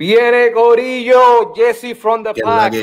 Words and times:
Viene 0.00 0.50
Corillo, 0.52 1.52
Jesse 1.54 1.94
from 1.94 2.24
the 2.24 2.32
¿Qué 2.32 2.40
es 2.40 2.46
la 2.46 2.70
Pack? 2.70 2.74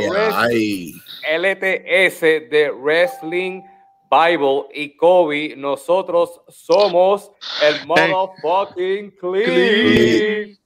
LTS 1.39 2.21
de 2.21 2.69
Wrestling 2.69 3.63
Bible 4.11 4.67
y 4.71 4.95
Kobe. 4.95 5.55
Nosotros 5.57 6.39
somos 6.47 7.31
el 7.63 7.87
motherfucking 7.87 9.15
Click. 9.19 10.59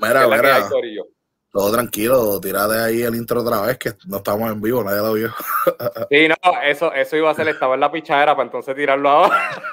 ¿Qué 0.00 0.06
es 0.06 0.30
la 0.30 0.40
que 0.40 0.46
hay, 0.46 0.60
mira, 0.60 0.68
Corillo? 0.68 1.06
todo 1.50 1.72
tranquilo, 1.72 2.40
tira 2.40 2.68
de 2.68 2.84
ahí 2.84 3.02
el 3.02 3.16
intro 3.16 3.40
otra 3.40 3.62
vez, 3.62 3.76
que 3.76 3.94
no 4.06 4.18
estamos 4.18 4.52
en 4.52 4.60
vivo, 4.60 4.84
nadie 4.84 5.02
lo 5.02 5.12
vio. 5.14 5.34
Sí, 6.08 6.28
no, 6.28 6.36
eso, 6.62 6.92
eso 6.92 7.16
iba 7.16 7.32
a 7.32 7.34
ser, 7.34 7.48
estaba 7.48 7.74
en 7.74 7.80
la 7.80 7.90
pichadera 7.90 8.36
para 8.36 8.46
entonces 8.46 8.76
tirarlo 8.76 9.08
ahora. 9.08 9.50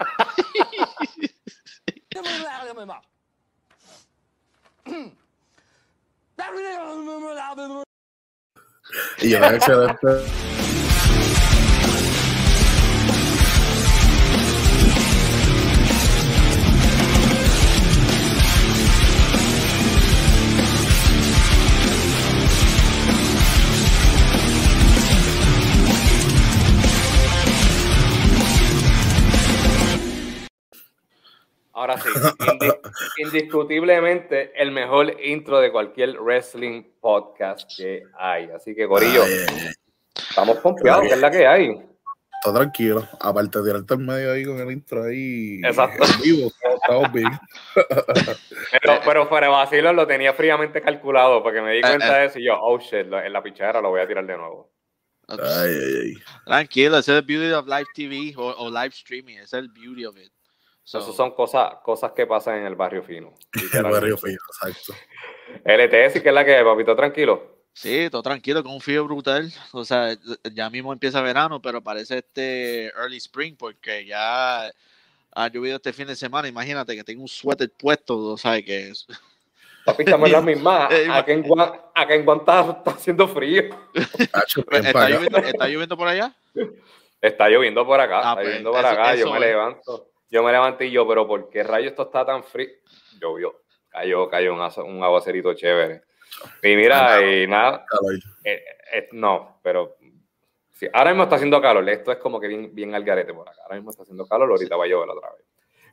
Y 9.21 9.29
yo 9.29 9.37
era 9.37 9.55
excelente. 9.55 10.07
Ahora 31.73 31.97
sí, 31.99 32.07
indi- 32.09 32.79
indiscutiblemente 33.17 34.51
el 34.61 34.71
mejor 34.71 35.15
intro 35.23 35.59
de 35.59 35.71
cualquier 35.71 36.19
wrestling 36.21 36.83
podcast 37.01 37.69
que 37.77 38.03
hay. 38.17 38.49
Así 38.55 38.75
que, 38.75 38.87
Corillo, 38.87 39.23
Ay, 39.23 39.71
estamos 40.29 40.59
confiados, 40.59 41.07
que 41.07 41.13
es 41.13 41.19
la 41.19 41.31
que 41.31 41.47
hay. 41.47 41.81
Todo 42.43 42.55
tranquilo. 42.55 43.07
Aparte 43.21 43.59
de 43.59 43.65
tirarte 43.71 43.93
el 43.93 43.99
medio 44.01 44.33
ahí 44.33 44.43
con 44.45 44.59
el 44.59 44.69
intro 44.71 45.03
ahí. 45.05 45.61
Exacto. 45.63 46.03
en 46.03 46.21
vivo, 46.21 46.51
estamos 46.75 47.11
bien. 47.13 47.29
Pero, 48.81 48.99
pero 49.05 49.27
fuera 49.27 49.47
de 49.47 49.53
vacilo 49.53 49.93
lo 49.93 50.05
tenía 50.07 50.33
fríamente 50.33 50.81
calculado 50.81 51.41
porque 51.43 51.61
me 51.61 51.71
di 51.71 51.77
Eh, 51.79 51.81
cuenta 51.81 52.17
eh. 52.17 52.19
de 52.21 52.25
eso 52.25 52.39
y 52.39 52.45
yo, 52.45 52.55
oh 52.59 52.77
shit, 52.79 53.05
en 53.13 53.31
la 53.33 53.41
pichadera 53.41 53.81
lo 53.81 53.89
voy 53.89 54.01
a 54.01 54.07
tirar 54.07 54.25
de 54.25 54.35
nuevo. 54.37 54.71
Ay, 55.27 55.37
ay, 55.41 55.95
ay. 56.03 56.13
Tranquilo, 56.45 56.97
ese 56.97 57.11
es 57.13 57.17
el 57.19 57.25
beauty 57.25 57.51
of 57.53 57.65
live 57.67 57.85
TV 57.95 58.33
o, 58.35 58.47
o 58.57 58.69
live 58.69 58.87
streaming, 58.87 59.35
ese 59.35 59.43
es 59.43 59.53
el 59.53 59.69
beauty 59.69 60.05
of 60.05 60.17
it. 60.17 60.31
So, 60.85 60.99
Esas 60.99 61.15
son 61.15 61.31
cosas, 61.31 61.75
cosas 61.83 62.11
que 62.11 62.27
pasan 62.27 62.57
en 62.59 62.65
el 62.65 62.75
barrio 62.75 63.03
fino. 63.03 63.33
El 63.73 63.83
barrio 63.83 64.17
fino, 64.17 64.37
exacto. 64.49 64.93
LTS, 65.63 66.21
que 66.21 66.29
es 66.29 66.33
la 66.33 66.43
que 66.43 66.55
hay, 66.57 66.63
papito, 66.63 66.95
tranquilo. 66.95 67.53
Sí, 67.71 68.09
todo 68.11 68.21
tranquilo, 68.21 68.61
con 68.63 68.73
un 68.73 68.81
frío 68.81 69.03
brutal. 69.05 69.51
O 69.71 69.83
sea, 69.85 70.15
ya 70.53 70.69
mismo 70.69 70.91
empieza 70.93 71.21
verano, 71.21 71.61
pero 71.61 71.81
parece 71.81 72.17
este 72.19 72.87
early 72.89 73.17
spring 73.17 73.55
porque 73.57 74.05
ya 74.05 74.69
ha 75.35 75.47
llovido 75.47 75.77
este 75.77 75.93
fin 75.93 76.05
de 76.07 76.15
semana. 76.15 76.47
Imagínate 76.47 76.95
que 76.95 77.03
tengo 77.03 77.21
un 77.23 77.27
suéter 77.29 77.71
puesto, 77.71 78.17
o 78.17 78.37
sea, 78.37 78.61
que 78.61 78.89
es... 78.89 79.07
Papi, 79.85 80.03
estamos 80.03 80.27
en 80.27 80.33
las 80.33 80.43
mismas. 80.45 80.91
Eh, 80.91 81.07
Acá 81.09 81.31
en 81.31 81.41
Guan, 81.43 81.71
acá 81.95 82.13
en 82.13 82.25
Guan 82.25 82.39
está, 82.39 82.61
está 82.77 82.91
haciendo 82.91 83.27
frío. 83.27 83.63
¿Está 83.93 85.09
lloviendo, 85.09 85.37
¿Está 85.39 85.67
lloviendo 85.67 85.97
por 85.97 86.07
allá? 86.07 86.33
Está 87.21 87.49
lloviendo 87.49 87.85
por 87.85 87.99
acá, 87.99 88.17
Ah, 88.17 88.21
está 88.21 88.33
pues, 88.35 88.45
lloviendo 88.47 88.71
por 88.71 88.79
eso- 88.81 88.87
acá. 88.89 89.15
Yo 89.15 89.31
me 89.31 89.37
es. 89.39 89.45
levanto, 89.45 90.07
yo 90.33 90.43
me 90.43 90.51
levanté 90.51 90.87
y 90.87 90.91
yo, 90.91 91.07
pero 91.07 91.27
¿por 91.27 91.47
qué 91.49 91.61
rayo 91.63 91.87
esto 91.89 92.03
está 92.03 92.25
tan 92.25 92.43
frío? 92.43 92.69
Llovió, 93.21 93.61
cayó, 93.89 94.27
cayó 94.29 94.53
un, 94.53 94.61
un 94.87 95.03
aguacerito 95.03 95.53
chévere. 95.53 96.01
Y 96.63 96.75
mira, 96.75 97.21
y 97.21 97.45
nada, 97.47 97.85
eh, 98.43 98.63
eh, 98.93 99.09
no, 99.11 99.59
pero 99.61 99.95
sí, 100.71 100.87
ahora 100.91 101.11
mismo 101.11 101.23
está 101.23 101.35
haciendo 101.35 101.61
calor. 101.61 101.87
Esto 101.87 102.11
es 102.11 102.17
como 102.17 102.39
que 102.39 102.47
bien, 102.47 102.73
bien 102.73 102.95
al 102.95 103.03
garete 103.03 103.31
por 103.31 103.47
acá. 103.47 103.61
Ahora 103.61 103.75
mismo 103.75 103.91
está 103.91 104.01
haciendo 104.01 104.25
calor, 104.27 104.49
ahorita 104.49 104.75
va 104.75 104.85
a 104.85 104.87
llover 104.87 105.09
otra 105.09 105.29
vez. 105.33 105.45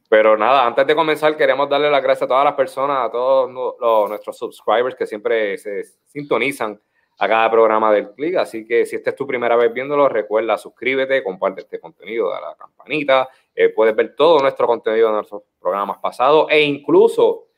Pero 0.09 0.37
nada, 0.39 0.67
antes 0.67 0.87
de 0.87 0.95
comenzar, 0.95 1.37
queremos 1.37 1.69
darle 1.69 1.91
las 1.91 2.03
gracias 2.03 2.23
a 2.23 2.29
todas 2.29 2.45
las 2.45 2.55
personas, 2.55 3.07
a 3.07 3.11
todos 3.11 3.51
los- 3.79 4.09
nuestros 4.09 4.39
subscribers 4.39 4.95
que 4.97 5.07
siempre 5.07 5.59
se 5.59 5.85
sintonizan 6.07 6.81
a 7.19 7.29
cada 7.29 7.51
programa 7.51 7.93
del 7.93 8.11
Click. 8.13 8.37
Así 8.37 8.67
que 8.67 8.87
si 8.87 8.97
esta 8.97 9.11
es 9.11 9.17
tu 9.17 9.27
primera 9.27 9.55
vez 9.55 9.71
viéndolo, 9.73 10.09
recuerda 10.09 10.57
suscríbete, 10.57 11.23
comparte 11.23 11.61
este 11.61 11.79
contenido, 11.79 12.31
da 12.31 12.41
la 12.41 12.55
campanita. 12.57 13.29
Eh, 13.65 13.69
puedes 13.71 13.95
ver 13.95 14.15
todo 14.17 14.41
nuestro 14.41 14.67
contenido 14.67 15.09
de 15.09 15.15
nuestros 15.15 15.43
programas 15.61 15.99
pasados 15.99 16.47
e 16.51 16.63
incluso 16.63 17.49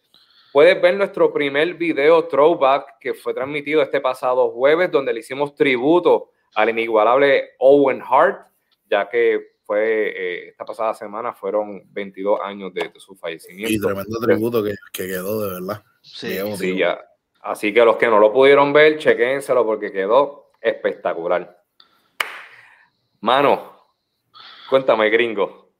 puedes 0.52 0.80
ver 0.82 0.96
nuestro 0.96 1.32
primer 1.32 1.74
video 1.74 2.24
throwback 2.26 2.98
que 2.98 3.14
fue 3.14 3.32
transmitido 3.32 3.82
este 3.82 4.00
pasado 4.00 4.50
jueves, 4.50 4.90
donde 4.90 5.12
le 5.12 5.20
hicimos 5.20 5.54
tributo 5.54 6.30
al 6.54 6.70
inigualable 6.70 7.50
Owen 7.58 8.02
Hart, 8.02 8.48
ya 8.90 9.08
que 9.08 9.52
fue 9.64 10.08
eh, 10.08 10.48
esta 10.48 10.64
pasada 10.64 10.92
semana 10.92 11.32
fueron 11.32 11.82
22 11.92 12.40
años 12.42 12.74
de, 12.74 12.88
de 12.88 13.00
su 13.00 13.14
Y 13.14 13.16
fallecimiento. 13.16 13.86
tremendo 13.86 14.18
tributo 14.18 14.62
que, 14.62 14.74
que 14.92 15.06
quedó, 15.06 15.40
de 15.46 15.60
verdad. 15.60 15.82
Sí. 16.02 16.36
Sí, 16.56 16.76
ya. 16.76 17.00
Así 17.42 17.72
que 17.72 17.84
los 17.84 17.96
que 17.96 18.08
no 18.08 18.18
lo 18.18 18.32
pudieron 18.32 18.72
ver, 18.72 18.98
chequénselo 18.98 19.64
porque 19.64 19.92
quedó 19.92 20.50
espectacular. 20.60 21.62
Mano, 23.20 23.86
cuéntame, 24.68 25.08
gringo. 25.10 25.71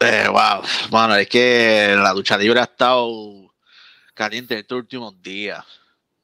Eh, 0.00 0.26
wow, 0.28 0.62
bueno, 0.90 1.14
es 1.16 1.28
que 1.28 1.94
la 1.96 2.12
lucha 2.12 2.36
libre 2.36 2.60
ha 2.60 2.64
estado 2.64 3.52
caliente 4.14 4.58
estos 4.58 4.78
últimos 4.78 5.20
días. 5.22 5.64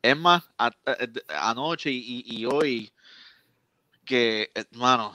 Es 0.02 0.16
más, 0.16 0.44
a- 0.58 0.66
a- 0.86 1.50
anoche 1.50 1.90
y, 1.90 2.44
hoy, 2.46 2.92
que, 4.04 4.50
hermano, 4.54 5.12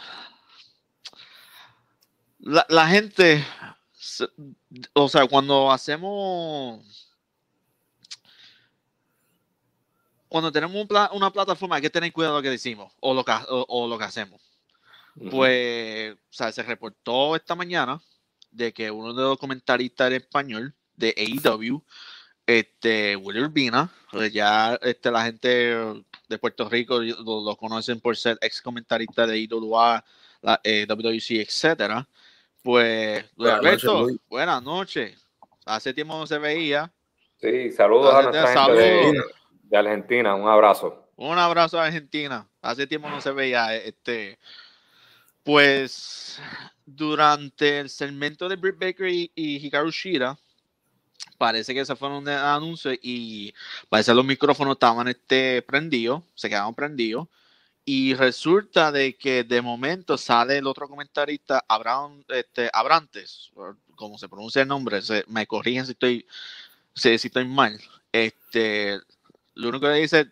la, 2.39 2.65
la 2.69 2.87
gente, 2.87 3.45
o 4.93 5.07
sea, 5.07 5.25
cuando 5.27 5.71
hacemos, 5.71 6.83
cuando 10.27 10.51
tenemos 10.51 10.75
un 10.75 10.87
pla- 10.87 11.09
una 11.13 11.31
plataforma, 11.31 11.75
hay 11.75 11.81
que 11.81 11.89
tener 11.89 12.11
cuidado 12.11 12.37
lo 12.37 12.41
que 12.41 12.49
decimos 12.49 12.91
o 12.99 13.13
lo 13.13 13.23
que, 13.23 13.31
o- 13.31 13.65
o 13.67 13.87
lo 13.87 13.97
que 13.97 14.03
hacemos. 14.05 14.41
Pues, 15.29 16.15
o 16.15 16.17
sea, 16.33 16.51
se 16.51 16.63
reportó 16.63 17.35
esta 17.35 17.53
mañana 17.55 18.01
de 18.53 18.73
que 18.73 18.91
uno 18.91 19.13
de 19.13 19.21
los 19.21 19.37
comentaristas 19.37 20.07
en 20.07 20.13
español 20.13 20.73
de 20.95 21.13
AEW, 21.17 21.83
este, 22.45 23.15
Willy 23.15 23.41
Urbina, 23.41 23.89
pues 24.11 24.31
ya 24.31 24.77
este, 24.81 25.11
la 25.11 25.25
gente 25.25 25.75
de 26.27 26.37
Puerto 26.39 26.69
Rico 26.69 26.99
lo, 26.99 27.41
lo 27.41 27.55
conocen 27.55 27.99
por 27.99 28.15
ser 28.17 28.37
ex 28.41 28.61
comentarista 28.61 29.25
de 29.25 29.39
IWA, 29.39 30.03
la, 30.41 30.59
eh, 30.63 30.85
WWC, 30.87 31.41
etcétera. 31.41 32.07
Pues, 32.61 33.25
Luis 33.35 33.51
Alberto, 33.51 34.07
buenas 34.29 34.61
noches. 34.63 35.25
Hace 35.65 35.93
tiempo 35.93 36.17
no 36.17 36.27
se 36.27 36.37
veía. 36.37 36.91
Sí, 37.37 37.71
saludos 37.71 38.13
a 38.13 38.21
Gracias, 38.21 38.43
nuestra 38.43 38.65
gente 38.65 38.81
de, 38.81 39.23
de 39.63 39.77
Argentina. 39.77 40.35
Un 40.35 40.47
abrazo. 40.47 41.09
Un 41.15 41.37
abrazo 41.37 41.79
a 41.79 41.85
Argentina. 41.85 42.47
Hace 42.61 42.87
tiempo 42.87 43.09
no 43.09 43.21
se 43.21 43.31
veía. 43.31 43.75
Este, 43.75 44.39
pues 45.43 46.39
durante 46.85 47.79
el 47.79 47.89
segmento 47.89 48.47
de 48.49 48.55
Britt 48.55 48.79
Baker 48.79 49.07
y, 49.09 49.31
y 49.35 49.65
Hikaru 49.65 49.91
Shida, 49.91 50.37
parece 51.37 51.73
que 51.73 51.85
se 51.85 51.95
fueron 51.95 52.23
de 52.25 52.33
anuncio 52.33 52.91
y 53.01 53.53
parece 53.89 54.11
que 54.11 54.15
los 54.15 54.25
micrófonos 54.25 54.73
estaban 54.75 55.07
este, 55.07 55.61
prendidos, 55.61 56.23
se 56.35 56.49
quedaron 56.49 56.75
prendidos. 56.75 57.27
Y 57.85 58.13
resulta 58.13 58.93
de 58.93 59.15
que 59.17 59.43
de 59.43 59.61
momento 59.61 60.17
sale 60.17 60.57
el 60.57 60.67
otro 60.67 60.87
comentarista, 60.87 61.65
Abraham, 61.67 62.23
este, 62.29 62.69
Abrantes, 62.71 63.51
como 63.95 64.17
se 64.17 64.29
pronuncia 64.29 64.61
el 64.61 64.69
nombre, 64.69 65.01
se- 65.01 65.25
me 65.27 65.45
corrigen 65.47 65.85
si 65.85 65.91
estoy, 65.91 66.25
si, 66.95 67.09
estoy 67.09 67.45
mal. 67.45 67.79
Este, 68.11 68.99
lo 69.55 69.69
único 69.69 69.87
que 69.87 69.93
dice 69.95 70.31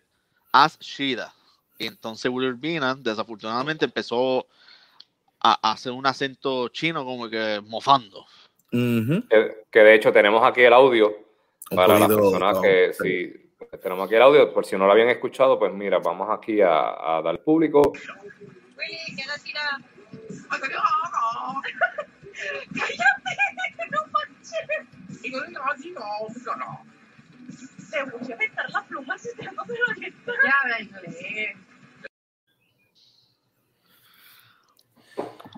As 0.52 0.78
Shida. 0.80 1.34
Y 1.78 1.86
entonces 1.86 2.30
Will 2.30 2.48
Urbina, 2.48 2.94
desafortunadamente, 2.94 3.84
empezó 3.84 4.46
a, 5.42 5.58
a 5.68 5.72
hacer 5.72 5.92
un 5.92 6.06
acento 6.06 6.68
chino 6.68 7.04
como 7.04 7.28
que 7.28 7.60
mofando. 7.66 8.26
Que, 8.70 9.64
que 9.70 9.80
de 9.80 9.94
hecho 9.94 10.12
tenemos 10.12 10.42
aquí 10.42 10.62
el 10.62 10.72
audio 10.72 11.14
Un 11.70 11.76
para 11.76 11.98
las 11.98 12.08
personas 12.08 12.54
no, 12.54 12.62
que 12.62 12.92
sí. 12.94 13.32
si 13.68 13.78
tenemos 13.78 14.06
aquí 14.06 14.14
el 14.14 14.22
audio, 14.22 14.52
por 14.54 14.64
si 14.64 14.76
no 14.76 14.86
lo 14.86 14.92
habían 14.92 15.10
escuchado, 15.10 15.58
pues 15.58 15.72
mira, 15.74 15.98
vamos 15.98 16.28
aquí 16.30 16.62
a, 16.62 17.18
a 17.18 17.22
dar 17.22 17.42
público. 17.42 17.92
Willy, 18.78 19.16
que 19.16 19.26
no 19.26 19.34
tira. 19.44 19.78
¡Cállate! 22.72 23.32
¡No 23.90 24.00
manches! 24.10 24.66
Te 27.90 28.02
voy 28.04 28.32
a 28.32 28.34
aventar 28.34 28.70
la 28.70 28.82
pluma 28.84 29.18
si 29.18 29.28
no 29.28 29.34
se 29.34 29.44
lo. 29.44 29.54
Ya, 30.26 30.80
inglés. 30.80 31.56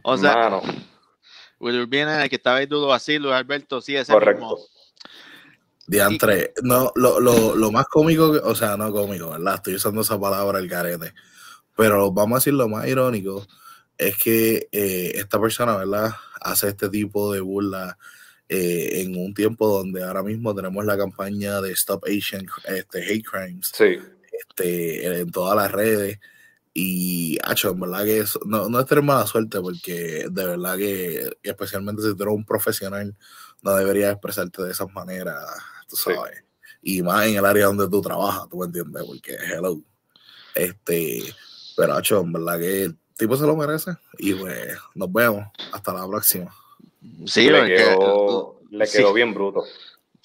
O 0.06 0.18
sea, 0.18 0.34
Mano, 0.34 0.62
Will 1.60 1.80
Urbina, 1.80 2.22
el 2.22 2.28
que 2.28 2.36
estaba 2.36 2.58
ahí 2.58 2.66
dudo 2.66 2.92
así, 2.92 3.18
Luis 3.18 3.34
Alberto, 3.34 3.80
sí, 3.80 3.96
ese 3.96 4.12
correcto. 4.12 4.42
mismo. 4.42 4.58
Diantre, 5.86 6.52
no, 6.62 6.92
lo, 6.94 7.20
lo, 7.20 7.54
lo 7.56 7.72
más 7.72 7.86
cómico, 7.86 8.32
que- 8.32 8.38
o 8.38 8.54
sea, 8.54 8.76
no 8.76 8.92
cómico, 8.92 9.30
¿verdad? 9.30 9.56
Estoy 9.56 9.74
usando 9.74 10.02
esa 10.02 10.20
palabra, 10.20 10.58
el 10.58 10.68
garete. 10.68 11.14
Pero 11.76 12.12
vamos 12.12 12.36
a 12.36 12.40
decir 12.40 12.54
lo 12.54 12.68
más 12.68 12.86
irónico, 12.86 13.46
es 13.96 14.16
que 14.16 14.68
eh, 14.72 15.12
esta 15.14 15.40
persona, 15.40 15.76
¿verdad? 15.76 16.12
Hace 16.40 16.68
este 16.68 16.88
tipo 16.88 17.32
de 17.32 17.40
burla 17.40 17.96
eh, 18.48 19.02
en 19.02 19.16
un 19.16 19.32
tiempo 19.32 19.68
donde 19.68 20.02
ahora 20.02 20.22
mismo 20.22 20.54
tenemos 20.54 20.84
la 20.84 20.98
campaña 20.98 21.60
de 21.62 21.72
Stop 21.72 22.04
Asian 22.04 22.46
este, 22.66 23.02
Hate 23.02 23.24
Crimes 23.24 23.72
Sí, 23.74 23.98
este, 24.32 25.20
en 25.20 25.30
todas 25.30 25.56
las 25.56 25.72
redes. 25.72 26.18
Y, 26.76 27.38
hacho, 27.44 27.70
en 27.70 27.80
verdad 27.80 28.04
que 28.04 28.18
eso, 28.18 28.40
no, 28.44 28.68
no 28.68 28.80
es 28.80 28.86
tener 28.86 29.04
mala 29.04 29.26
suerte, 29.28 29.60
porque 29.60 30.26
de 30.28 30.44
verdad 30.46 30.76
que, 30.76 31.30
especialmente 31.42 32.02
si 32.02 32.16
tú 32.16 32.24
eres 32.24 32.34
un 32.34 32.44
profesional, 32.44 33.16
no 33.62 33.74
deberías 33.76 34.10
expresarte 34.12 34.64
de 34.64 34.72
esas 34.72 34.92
maneras, 34.92 35.40
tú 35.88 35.96
Sí. 35.96 36.10
sabes. 36.12 36.42
Y 36.82 37.00
más 37.02 37.26
en 37.26 37.36
el 37.36 37.44
área 37.46 37.66
donde 37.66 37.88
tú 37.88 38.02
trabajas, 38.02 38.48
tú 38.50 38.58
me 38.58 38.66
entiendes, 38.66 39.04
porque 39.04 39.36
hello. 39.36 39.80
Este, 40.54 41.22
pero, 41.76 41.94
hacho, 41.94 42.20
en 42.20 42.32
verdad 42.32 42.58
que 42.58 42.82
el 42.84 42.98
tipo 43.16 43.36
se 43.36 43.46
lo 43.46 43.56
merece. 43.56 43.92
Y 44.18 44.34
pues, 44.34 44.76
nos 44.94 45.12
vemos. 45.12 45.46
Hasta 45.72 45.92
la 45.94 46.06
próxima. 46.06 46.54
Sí, 47.26 47.48
le 47.50 47.66
quedó, 47.66 48.60
le 48.70 48.86
sí. 48.86 48.98
quedó 48.98 49.12
bien 49.12 49.32
bruto. 49.32 49.64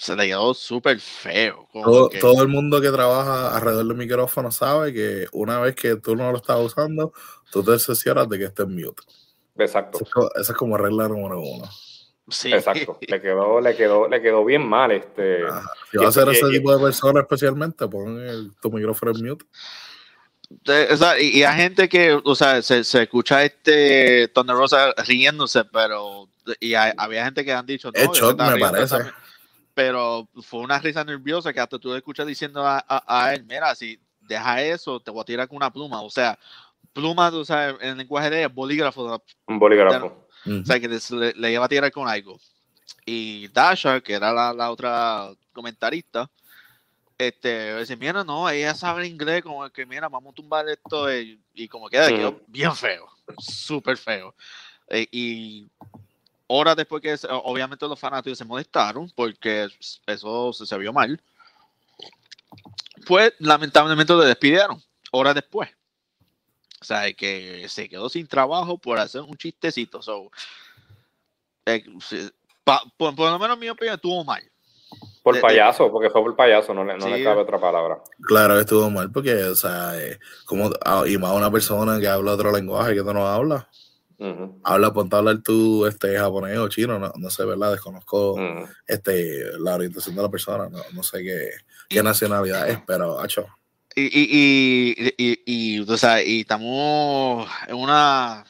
Se 0.02 0.16
le 0.16 0.28
quedó 0.28 0.54
súper 0.54 0.98
feo. 1.00 1.68
Todo, 1.74 2.10
que- 2.10 2.20
todo 2.20 2.42
el 2.42 2.48
mundo 2.48 2.80
que 2.80 2.90
trabaja 2.90 3.54
alrededor 3.54 3.86
del 3.86 3.98
micrófono 3.98 4.50
sabe 4.50 4.94
que 4.94 5.28
una 5.34 5.60
vez 5.60 5.76
que 5.76 5.98
tú 5.98 6.16
no 6.16 6.32
lo 6.32 6.38
estás 6.38 6.58
usando, 6.62 7.12
tú 7.52 7.62
te 7.64 7.78
cercioras 7.78 8.30
de 8.30 8.40
que 8.40 8.46
esté 8.46 8.64
en 8.64 8.76
mute. 8.76 9.04
Exacto, 9.58 10.00
Esa 10.40 10.54
es 10.54 10.58
como 10.58 10.78
regla 10.78 11.10
número 11.10 11.42
uno. 11.42 11.70
sí. 12.30 12.54
exacto. 12.54 12.98
Le 13.10 13.20
quedó, 13.22 13.60
le 13.60 13.76
quedó, 13.76 14.08
le 14.08 14.22
quedó 14.22 14.46
bien 14.46 14.66
mal. 14.66 14.92
Este, 14.92 15.46
Ajá. 15.46 15.70
Si 15.92 15.98
vas 15.98 16.16
a 16.16 16.22
ser 16.24 16.30
ese 16.34 16.48
y- 16.48 16.52
tipo 16.60 16.74
de 16.74 16.82
persona 16.82 17.20
especialmente, 17.20 17.86
pon 17.90 18.22
el- 18.26 18.52
tu 18.62 18.72
micrófono 18.72 19.12
en 19.12 19.26
mute. 19.28 19.46
De- 20.50 20.94
o 20.94 20.96
sea, 20.98 21.20
y, 21.20 21.40
y 21.40 21.44
hay 21.44 21.58
gente 21.58 21.90
que, 21.90 22.18
o 22.24 22.36
sea, 22.36 22.62
se, 22.62 22.86
se 22.86 23.04
escucha 23.04 23.44
este 23.44 24.30
Thunder 24.30 24.56
Rosa 24.56 24.94
riéndose, 25.06 25.66
pero 25.66 26.30
y 26.62 26.74
hay- 26.74 26.94
había 26.98 27.26
gente 27.26 27.44
que 27.44 27.52
han 27.52 27.66
dicho, 27.66 27.92
no, 27.94 28.14
shock, 28.14 28.40
me 28.40 28.58
parece. 28.58 28.88
también". 28.96 29.14
Pero 29.80 30.28
fue 30.42 30.60
una 30.60 30.78
risa 30.78 31.06
nerviosa 31.06 31.54
que 31.54 31.62
hasta 31.62 31.80
tú 31.80 31.96
escuchas 31.96 32.28
diciendo 32.28 32.68
a, 32.68 32.84
a- 32.86 33.04
a 33.08 33.34
él, 33.34 33.46
mira, 33.46 33.74
si 33.76 33.98
deja 34.20 34.62
eso, 34.62 35.00
te 35.00 35.10
voy 35.10 35.22
a 35.22 35.24
tirar 35.24 35.48
con 35.48 35.56
una 35.56 35.72
pluma. 35.72 36.02
O 36.02 36.10
sea, 36.10 36.38
pluma, 36.92 37.30
o 37.30 37.46
sea, 37.46 37.70
en 37.70 37.92
el 37.92 37.98
lenguaje 38.00 38.30
de 38.30 38.44
él, 38.44 38.50
bolígrafo, 38.50 39.04
o 39.04 39.24
un 39.48 39.58
bolígrafo. 39.58 40.28
Ujú. 40.46 40.66
sea, 40.66 40.82
que 40.82 40.90
le, 40.90 41.32
le 41.34 41.54
iba 41.54 41.64
a 41.64 41.70
tirar 41.70 41.90
con 41.94 42.10
algo. 42.10 42.38
Y 43.06 43.48
Dasha, 43.48 44.02
que 44.02 44.16
era 44.16 44.34
la, 44.34 44.52
la 44.52 44.70
otra 44.70 45.30
comentarista, 45.54 46.30
este, 47.18 47.80
dice, 47.80 47.96
mira, 47.96 48.22
no, 48.26 48.50
ella 48.50 48.76
sabe 48.76 49.08
inglés, 49.08 49.42
como 49.44 49.70
que, 49.70 49.86
mira, 49.86 50.10
vamos 50.10 50.34
a 50.34 50.36
tumbar 50.36 50.68
esto, 50.68 51.10
y, 51.16 51.40
y 51.54 51.70
como 51.70 51.88
queda, 51.88 52.08
quedó 52.18 52.42
bien 52.48 52.76
feo, 52.76 53.08
súper 53.38 53.96
feo. 53.96 54.36
Eh, 54.90 55.08
y 55.10 55.68
horas 56.52 56.76
después 56.76 57.02
que, 57.02 57.16
obviamente 57.44 57.88
los 57.88 58.00
fanáticos 58.00 58.38
se 58.38 58.44
molestaron, 58.44 59.10
porque 59.16 59.68
eso 60.08 60.52
se, 60.52 60.66
se 60.66 60.78
vio 60.78 60.92
mal, 60.92 61.22
pues 63.06 63.34
lamentablemente 63.40 64.14
lo 64.14 64.22
despidieron, 64.22 64.82
horas 65.12 65.36
después. 65.36 65.70
O 66.82 66.86
sea, 66.86 67.12
que 67.14 67.68
se 67.70 67.88
quedó 67.88 68.10
sin 68.10 68.26
trabajo 68.28 68.78
por 68.78 68.98
hacer 68.98 69.22
un 69.22 69.36
chistecito. 69.36 70.02
So, 70.02 70.32
eh, 71.66 71.84
pa- 72.64 72.84
por, 72.98 73.16
por 73.16 73.30
lo 73.32 73.38
menos 73.38 73.56
en 73.56 73.60
mi 73.60 73.70
opinión 73.70 73.96
estuvo 73.96 74.24
mal. 74.24 74.42
Por 75.22 75.36
de- 75.36 75.40
de- 75.40 75.42
payaso, 75.42 75.92
porque 75.92 76.10
fue 76.10 76.22
por 76.22 76.36
payaso, 76.36 76.74
no 76.74 76.84
le, 76.84 76.98
no 76.98 77.10
le 77.10 77.24
cabe 77.24 77.42
otra 77.42 77.60
palabra. 77.60 78.02
Claro 78.22 78.56
que 78.56 78.62
estuvo 78.62 78.90
mal, 78.90 79.12
porque, 79.12 79.36
o 79.44 79.56
sea, 79.56 80.00
eh, 80.02 80.18
como, 80.46 80.72
ah, 80.84 81.04
y 81.06 81.18
más 81.18 81.34
una 81.34 81.52
persona 81.52 82.00
que 82.00 82.08
habla 82.08 82.32
otro 82.32 82.52
lenguaje 82.52 82.96
que 82.96 83.04
tú 83.04 83.14
no 83.14 83.28
Habla, 84.64 84.92
ponte 84.92 85.16
a 85.16 85.20
hablar 85.20 85.42
tú 85.42 85.86
este, 85.86 86.18
japonés 86.18 86.58
o 86.58 86.68
chino, 86.68 87.00
no, 87.00 87.12
no 87.16 87.30
sé, 87.30 87.46
¿verdad? 87.46 87.72
Desconozco 87.72 88.36
este, 88.86 89.58
la 89.60 89.76
orientación 89.76 90.16
de 90.16 90.22
la 90.22 90.30
persona, 90.30 90.68
no, 90.70 90.80
no 90.94 91.04
sé 91.04 91.24
qué, 91.24 91.52
qué 91.88 92.04
nacionalidad 92.04 92.70
es, 92.70 92.80
pero, 92.86 93.20
hacho, 93.20 93.48
Y, 93.96 94.04
y, 94.04 94.96
y, 94.98 95.14
y, 95.18 95.42
y, 95.46 95.80
o 95.80 95.98
sea, 95.98 96.22
y 96.22 96.42
estamos 96.42 97.48
en 97.68 97.76
una 97.76 98.44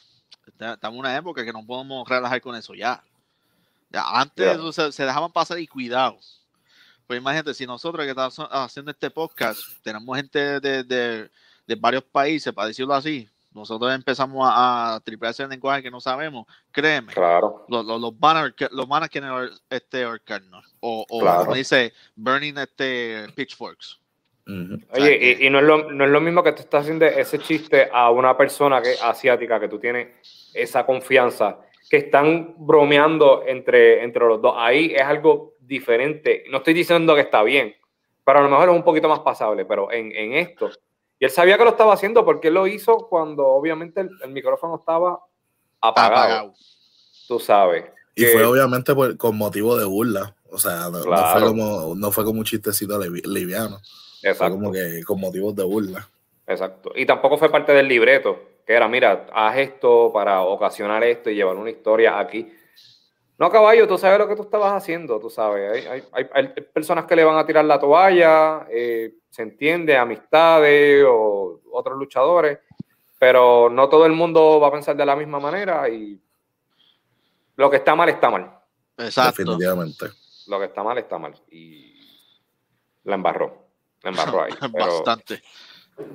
estamos 0.59 0.95
en 0.95 0.99
una 0.99 1.15
época 1.15 1.45
que 1.45 1.53
no 1.53 1.65
podemos 1.65 2.07
relajar 2.07 2.41
con 2.41 2.55
eso 2.55 2.73
ya. 2.73 3.03
Ya, 3.91 4.03
antes 4.09 4.57
Ya. 4.57 4.61
o 4.61 4.71
sea, 4.71 4.91
se 4.91 5.05
dejaban 5.05 5.31
pasar 5.31 5.59
y 5.59 5.67
cuidado. 5.67 6.17
Pues 7.07 7.19
imagínate, 7.19 7.53
si 7.53 7.65
nosotros 7.65 8.03
que 8.03 8.09
estamos 8.09 8.39
haciendo 8.51 8.91
este 8.91 9.09
podcast, 9.09 9.61
tenemos 9.81 10.15
gente 10.15 10.59
de, 10.59 10.83
de, 10.83 11.31
de 11.65 11.75
varios 11.75 12.03
países, 12.03 12.53
para 12.53 12.67
decirlo 12.67 12.93
así, 12.93 13.27
nosotros 13.53 13.93
empezamos 13.93 14.47
a, 14.49 14.95
a 14.95 14.99
tripearse 14.99 15.43
en 15.43 15.49
lenguaje 15.49 15.83
que 15.83 15.91
no 15.91 15.99
sabemos, 15.99 16.45
créeme, 16.71 17.11
Claro, 17.13 17.65
los, 17.67 17.85
los, 17.85 17.99
los 17.99 18.19
van 18.19 18.37
a, 18.37 18.55
los 18.71 18.87
van 18.87 19.03
a 19.03 19.09
querer 19.09 19.49
este, 19.69 20.03
ahorcarnos. 20.03 20.65
O, 20.79 21.05
o 21.09 21.19
Claro. 21.19 21.39
como 21.45 21.55
dice, 21.55 21.93
burning 22.15 22.57
este 22.57 23.25
pitchforks. 23.35 23.99
Oye, 24.93 25.37
y, 25.39 25.45
y 25.45 25.49
no, 25.51 25.59
es 25.59 25.65
lo, 25.65 25.91
no 25.91 26.05
es 26.05 26.09
lo 26.09 26.21
mismo 26.21 26.41
que 26.41 26.53
tú 26.53 26.61
estás 26.61 26.81
haciendo 26.81 27.05
ese 27.05 27.37
chiste 27.37 27.87
a 27.93 28.09
una 28.09 28.35
persona 28.35 28.81
que 28.81 28.95
asiática 29.03 29.59
que 29.59 29.67
tú 29.67 29.77
tienes 29.77 30.51
esa 30.55 30.87
confianza, 30.87 31.59
que 31.87 31.97
están 31.97 32.55
bromeando 32.57 33.43
entre, 33.45 34.03
entre 34.03 34.25
los 34.25 34.41
dos. 34.41 34.55
Ahí 34.57 34.93
es 34.95 35.03
algo 35.03 35.53
diferente. 35.59 36.45
No 36.49 36.57
estoy 36.57 36.73
diciendo 36.73 37.13
que 37.13 37.21
está 37.21 37.43
bien, 37.43 37.75
pero 38.25 38.39
a 38.39 38.41
lo 38.41 38.49
mejor 38.49 38.69
es 38.69 38.75
un 38.75 38.83
poquito 38.83 39.07
más 39.07 39.19
pasable, 39.19 39.65
pero 39.65 39.91
en, 39.91 40.11
en 40.15 40.33
esto. 40.33 40.71
Y 41.19 41.25
él 41.25 41.31
sabía 41.31 41.57
que 41.57 41.63
lo 41.65 41.71
estaba 41.71 41.93
haciendo 41.93 42.23
porque 42.25 42.47
él 42.47 42.53
lo 42.53 42.65
hizo 42.67 42.97
cuando 43.09 43.45
obviamente 43.45 44.01
el, 44.01 44.09
el 44.23 44.31
micrófono 44.31 44.77
estaba 44.77 45.19
apagado, 45.81 46.15
apagado. 46.15 46.53
tú 47.27 47.39
sabes. 47.39 47.85
Y 48.15 48.23
que- 48.25 48.31
fue 48.31 48.45
obviamente 48.45 48.95
por- 48.95 49.17
con 49.17 49.37
motivo 49.37 49.77
de 49.77 49.85
burla, 49.85 50.35
o 50.51 50.57
sea, 50.57 50.89
no, 50.89 51.03
no 51.03 51.25
fue, 51.33 51.41
como, 51.41 51.93
no 51.95 52.11
fue 52.11 52.23
como 52.25 52.39
un 52.39 52.45
chistecito 52.45 52.97
livi- 52.99 53.25
liviano, 53.25 53.79
fue 54.21 54.29
Exacto. 54.31 54.55
como 54.55 54.71
que 54.71 55.03
con 55.05 55.19
motivos 55.19 55.55
de 55.55 55.63
burla. 55.63 56.07
Exacto. 56.47 56.91
Y 56.95 57.05
tampoco 57.05 57.37
fue 57.37 57.49
parte 57.51 57.73
del 57.73 57.87
libreto, 57.87 58.39
que 58.65 58.73
era, 58.73 58.87
mira, 58.87 59.27
haz 59.33 59.57
esto 59.57 60.11
para 60.13 60.41
ocasionar 60.41 61.03
esto 61.03 61.29
y 61.29 61.35
llevar 61.35 61.55
una 61.57 61.69
historia 61.69 62.17
aquí. 62.19 62.51
No, 63.39 63.49
caballo, 63.49 63.87
tú 63.87 63.97
sabes 63.97 64.19
lo 64.19 64.27
que 64.27 64.35
tú 64.35 64.41
estabas 64.43 64.73
haciendo, 64.73 65.17
tú 65.19 65.29
sabes. 65.29 65.71
Hay, 65.71 65.87
hay- 65.87 66.03
hay- 66.11 66.29
hay 66.33 66.47
personas 66.73 67.05
que 67.05 67.15
le 67.15 67.23
van 67.23 67.37
a 67.37 67.45
tirar 67.45 67.63
la 67.65 67.79
toalla, 67.79 68.67
eh, 68.69 69.13
se 69.29 69.43
entiende, 69.43 69.95
amistades 69.97 71.05
o 71.07 71.61
otros 71.71 71.97
luchadores, 71.97 72.59
pero 73.17 73.69
no 73.69 73.87
todo 73.87 74.05
el 74.05 74.11
mundo 74.11 74.59
va 74.59 74.67
a 74.67 74.71
pensar 74.71 74.95
de 74.97 75.05
la 75.05 75.15
misma 75.15 75.39
manera 75.39 75.87
y 75.87 76.19
lo 77.55 77.69
que 77.69 77.77
está 77.77 77.95
mal 77.95 78.09
está 78.09 78.29
mal. 78.29 78.51
Exacto. 78.97 79.31
Definitivamente. 79.43 80.05
Lo 80.47 80.59
que 80.59 80.65
está 80.65 80.83
mal 80.83 80.97
está 80.97 81.17
mal. 81.17 81.33
Y 81.49 81.95
la 83.05 83.15
embarró. 83.15 83.67
La 84.03 84.09
embarró 84.09 84.43
ahí. 84.43 84.51
Pero, 84.73 84.85
Bastante. 84.97 85.41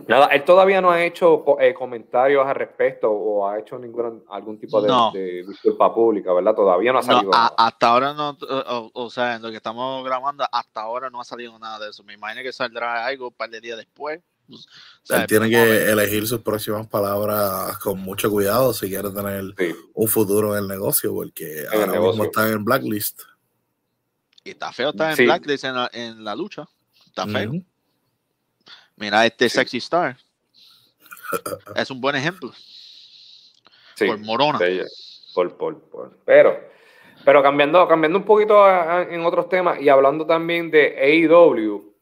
Nada, 0.07 0.27
él 0.27 0.45
todavía 0.45 0.81
no 0.81 0.91
ha 0.91 1.03
hecho 1.05 1.45
eh, 1.61 1.73
comentarios 1.75 2.47
al 2.47 2.55
respecto 2.55 3.11
o 3.11 3.49
ha 3.49 3.59
hecho 3.59 3.79
ningún 3.79 4.25
algún 4.29 4.59
tipo 4.59 4.81
de, 4.81 4.89
No. 4.89 5.11
de 5.13 5.45
disculpa 5.47 5.95
pública, 5.95 6.33
¿verdad? 6.33 6.55
Todavía 6.55 6.93
no 6.93 6.99
ha 6.99 7.03
No, 7.03 7.07
salido. 7.07 7.35
a- 7.35 7.37
nada. 7.39 7.55
hasta 7.57 7.89
ahora 7.89 8.13
no, 8.15 8.31
o, 8.41 8.91
o 8.95 9.11
sea, 9.11 9.37
en 9.37 9.43
lo 9.43 9.51
que 9.51 9.57
estamos 9.57 10.05
grabando, 10.05 10.45
hasta 10.51 10.81
ahora 10.83 11.11
no 11.11 11.21
ha 11.21 11.25
salido 11.25 11.59
nada 11.59 11.79
de 11.85 11.91
eso. 11.91 12.03
Me 12.05 12.15
imagino 12.15 12.43
que 12.43 12.53
saldrá 12.53 13.05
algo 13.07 13.29
un 13.29 13.35
par 13.35 13.49
de 13.51 13.61
días 13.61 13.79
después. 13.79 14.21
Pues, 14.47 14.67
o 14.67 15.07
sea, 15.07 15.21
Él 15.23 15.27
tiene 15.27 15.49
que 15.49 15.91
elegir 15.91 16.27
sus 16.27 16.41
próximas 16.41 16.87
palabras 16.87 17.79
con 17.79 17.99
mucho 17.99 18.31
cuidado 18.31 18.75
si 18.75 18.89
quiere 18.91 19.11
tener 19.11 19.43
Sí, 19.57 19.75
un 19.95 20.09
futuro 20.09 20.55
en 20.55 20.65
el 20.65 20.69
negocio, 20.69 21.15
porque 21.15 21.65
ahora 21.73 21.87
negocio. 21.93 22.09
mismo 22.11 22.25
está 22.25 22.49
en 22.51 22.63
blacklist. 22.63 23.23
Y 24.45 24.51
está 24.51 24.71
feo 24.73 24.91
estar 24.91 25.11
en 25.13 25.17
Sí. 25.17 25.25
Blacklist 25.25 25.65
en 25.65 25.75
la, 25.75 25.91
en 25.95 26.23
la 26.25 26.37
lucha. 26.37 26.67
Está 27.07 27.27
feo. 27.27 27.53
Mira 28.97 29.27
este 29.27 29.49
Sí. 29.49 29.57
Sexy 29.59 29.79
Star. 29.79 30.17
Es 31.77 31.91
un 31.91 32.01
buen 32.01 32.15
ejemplo. 32.17 32.53
sí, 33.95 34.07
Por 34.07 34.19
Morona. 34.19 34.59
por, 35.35 35.57
por, 35.57 35.81
por. 35.91 36.17
Pero, 36.25 36.61
pero 37.25 37.43
cambiando, 37.43 37.87
cambiando 37.89 38.19
un 38.19 38.25
poquito 38.25 38.63
a- 38.63 38.99
a- 38.99 39.03
en 39.03 39.25
otros 39.25 39.49
temas 39.49 39.81
y 39.81 39.89
hablando 39.89 40.25
también 40.27 40.71
de 40.71 40.97
AEW, 41.27 41.93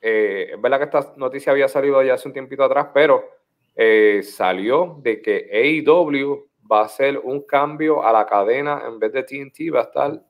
eh, 0.00 0.50
es 0.54 0.60
verdad 0.60 0.78
que 0.78 0.84
esta 0.84 1.12
noticia 1.16 1.52
había 1.52 1.68
salido 1.68 2.02
ya 2.02 2.14
hace 2.14 2.28
un 2.28 2.32
tiempito 2.34 2.64
atrás, 2.64 2.88
pero 2.94 3.24
eh, 3.76 4.22
salió 4.22 4.96
de 5.02 5.20
que 5.22 5.48
AEW 5.52 6.48
va 6.70 6.80
a 6.80 6.84
hacer 6.86 7.18
un 7.18 7.42
cambio 7.42 8.04
a 8.04 8.12
la 8.12 8.24
cadena 8.26 8.82
en 8.86 8.98
vez 8.98 9.12
de 9.12 9.22
TNT, 9.22 9.70
va 9.74 9.80
a 9.80 9.84
estar 9.84 10.22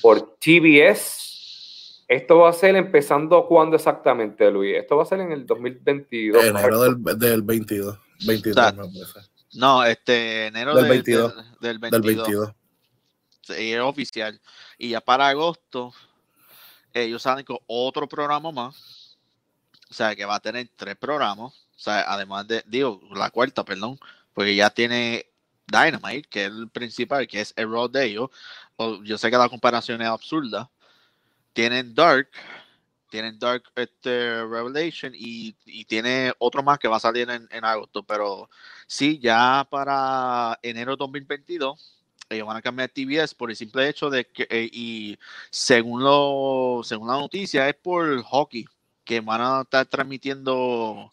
por 0.00 0.36
TBS. 0.38 1.39
Esto 2.10 2.38
va 2.38 2.50
a 2.50 2.52
ser 2.52 2.74
empezando 2.74 3.46
cuándo 3.46 3.76
exactamente, 3.76 4.50
Luis? 4.50 4.76
Esto 4.76 4.96
va 4.96 5.04
a 5.04 5.06
ser 5.06 5.20
en 5.20 5.30
el 5.30 5.46
2022. 5.46 6.44
Enero 6.44 6.80
del, 6.82 7.18
del 7.18 7.42
22. 7.42 7.98
23, 8.26 8.56
O 8.56 9.06
sea. 9.06 9.22
No, 9.52 9.84
este 9.84 10.46
enero 10.48 10.74
Del 10.74 10.82
de- 10.84 10.90
22. 10.90 11.36
del- 11.36 11.44
del 11.44 11.60
Del 11.60 11.78
22. 11.78 12.26
22. 12.26 12.54
Sí, 13.42 13.72
es 13.72 13.80
oficial. 13.80 14.40
Y 14.76 14.88
ya 14.88 15.00
para 15.00 15.28
agosto, 15.28 15.92
ellos 16.92 17.22
salen 17.22 17.44
con 17.44 17.58
otro 17.68 18.08
programa 18.08 18.50
más. 18.50 19.16
O 19.88 19.94
sea, 19.94 20.16
que 20.16 20.24
va 20.24 20.34
a 20.34 20.40
tener 20.40 20.68
tres 20.74 20.96
programas. 20.96 21.52
O 21.52 21.78
sea, 21.78 22.00
además 22.12 22.46
de, 22.48 22.64
digo, 22.66 23.00
la 23.14 23.30
cuarta, 23.30 23.64
perdón, 23.64 24.00
porque 24.34 24.56
ya 24.56 24.68
tiene 24.70 25.26
Dynamite, 25.68 26.28
que 26.28 26.46
es 26.46 26.50
el 26.50 26.68
principal, 26.70 27.28
que 27.28 27.40
es 27.40 27.52
el 27.56 27.70
rol 27.70 27.90
de 27.92 28.04
ellos. 28.06 28.30
Yo 29.04 29.16
sé 29.16 29.30
que 29.30 29.36
la 29.38 29.48
comparación 29.48 30.02
es 30.02 30.08
absurda. 30.08 30.68
Tienen 31.52 31.94
Dark, 31.94 32.30
tienen 33.10 33.38
Dark 33.38 33.64
este, 33.76 34.44
Revelation 34.44 35.12
y, 35.14 35.54
y, 35.66 35.84
tiene 35.84 36.32
otro 36.38 36.62
más 36.62 36.78
que 36.78 36.88
va 36.88 36.96
a 36.96 37.00
salir 37.00 37.28
en, 37.28 37.48
en, 37.50 37.64
agosto. 37.64 38.02
Pero 38.02 38.48
sí, 38.86 39.18
ya 39.18 39.66
para 39.70 40.58
enero 40.62 40.96
2022 40.96 42.00
ellos 42.30 42.46
van 42.46 42.56
a 42.56 42.62
cambiar 42.62 42.88
TBS 42.88 43.34
por 43.34 43.50
el 43.50 43.56
simple 43.56 43.88
hecho 43.88 44.08
de 44.08 44.24
que, 44.24 44.46
eh, 44.48 44.70
y 44.72 45.18
según, 45.50 46.02
lo, 46.02 46.80
según 46.84 47.08
la 47.08 47.14
noticia, 47.14 47.68
es 47.68 47.74
por 47.74 48.22
hockey, 48.22 48.66
que 49.04 49.20
van 49.20 49.40
a 49.40 49.60
estar 49.62 49.84
transmitiendo 49.86 51.10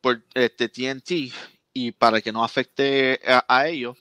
por 0.00 0.22
este 0.34 0.68
TNT 0.68 1.32
y 1.72 1.92
para 1.92 2.20
que 2.20 2.32
no 2.32 2.44
afecte 2.44 3.20
a, 3.24 3.66
ellos, 3.66 3.96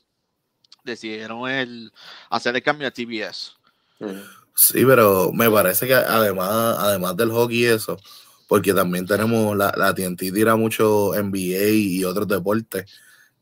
decidieron 0.84 1.50
el, 1.50 1.91
hacer 2.29 2.56
el 2.56 2.63
cambio 2.63 2.88
a 2.88 2.91
TBS. 2.91 3.56
Sí, 4.58 4.84
pero 4.86 5.32
me 5.34 5.50
parece 5.52 5.86
que 5.86 5.94
además, 5.94 6.78
además 6.80 7.16
del 7.16 7.30
hockey 7.30 7.60
y 7.60 7.66
eso, 7.66 7.96
porque 8.48 8.74
también 8.74 9.06
tenemos 9.06 9.56
la, 9.56 9.72
la 9.78 9.94
TNT 9.94 10.34
tira 10.34 10.56
mucho 10.56 11.12
NBA 11.14 11.70
y 11.70 12.04
otros 12.04 12.28
deportes. 12.28 12.86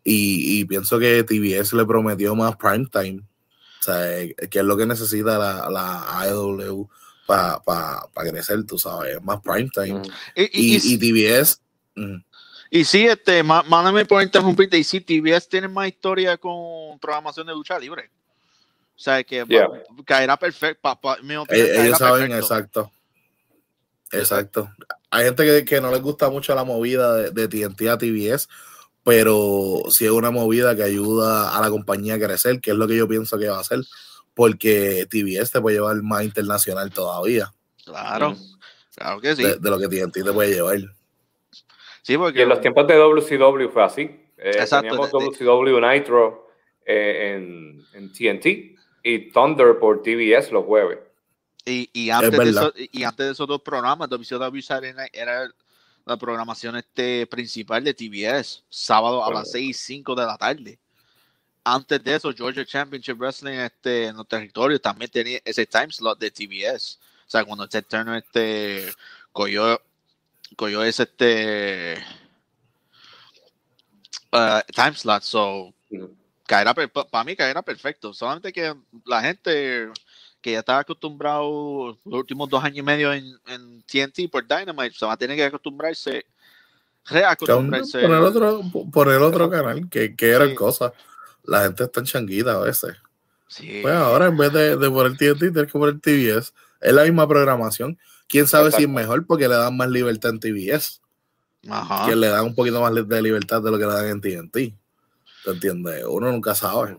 Y, 0.04 0.60
y, 0.60 0.66
pienso 0.66 1.00
que 1.00 1.24
TBS 1.24 1.74
le 1.74 1.86
prometió 1.86 2.36
más 2.36 2.58
prime 2.58 2.86
time. 2.92 3.22
O 3.80 3.84
sea, 3.84 4.28
que 4.50 4.60
es 4.60 4.66
lo 4.66 4.76
que 4.76 4.86
necesita 4.86 5.40
la, 5.40 5.70
la 5.70 6.20
AEW 6.20 6.90
para 7.26 7.60
pa, 7.64 8.10
pa 8.14 8.24
crecer, 8.24 8.66
tú 8.66 8.78
sabes, 8.78 9.20
más 9.24 9.40
prime 9.42 9.70
time. 9.74 10.00
Mm. 10.00 10.04
Y, 10.36 10.76
y, 10.76 10.94
y, 10.94 10.98
TBS. 10.98 11.62
Mm. 11.96 12.18
Y 12.72 12.84
sí, 12.84 13.08
este, 13.08 13.42
mándame 13.42 14.06
por 14.06 14.22
interrumpirte. 14.22 14.78
Y 14.78 14.84
sí, 14.84 15.00
TBS 15.00 15.48
tiene 15.48 15.70
más 15.70 15.88
historia 15.88 16.38
con 16.38 17.00
programación 17.00 17.48
de 17.48 17.54
lucha 17.54 17.80
libre. 17.80 18.12
O 18.96 19.00
sea, 19.00 19.24
que 19.24 19.44
Yeah. 19.48 19.68
va- 19.68 19.80
caerá 20.06 20.38
perfecto. 20.38 20.80
Pa, 20.82 21.00
pa- 21.00 21.18
mi 21.22 21.36
opinión, 21.36 21.66
Ellos, 21.66 21.68
caerá 21.76 21.86
ellos 21.86 21.98
saben, 21.98 22.30
perfecto. 22.30 22.46
exacto. 22.56 22.92
Exacto. 24.12 24.70
Hay 25.12 25.26
gente 25.26 25.44
que, 25.46 25.66
que 25.66 25.82
no 25.82 25.92
les 25.92 26.02
gusta 26.02 26.30
mucho 26.30 26.56
la 26.56 26.64
movida 26.64 27.14
de, 27.16 27.32
de 27.32 27.48
TNT 27.48 27.90
a 27.90 27.98
TBS, 27.98 28.48
pero 29.04 29.84
sí 29.90 30.06
es 30.06 30.12
una 30.12 30.32
movida 30.32 30.76
que 30.76 30.84
ayuda 30.84 31.58
a 31.58 31.62
la 31.62 31.70
compañía 31.70 32.16
a 32.16 32.20
crecer, 32.20 32.60
que 32.62 32.72
es 32.72 32.78
lo 32.78 32.88
que 32.88 32.96
yo 32.98 33.08
pienso 33.08 33.38
que 33.38 33.48
va 33.48 33.58
a 33.58 33.62
hacer, 33.62 33.80
porque 34.34 35.06
TBS 35.10 35.52
te 35.52 35.62
puede 35.62 35.78
llevar 35.78 36.02
más 36.02 36.24
internacional 36.24 36.92
todavía 36.92 37.52
Claro, 37.84 38.32
Mm. 38.32 38.38
claro 38.96 39.22
que 39.22 39.36
sí. 39.36 39.44
de, 39.44 39.56
de 39.58 39.70
lo 39.70 39.78
que 39.80 39.88
TNT 39.88 40.24
te 40.24 40.32
puede 40.34 40.54
llevar. 40.54 40.78
sí, 42.02 42.18
porque 42.18 42.40
Y 42.40 42.42
en 42.44 42.50
los 42.50 42.62
tiempos 42.62 42.88
de 42.88 42.96
WCW 42.96 43.70
fue 43.70 43.84
así. 43.84 44.02
Eh, 44.38 44.52
Exacto, 44.60 44.90
Teníamos 44.90 45.12
WCW 45.12 45.80
Nitro 45.82 46.48
eh, 46.86 47.34
en, 47.36 47.84
en 47.94 48.12
TNT 48.12 48.75
y 49.06 49.32
Thunder 49.32 49.78
por 49.80 50.02
TBS 50.02 50.52
los 50.52 50.66
jueves. 50.66 50.98
Y, 51.64 51.90
y, 51.94 52.10
antes 52.10 52.38
de 52.38 52.50
eso, 52.50 52.74
y 52.76 53.04
antes 53.04 53.26
de 53.26 53.32
esos 53.34 53.48
dos 53.48 53.62
programas, 53.62 54.10
WCW 54.10 54.62
Saturday 54.62 54.94
Night 54.94 55.16
era 55.16 55.48
la 56.06 56.18
programación 56.18 56.76
este 56.76 57.28
principal 57.28 57.84
de 57.84 57.94
TBS, 57.94 58.64
sábado 58.68 59.24
a 59.24 59.30
las 59.30 59.52
Correcto. 59.52 59.52
6 59.52 59.70
y 59.70 59.74
5 59.74 60.16
de 60.16 60.26
la 60.26 60.38
tarde. 60.38 60.80
Antes 61.64 62.04
de 62.04 62.16
eso, 62.16 62.34
Georgia 62.34 62.66
Championship 62.66 63.18
Wrestling 63.18 63.54
este, 63.54 64.08
en 64.08 64.18
los 64.18 64.28
territorios 64.28 64.82
también 64.82 65.10
tenía 65.10 65.40
ese 65.46 65.68
time 65.68 65.92
slot 65.92 66.18
de 66.20 66.32
TBS. 66.32 67.00
O 67.28 67.30
sea, 67.30 67.46
cuando 67.46 67.68
Ted 67.68 67.86
Turner 67.88 68.24
este, 68.24 68.92
cogió, 69.32 69.82
cogió 70.56 70.84
ese 70.84 71.04
este, 71.04 72.04
uh, 74.32 74.62
time 74.74 74.96
slot. 74.96 75.22
So. 75.22 75.74
Caerá 76.46 76.74
para 76.74 77.24
mí 77.24 77.36
caerá 77.36 77.62
perfecto. 77.62 78.14
Solamente 78.14 78.54
que 78.54 78.74
la 79.06 79.22
gente 79.22 79.90
que 80.42 80.52
ya 80.52 80.60
estaba 80.60 80.80
acostumbrado 80.80 81.98
los 82.06 82.20
últimos 82.20 82.48
dos 82.50 82.64
años 82.64 82.78
y 82.78 82.84
medio 82.84 83.12
en, 83.12 83.26
en 83.48 83.82
TNT 83.84 84.30
por 84.32 84.48
Dynamite 84.48 84.94
se 84.96 85.06
va 85.06 85.14
a 85.14 85.18
tener 85.18 85.36
que 85.36 85.44
acostumbrarse, 85.44 86.26
reacostumbrarse. 87.06 88.00
Por 88.02 88.12
el 88.12 88.24
otro, 88.24 88.62
por 88.92 89.12
el 89.12 89.22
otro 89.24 89.50
canal, 89.50 89.90
que, 89.90 90.16
que 90.16 90.30
eran 90.30 90.50
Sí. 90.50 90.56
cosas. 90.56 90.92
La 91.44 91.64
gente 91.64 91.84
está 91.84 92.00
en 92.00 92.06
changuita 92.06 92.54
a 92.54 92.60
veces. 92.60 92.96
Sí. 93.48 93.80
Pues 93.82 93.94
ahora 93.96 94.28
en 94.28 94.38
vez 94.38 94.52
de, 94.54 94.76
de 94.78 94.90
poner 94.90 95.18
TNT, 95.18 95.40
tienes 95.52 95.72
que 95.72 95.80
poner 95.80 96.00
TBS. 96.00 96.54
Es 96.82 96.94
la 96.94 97.04
misma 97.04 97.28
programación. 97.28 97.98
Quién 98.28 98.48
sabe 98.48 98.72
si 98.72 98.84
es 98.84 98.90
mejor 98.90 99.26
porque 99.26 99.48
le 99.48 99.56
dan 99.56 99.78
más 99.78 99.90
libertad 99.90 100.32
en 100.32 100.40
TBS. 100.40 101.02
Ajá. 101.68 102.06
que 102.08 102.16
le 102.16 102.28
dan 102.28 102.46
un 102.46 102.54
poquito 102.54 102.80
más 102.80 102.94
de 102.94 103.22
libertad 103.24 103.60
de 103.64 103.72
lo 103.72 103.80
que 103.80 103.86
le 103.86 103.92
dan 103.92 104.08
en 104.08 104.22
TNT. 104.22 104.76
¿Te 105.46 105.52
entiendes? 105.52 106.04
Uno 106.06 106.32
nunca 106.32 106.56
sabe. 106.56 106.98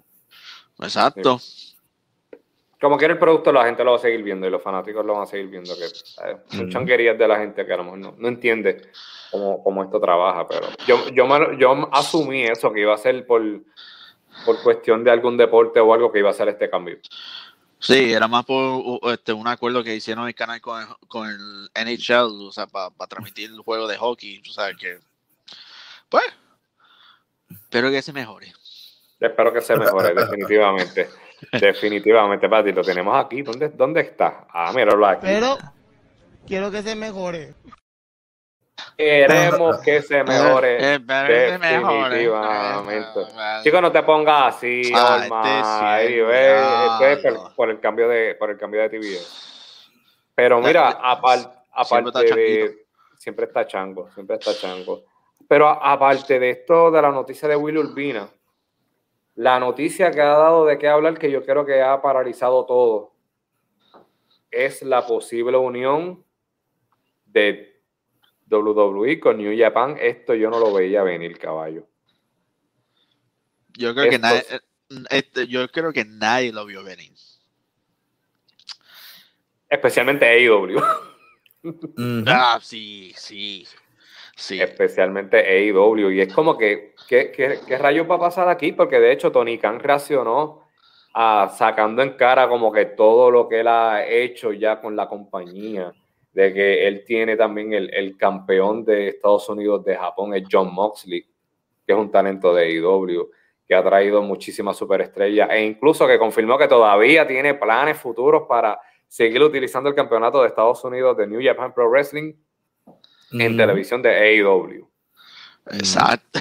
Exacto. 0.78 1.40
Como 2.80 2.96
quiera 2.96 3.14
el 3.14 3.18
producto, 3.18 3.52
la 3.52 3.64
gente 3.64 3.82
lo 3.82 3.92
va 3.92 3.96
a 3.96 4.00
seguir 4.00 4.22
viendo 4.22 4.46
y 4.46 4.50
los 4.50 4.62
fanáticos 4.62 5.04
lo 5.04 5.14
van 5.14 5.22
a 5.22 5.26
seguir 5.26 5.48
viendo. 5.48 5.74
Que 5.74 5.86
eh, 5.86 6.36
son 6.48 6.60
Ujú. 6.60 6.68
changuerías 6.68 7.18
de 7.18 7.26
la 7.26 7.38
gente 7.38 7.66
que 7.66 7.72
a 7.72 7.78
lo 7.78 7.84
mejor 7.84 7.98
no, 7.98 8.14
no 8.16 8.28
entiende 8.28 8.90
cómo, 9.32 9.64
cómo 9.64 9.82
esto 9.82 9.98
trabaja. 9.98 10.46
Pero 10.46 10.68
yo, 10.86 11.08
yo, 11.08 11.26
me 11.26 11.58
yo 11.58 11.88
asumí 11.92 12.44
eso, 12.44 12.72
que 12.72 12.82
iba 12.82 12.94
a 12.94 12.98
ser 12.98 13.26
por, 13.26 13.42
por 14.44 14.62
cuestión 14.62 15.02
de 15.02 15.10
algún 15.10 15.36
deporte 15.36 15.80
o 15.80 15.92
algo 15.92 16.12
que 16.12 16.20
iba 16.20 16.30
a 16.30 16.34
ser 16.34 16.48
este 16.48 16.70
cambio. 16.70 16.98
Sí, 17.78 18.12
era 18.12 18.28
más 18.28 18.44
por 18.44 19.00
este, 19.12 19.32
un 19.32 19.48
acuerdo 19.48 19.82
que 19.82 19.94
hicieron 19.96 20.28
el 20.28 20.34
canal 20.34 20.60
con 20.60 20.80
el, 20.80 20.88
con 21.08 21.28
el 21.28 21.70
NHL, 21.74 22.46
o 22.46 22.52
sea, 22.52 22.66
para 22.66 22.90
transmitir 23.08 23.50
el 23.50 23.60
juego 23.60 23.86
de 23.88 23.96
hockey, 23.96 24.40
o 24.48 24.52
sea, 24.52 24.72
que, 24.74 24.98
pues, 26.08 26.24
espero 27.66 27.90
que 27.90 28.00
se 28.02 28.12
mejore. 28.12 28.52
Espero 29.20 29.52
que 29.52 29.60
se 29.60 29.76
mejore, 29.76 30.14
definitivamente. 30.14 31.08
Definitivamente, 31.52 32.48
Pati, 32.48 32.72
lo 32.72 32.82
tenemos 32.82 33.14
aquí. 33.22 33.42
¿Dónde, 33.42 33.68
dónde 33.68 34.00
está? 34.00 34.46
Ah, 34.50 34.72
míralo 34.74 35.06
aquí. 35.06 35.20
Pero 35.26 35.58
quiero 36.46 36.70
que 36.70 36.82
se 36.82 36.94
mejore. 36.96 37.52
Queremos 38.96 39.78
que 39.82 40.00
se 40.02 40.22
mejore. 40.24 40.76
Eh, 40.76 40.94
espero 40.94 41.26
que 41.28 41.48
se 41.50 41.58
mejore. 41.58 42.16
Definitivamente. 42.18 43.20
Eh, 43.20 43.60
Chicos, 43.62 43.82
no 43.82 43.92
te 43.92 44.02
pongas 44.02 44.56
así, 44.56 44.90
Ah, 44.94 45.14
Almighty, 45.22 46.20
este 46.20 46.98
sí, 46.98 47.04
es 47.04 47.22
diablo. 47.22 47.42
por, 47.42 47.54
por 47.54 47.70
el 47.70 47.80
cambio 47.80 48.08
de 48.08 48.34
por 48.36 48.50
el 48.50 48.56
cambio 48.58 48.80
de 48.82 48.88
TV. 48.88 49.18
Pero 50.34 50.60
mira, 50.60 50.90
Siempre 50.92 51.08
apar- 51.10 51.38
está 51.38 51.60
aparte 51.72 52.34
de 52.34 52.86
siempre 53.18 53.46
está 53.46 53.66
chango, 53.66 54.10
siempre 54.12 54.36
está 54.36 54.54
chango. 54.54 55.04
Pero 55.48 55.68
a- 55.68 55.92
aparte 55.92 56.38
de 56.38 56.50
esto 56.50 56.90
de 56.90 57.02
la 57.02 57.10
noticia 57.10 57.48
de 57.48 57.56
Willy 57.56 57.78
Urbina, 57.78 58.28
la 59.36 59.60
noticia 59.60 60.10
que 60.10 60.20
ha 60.20 60.26
dado 60.36 60.64
de 60.66 60.78
qué 60.78 60.88
hablar 60.88 61.18
que 61.18 61.30
yo 61.30 61.44
creo 61.44 61.64
que 61.66 61.82
ha 61.82 62.00
paralizado 62.00 62.64
todo 62.66 63.12
es 64.50 64.82
la 64.82 65.06
posible 65.06 65.56
unión 65.58 66.24
de 67.26 67.80
WWE 68.48 69.20
con 69.20 69.36
New 69.38 69.54
Japan. 69.58 69.96
Esto 70.00 70.34
yo 70.34 70.48
no 70.50 70.58
lo 70.58 70.72
veía 70.72 71.02
venir, 71.02 71.38
caballo. 71.38 71.86
Yo 73.76 73.94
creo 73.94 74.08
que 74.10 74.18
nadie, 74.18 74.42
eh, 74.48 74.60
este, 75.10 75.46
yo 75.46 75.68
creo 75.68 75.92
que 75.92 76.04
nadie 76.06 76.52
lo 76.52 76.64
vio 76.64 76.82
venir. 76.82 77.12
Especialmente 79.68 80.24
AEW. 80.26 80.80
Ah, 82.26 82.58
sí, 82.62 83.12
sí, 83.16 83.66
sí. 84.36 84.60
especialmente 84.60 85.38
AEW. 85.38 86.10
Y 86.12 86.20
es 86.20 86.32
como 86.32 86.56
que, 86.56 86.94
¿qué, 87.08 87.32
qué, 87.32 87.78
rayos 87.78 88.08
va 88.08 88.14
a 88.14 88.20
pasar 88.20 88.48
aquí? 88.48 88.72
Porque 88.72 89.00
de 89.00 89.10
hecho 89.10 89.32
Tony 89.32 89.58
Khan 89.58 89.80
reaccionó 89.80 90.62
a, 91.14 91.52
sacando 91.56 92.02
en 92.02 92.10
cara 92.10 92.48
como 92.48 92.70
que 92.70 92.84
todo 92.84 93.30
lo 93.30 93.48
que 93.48 93.60
él 93.60 93.68
ha 93.68 94.06
hecho 94.06 94.52
ya 94.52 94.80
con 94.80 94.94
la 94.94 95.08
compañía, 95.08 95.92
de 96.32 96.52
que 96.52 96.86
él 96.86 97.02
tiene 97.04 97.36
también 97.36 97.72
el, 97.72 97.92
el 97.92 98.16
campeón 98.16 98.84
de 98.84 99.08
Estados 99.08 99.48
Unidos 99.48 99.84
de 99.84 99.96
Japón, 99.96 100.34
es 100.34 100.44
John 100.50 100.72
Moxley, 100.72 101.26
que 101.86 101.92
es 101.92 101.98
un 101.98 102.10
talento 102.10 102.54
de 102.54 102.64
AEW, 102.64 103.30
que 103.66 103.74
ha 103.74 103.82
traído 103.82 104.22
muchísimas 104.22 104.76
superestrellas 104.76 105.48
e 105.50 105.64
incluso 105.64 106.06
que 106.06 106.18
confirmó 106.18 106.56
que 106.56 106.68
todavía 106.68 107.26
tiene 107.26 107.54
planes 107.54 107.98
futuros 107.98 108.44
para 108.48 108.78
seguir 109.08 109.42
utilizando 109.42 109.88
el 109.88 109.94
campeonato 109.94 110.40
de 110.42 110.48
Estados 110.48 110.84
Unidos 110.84 111.16
de 111.16 111.26
New 111.26 111.40
Japan 111.42 111.72
Pro 111.72 111.88
Wrestling 111.88 112.34
en 113.32 113.56
televisión 113.56 114.02
de 114.02 114.10
AEW. 114.10 114.88
Exacto. 115.72 116.40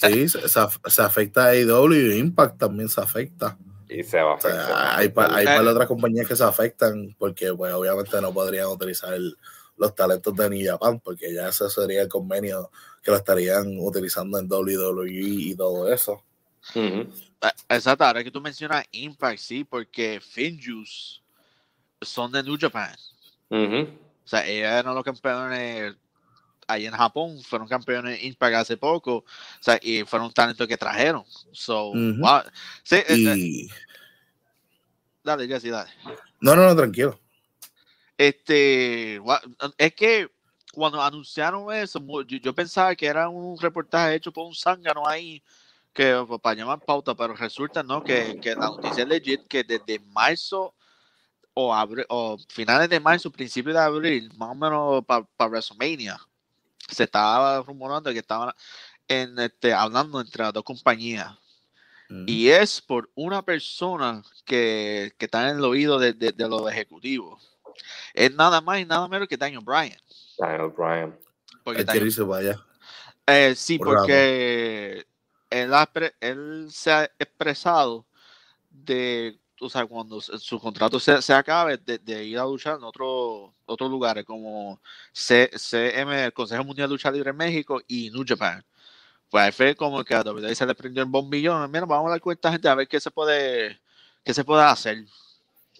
Sí, 0.00 0.28
se, 0.28 0.48
se 0.48 0.60
af- 0.60 0.80
se 0.90 1.02
afecta 1.02 1.44
a 1.46 1.48
AEW 1.50 1.92
y 1.94 2.18
Impact 2.18 2.58
también 2.58 2.88
se 2.88 3.00
afecta. 3.00 3.56
Y 3.88 4.02
se 4.02 4.20
va 4.20 4.32
a 4.32 4.34
O 4.34 4.40
sea, 4.40 4.50
afectar. 4.50 4.98
hay, 4.98 5.08
pa- 5.10 5.34
hay 5.36 5.44
Eh. 5.44 5.48
par 5.48 5.62
de 5.64 5.70
otras 5.70 5.86
compañías 5.88 6.26
que 6.26 6.34
se 6.36 6.42
afectan 6.44 7.14
porque 7.18 7.52
pues 7.54 7.72
obviamente 7.72 8.20
no 8.20 8.32
podrían 8.32 8.66
utilizar 8.66 9.14
el- 9.14 9.36
los 9.76 9.94
talentos 9.94 10.34
de 10.34 10.50
New 10.50 10.66
Japan 10.66 10.98
porque 11.00 11.32
ya 11.34 11.48
ese 11.48 11.68
sería 11.70 12.02
el 12.02 12.08
convenio 12.08 12.70
que 13.02 13.10
lo 13.10 13.16
estarían 13.18 13.78
utilizando 13.78 14.38
en 14.38 14.48
WWE 14.50 15.10
y 15.12 15.54
todo 15.54 15.92
eso. 15.92 16.24
Eh, 16.74 17.06
Exacto, 17.68 18.02
ahora 18.04 18.24
que 18.24 18.30
tú 18.32 18.40
mencionas 18.40 18.84
Impact, 18.90 19.38
sí, 19.38 19.62
porque 19.64 20.20
Finjuice 20.20 21.20
son 22.00 22.32
de 22.32 22.42
New 22.42 22.56
Japan. 22.60 22.96
O 23.50 24.28
sea, 24.28 24.44
ellos 24.46 24.68
eran 24.68 24.94
los 24.94 25.04
campeones 25.04 25.94
ahí 26.66 26.86
en 26.86 26.92
Japón, 26.92 27.40
fueron 27.42 27.68
campeones 27.68 28.22
Impact 28.22 28.54
hace 28.56 28.76
poco, 28.76 29.16
o 29.18 29.24
sea, 29.60 29.78
y 29.82 30.04
fueron 30.04 30.32
talentos 30.32 30.66
que 30.66 30.76
trajeron. 30.76 31.24
So, 31.52 31.90
Ujú. 31.90 32.20
wow. 32.20 32.40
Sí, 32.82 32.96
eh, 32.96 33.04
eh, 33.08 33.68
dale, 35.22 35.46
Jesse, 35.46 35.70
dale. 35.70 35.90
No, 36.40 36.54
no, 36.54 36.66
no, 36.66 36.76
tranquilo. 36.76 37.18
Este, 38.18 39.20
es 39.76 39.94
que 39.94 40.30
cuando 40.72 41.02
anunciaron 41.02 41.72
eso, 41.72 42.00
yo, 42.26 42.38
yo 42.38 42.54
pensaba 42.54 42.94
que 42.94 43.06
era 43.06 43.28
un 43.28 43.58
reportaje 43.58 44.14
hecho 44.14 44.32
por 44.32 44.46
un 44.46 44.54
zángano 44.54 45.06
ahí, 45.06 45.42
que 45.92 46.22
pues, 46.26 46.40
para 46.40 46.56
llamar 46.56 46.80
pauta, 46.80 47.14
pero 47.14 47.34
resulta, 47.34 47.82
¿no? 47.82 48.02
Que, 48.02 48.38
que 48.40 48.54
la 48.54 48.66
noticia 48.66 49.02
es 49.02 49.08
legit, 49.08 49.46
que 49.48 49.64
desde 49.64 49.98
marzo 49.98 50.74
o, 51.54 51.74
abri- 51.74 52.04
o 52.10 52.36
finales 52.48 52.88
de 52.90 53.00
marzo, 53.00 53.30
principios 53.30 53.74
de 53.74 53.80
abril, 53.80 54.30
más 54.36 54.50
o 54.50 54.54
menos 54.54 55.04
para 55.06 55.26
WrestleMania, 55.48 56.18
se 56.88 57.04
estaba 57.04 57.62
rumorando 57.62 58.12
que 58.12 58.18
estaban 58.18 58.52
en, 59.08 59.38
este, 59.38 59.72
hablando 59.72 60.20
entre 60.20 60.44
las 60.44 60.52
dos 60.52 60.64
compañías. 60.64 61.30
Ujú. 62.08 62.24
Y 62.26 62.48
es 62.48 62.80
por 62.80 63.10
una 63.14 63.42
persona 63.42 64.22
que, 64.44 65.12
que 65.18 65.24
está 65.26 65.48
en 65.50 65.56
el 65.56 65.64
oído 65.64 65.98
de, 65.98 66.12
de- 66.12 66.32
de 66.32 66.48
los 66.48 66.70
ejecutivos. 66.70 67.58
Es 68.14 68.34
nada 68.34 68.60
más 68.60 68.78
y 68.80 68.84
nada 68.84 69.06
menos 69.08 69.28
que 69.28 69.36
Daniel 69.36 69.62
Bryan. 69.64 69.98
Daniel 70.38 70.70
Bryan. 70.76 71.18
Porque 71.64 71.84
Daniel- 71.84 72.04
allá. 72.34 72.64
eh, 73.26 73.54
sí, 73.56 73.76
Por 73.78 73.96
porque 73.96 75.04
él, 75.50 75.74
ha 75.74 75.90
él 76.20 76.68
se 76.70 76.92
ha 76.92 77.04
expresado 77.18 78.06
de, 78.70 79.38
o 79.60 79.70
sea, 79.70 79.86
cuando 79.86 80.20
su 80.20 80.58
contrato 80.60 81.00
se, 81.00 81.22
se 81.22 81.32
acabe, 81.32 81.78
de, 81.78 81.98
de 81.98 82.24
ir 82.24 82.38
a 82.38 82.44
luchar 82.44 82.76
en 82.78 82.84
otro, 82.84 83.54
otros 83.66 83.90
lugares 83.90 84.24
como 84.24 84.80
C- 85.12 85.50
CM, 85.56 86.24
el 86.26 86.32
Consejo 86.32 86.64
Mundial 86.64 86.88
de 86.88 86.94
Lucha 86.94 87.10
Libre 87.10 87.30
en 87.30 87.36
México 87.36 87.80
y 87.88 88.10
New 88.10 88.24
Japan. 88.26 88.64
Pues 89.30 89.44
ahí 89.44 89.52
fue 89.52 89.74
como 89.76 90.04
que 90.04 90.14
a 90.14 90.22
WWE 90.22 90.54
se 90.54 90.66
le 90.66 90.74
prendió 90.74 91.02
el 91.02 91.08
bombillón. 91.08 91.70
Mira, 91.70 91.86
vamos 91.86 92.12
a 92.14 92.20
con 92.20 92.32
esta 92.32 92.52
gente 92.52 92.68
a 92.68 92.74
ver 92.74 92.88
qué 92.88 93.00
se 93.00 93.10
puede, 93.10 93.80
qué 94.24 94.34
se 94.34 94.44
puede 94.44 94.62
hacer. 94.64 95.04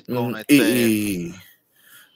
con 0.06 0.32
Mm, 0.32 0.36
este- 0.36 0.54
y, 0.54 1.34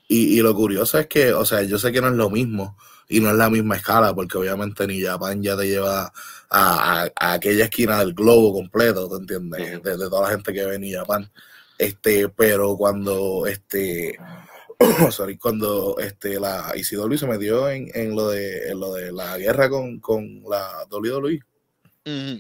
y, 0.08 0.38
y- 0.38 0.40
lo 0.42 0.54
curioso 0.54 0.98
es 0.98 1.06
que, 1.06 1.32
o 1.32 1.44
sea, 1.44 1.62
yo 1.62 1.78
sé 1.78 1.92
que 1.92 2.00
no 2.00 2.08
es 2.08 2.14
lo 2.14 2.30
mismo 2.30 2.76
y 3.08 3.20
no 3.20 3.30
es 3.30 3.36
la 3.36 3.50
misma 3.50 3.76
escala, 3.76 4.14
porque 4.14 4.38
obviamente 4.38 4.86
ni 4.86 5.00
Japan 5.02 5.42
ya 5.42 5.56
te 5.56 5.66
lleva 5.68 6.12
a, 6.50 7.02
a- 7.04 7.10
a 7.16 7.32
aquella 7.34 7.64
esquina 7.64 7.98
del 8.00 8.14
globo 8.14 8.52
completo, 8.52 9.08
¿te 9.08 9.16
entiendes? 9.16 9.82
De, 9.82 9.96
de 9.96 10.08
toda 10.10 10.22
la 10.22 10.30
gente 10.34 10.52
que 10.52 10.64
ve 10.66 10.78
ni 10.78 10.92
Japan. 10.92 11.30
Este, 11.80 12.28
pero 12.28 12.76
cuando 12.76 13.46
este 13.46 14.18
sorry, 15.10 15.38
cuando 15.38 15.96
este 15.98 16.38
la 16.38 16.72
ICW 16.74 17.16
se 17.16 17.26
metió 17.26 17.70
en, 17.70 17.90
en 17.94 18.14
lo 18.14 18.28
de 18.28 18.68
en 18.68 18.78
lo 18.80 18.92
de 18.92 19.10
la 19.12 19.38
guerra 19.38 19.70
con, 19.70 19.98
con 19.98 20.42
la 20.48 20.84
WWE, 20.90 21.40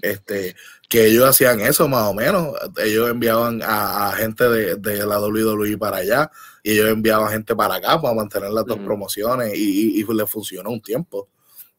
este, 0.02 0.54
que 0.88 1.06
ellos 1.06 1.24
hacían 1.26 1.60
eso 1.60 1.88
más 1.88 2.08
o 2.08 2.14
menos. 2.14 2.54
Ellos 2.84 3.08
enviaban 3.10 3.62
a, 3.62 4.10
a 4.10 4.12
gente 4.12 4.48
de, 4.48 4.76
de 4.76 5.06
la 5.06 5.18
WWE 5.20 5.78
para 5.78 5.98
allá 5.98 6.30
y 6.62 6.72
ellos 6.72 6.90
enviaban 6.90 7.30
gente 7.30 7.56
para 7.56 7.76
acá 7.76 8.00
para 8.00 8.14
mantener 8.14 8.50
las 8.50 8.66
dos 8.66 8.76
Ujú. 8.76 8.84
promociones 8.84 9.54
y, 9.54 10.00
y, 10.00 10.02
y 10.02 10.14
le 10.14 10.26
funcionó 10.26 10.70
un 10.70 10.82
tiempo. 10.82 11.28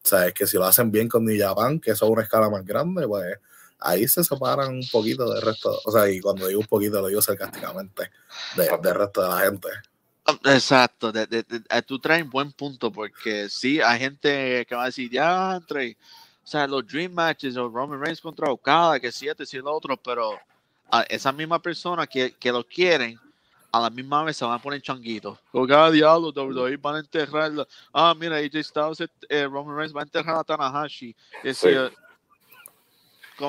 O 0.04 0.08
sea, 0.08 0.28
es 0.28 0.34
que 0.34 0.48
si 0.48 0.58
lo 0.58 0.66
hacen 0.66 0.92
bien 0.92 1.08
con 1.08 1.24
New 1.26 1.40
Japan, 1.40 1.80
que 1.80 1.92
eso 1.92 2.06
es 2.06 2.12
una 2.12 2.24
escala 2.24 2.50
más 2.50 2.66
grande, 2.66 3.08
pues 3.08 3.38
ahí 3.82 4.08
se 4.08 4.24
separan 4.24 4.70
un 4.76 4.88
poquito 4.92 5.32
del 5.34 5.42
resto. 5.42 5.78
O 5.86 5.92
sea, 5.92 6.10
y 6.10 6.20
cuando 6.22 6.48
digo 6.48 6.60
un 6.62 6.68
poquito, 6.68 7.02
lo 7.02 7.08
digo 7.08 7.22
sarcásticamente 7.22 8.10
de- 8.56 8.78
del 8.82 8.96
resto 8.96 9.22
de 9.24 9.28
la 9.30 9.40
gente. 9.40 9.68
Exacto, 10.46 11.12
de- 11.12 11.26
de- 11.26 11.44
de- 11.44 11.62
eh, 11.70 11.82
tú 11.82 12.00
traes 12.00 12.28
buen 12.30 12.52
punto 12.52 12.92
porque 12.92 13.50
sí, 13.50 13.82
hay 13.82 14.00
gente 14.00 14.66
que 14.68 14.76
va 14.76 14.84
a 14.84 14.86
decir, 14.86 15.10
ya, 15.12 15.52
Andre, 15.54 15.98
o 16.44 16.48
sea, 16.48 16.68
los 16.68 16.86
Dream 16.88 17.12
Matches 17.12 17.58
o 17.58 17.68
Roman 17.70 18.00
Reigns 18.00 18.22
contra 18.22 18.50
Okada, 18.52 19.00
que 19.00 19.12
sí, 19.12 19.28
este, 19.28 19.46
sí, 19.46 19.58
lo 19.58 19.74
otro, 19.76 19.98
pero 19.98 20.38
a 20.92 21.02
esa 21.04 21.32
misma 21.32 21.60
persona 21.62 22.06
que, 22.08 22.34
que 22.40 22.52
lo 22.52 22.64
quieren, 22.64 23.20
a 23.74 23.80
la 23.80 23.90
misma 23.90 24.24
vez 24.24 24.38
se 24.38 24.44
van 24.46 24.54
a 24.56 24.62
poner 24.62 24.82
changuitos. 24.82 25.40
Como 25.52 25.66
que, 25.66 25.74
ah, 25.74 25.90
diablo, 25.90 26.32
WWE 26.32 26.78
van 26.78 26.96
a 26.96 27.00
enterrarlo. 27.00 27.66
Ah, 27.94 28.14
mira, 28.18 28.36
AJ 28.38 28.64
Styles, 28.64 29.10
eh, 29.30 29.48
Roman 29.48 29.76
Reigns 29.76 29.96
va 29.96 30.02
a 30.02 30.04
enterrar 30.04 30.36
a 30.38 30.44
Tanahashi. 30.44 31.16
Y 31.44 31.54
Sí. 31.54 31.70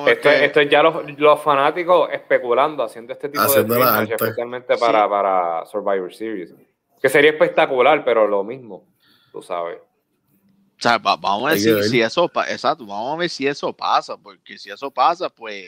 Esto, 0.07 0.29
que- 0.29 0.45
esto 0.45 0.59
es 0.59 0.69
ya 0.69 0.81
los, 0.83 0.95
los 1.19 1.41
fanáticos 1.41 2.09
especulando, 2.11 2.83
haciendo 2.83 3.13
este 3.13 3.29
tipo 3.29 3.41
Haciendo 3.41 3.75
de 3.75 3.83
arte. 3.83 4.13
especialmente 4.15 4.77
para, 4.77 5.07
para 5.09 5.65
Survivor 5.65 6.13
Series. 6.13 6.53
Que 7.01 7.09
sería 7.09 7.31
espectacular, 7.31 8.03
pero 8.05 8.27
lo 8.27 8.43
mismo, 8.43 8.87
tú 9.31 9.41
sabes. 9.41 9.77
O 9.79 10.81
sea, 10.83 10.97
va- 10.97 11.15
vamos 11.15 11.49
a 11.49 11.53
decir 11.53 11.75
ver. 11.75 11.83
si 11.85 12.01
eso 12.01 12.27
pasa, 12.27 12.51
exacto, 12.51 12.85
vamos 12.85 13.13
a 13.13 13.17
ver 13.17 13.29
si 13.29 13.47
eso 13.47 13.71
pasa, 13.73 14.17
porque 14.17 14.57
si 14.57 14.69
eso 14.69 14.89
pasa, 14.91 15.29
pues 15.29 15.65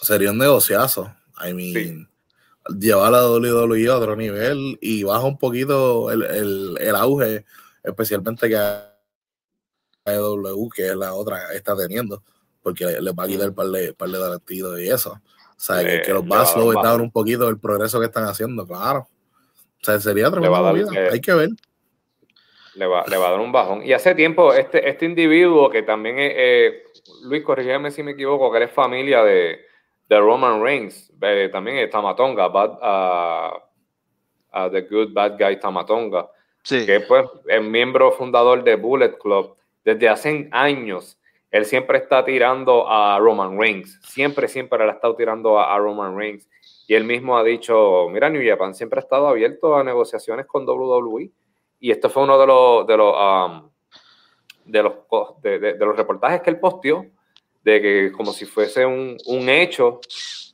Sería 0.00 0.30
un 0.30 0.38
negociazo. 0.38 1.12
I 1.44 1.52
mean, 1.54 2.08
llevar 2.78 3.08
a 3.14 3.22
la 3.22 3.28
WWE 3.28 3.88
a 3.88 3.96
otro 3.96 4.14
nivel 4.16 4.78
y 4.80 5.02
baja 5.02 5.24
un 5.24 5.38
poquito 5.38 6.10
el, 6.12 6.22
el, 6.24 6.76
el 6.78 6.94
auge, 6.94 7.44
especialmente 7.82 8.48
que 8.48 8.56
AEW, 10.04 10.68
que 10.74 10.86
es 10.88 10.94
la 10.96 11.14
otra, 11.14 11.52
está 11.54 11.76
teniendo, 11.76 12.22
porque 12.64 12.86
le, 12.86 13.00
le 13.02 13.12
va 13.12 13.24
a 13.24 13.26
quitar 13.28 13.50
un 13.50 13.54
par 13.54 13.66
de, 13.66 13.92
par 13.92 14.08
de 14.08 14.84
y 14.84 14.88
eso. 14.88 15.12
O 15.12 15.60
sea, 15.60 15.78
que, 15.84 15.84
Le- 15.98 16.02
que 16.02 16.12
los 16.12 16.24
le 16.24 16.30
va 16.30 16.42
a 16.42 16.64
un 16.64 16.74
down 16.82 17.00
un 17.02 17.10
poquito 17.12 17.48
el 17.48 17.60
progreso 17.60 18.00
que 18.00 18.06
están 18.06 18.24
haciendo, 18.24 18.66
claro. 18.66 19.00
O 19.00 19.84
sea, 19.84 20.00
sería 20.00 20.24
va 20.24 20.28
a 20.28 20.32
tremenda 20.32 20.62
dar, 20.62 20.74
movida. 20.74 21.00
eh, 21.00 21.08
Hay 21.12 21.20
que 21.20 21.34
ver. 21.34 21.50
Le 22.74 22.86
va, 22.86 23.04
le 23.06 23.16
va 23.18 23.28
a 23.28 23.30
dar 23.32 23.40
un 23.40 23.52
bajón. 23.52 23.84
Y 23.84 23.92
hace 23.92 24.14
tiempo, 24.14 24.52
este, 24.54 24.88
este 24.88 25.04
individuo 25.04 25.70
que 25.70 25.82
también 25.82 26.18
es, 26.18 26.32
eh, 26.34 26.82
Luis, 27.24 27.44
corrígeme 27.44 27.90
si 27.90 28.02
me 28.02 28.12
equivoco, 28.12 28.50
que 28.50 28.56
eres 28.56 28.72
familia 28.72 29.22
de, 29.22 29.60
de 30.08 30.18
Roman 30.18 30.62
Reigns, 30.62 31.12
eh, 31.20 31.50
también 31.52 31.76
es 31.76 31.90
Tamatonga, 31.90 32.48
bad, 32.48 32.78
ah, 32.82 33.62
ah, 34.52 34.68
The 34.72 34.80
Good 34.82 35.12
Bad 35.12 35.38
Guy 35.38 35.60
Tamatonga, 35.60 36.28
sí. 36.62 36.84
que 36.86 37.00
pues, 37.00 37.26
es 37.46 37.62
miembro 37.62 38.10
fundador 38.12 38.64
de 38.64 38.74
Bullet 38.76 39.18
Club 39.18 39.54
desde 39.84 40.08
hace 40.08 40.48
años. 40.50 41.18
Él 41.54 41.66
siempre 41.66 41.98
está 41.98 42.24
tirando 42.24 42.88
a 42.88 43.16
Roman 43.20 43.56
Reigns, 43.56 44.00
siempre, 44.02 44.48
siempre 44.48 44.82
ha 44.82 44.90
estado 44.90 45.14
tirando 45.14 45.60
a, 45.60 45.78
Roman 45.78 46.18
Reigns. 46.18 46.48
Y 46.88 46.94
él 46.94 47.04
mismo 47.04 47.38
ha 47.38 47.44
dicho, 47.44 48.08
mira, 48.10 48.28
New 48.28 48.42
Japan 48.44 48.74
siempre 48.74 48.98
ha 48.98 49.02
estado 49.04 49.28
abierto 49.28 49.76
a 49.76 49.84
negociaciones 49.84 50.46
con 50.46 50.68
WWE. 50.68 51.30
Y 51.78 51.92
esto 51.92 52.10
fue 52.10 52.24
uno 52.24 52.40
de 52.40 52.46
los, 52.48 52.86
de 52.88 52.96
los, 52.96 53.14
um, 53.14 53.70
de 54.64 54.82
los, 54.82 55.96
reportajes 55.96 56.42
que 56.42 56.50
él 56.50 56.58
posteó, 56.58 57.06
de 57.62 57.80
que 57.80 58.10
como 58.10 58.32
si 58.32 58.46
fuese 58.46 58.84
un, 58.84 59.16
un 59.26 59.48
hecho, 59.48 60.00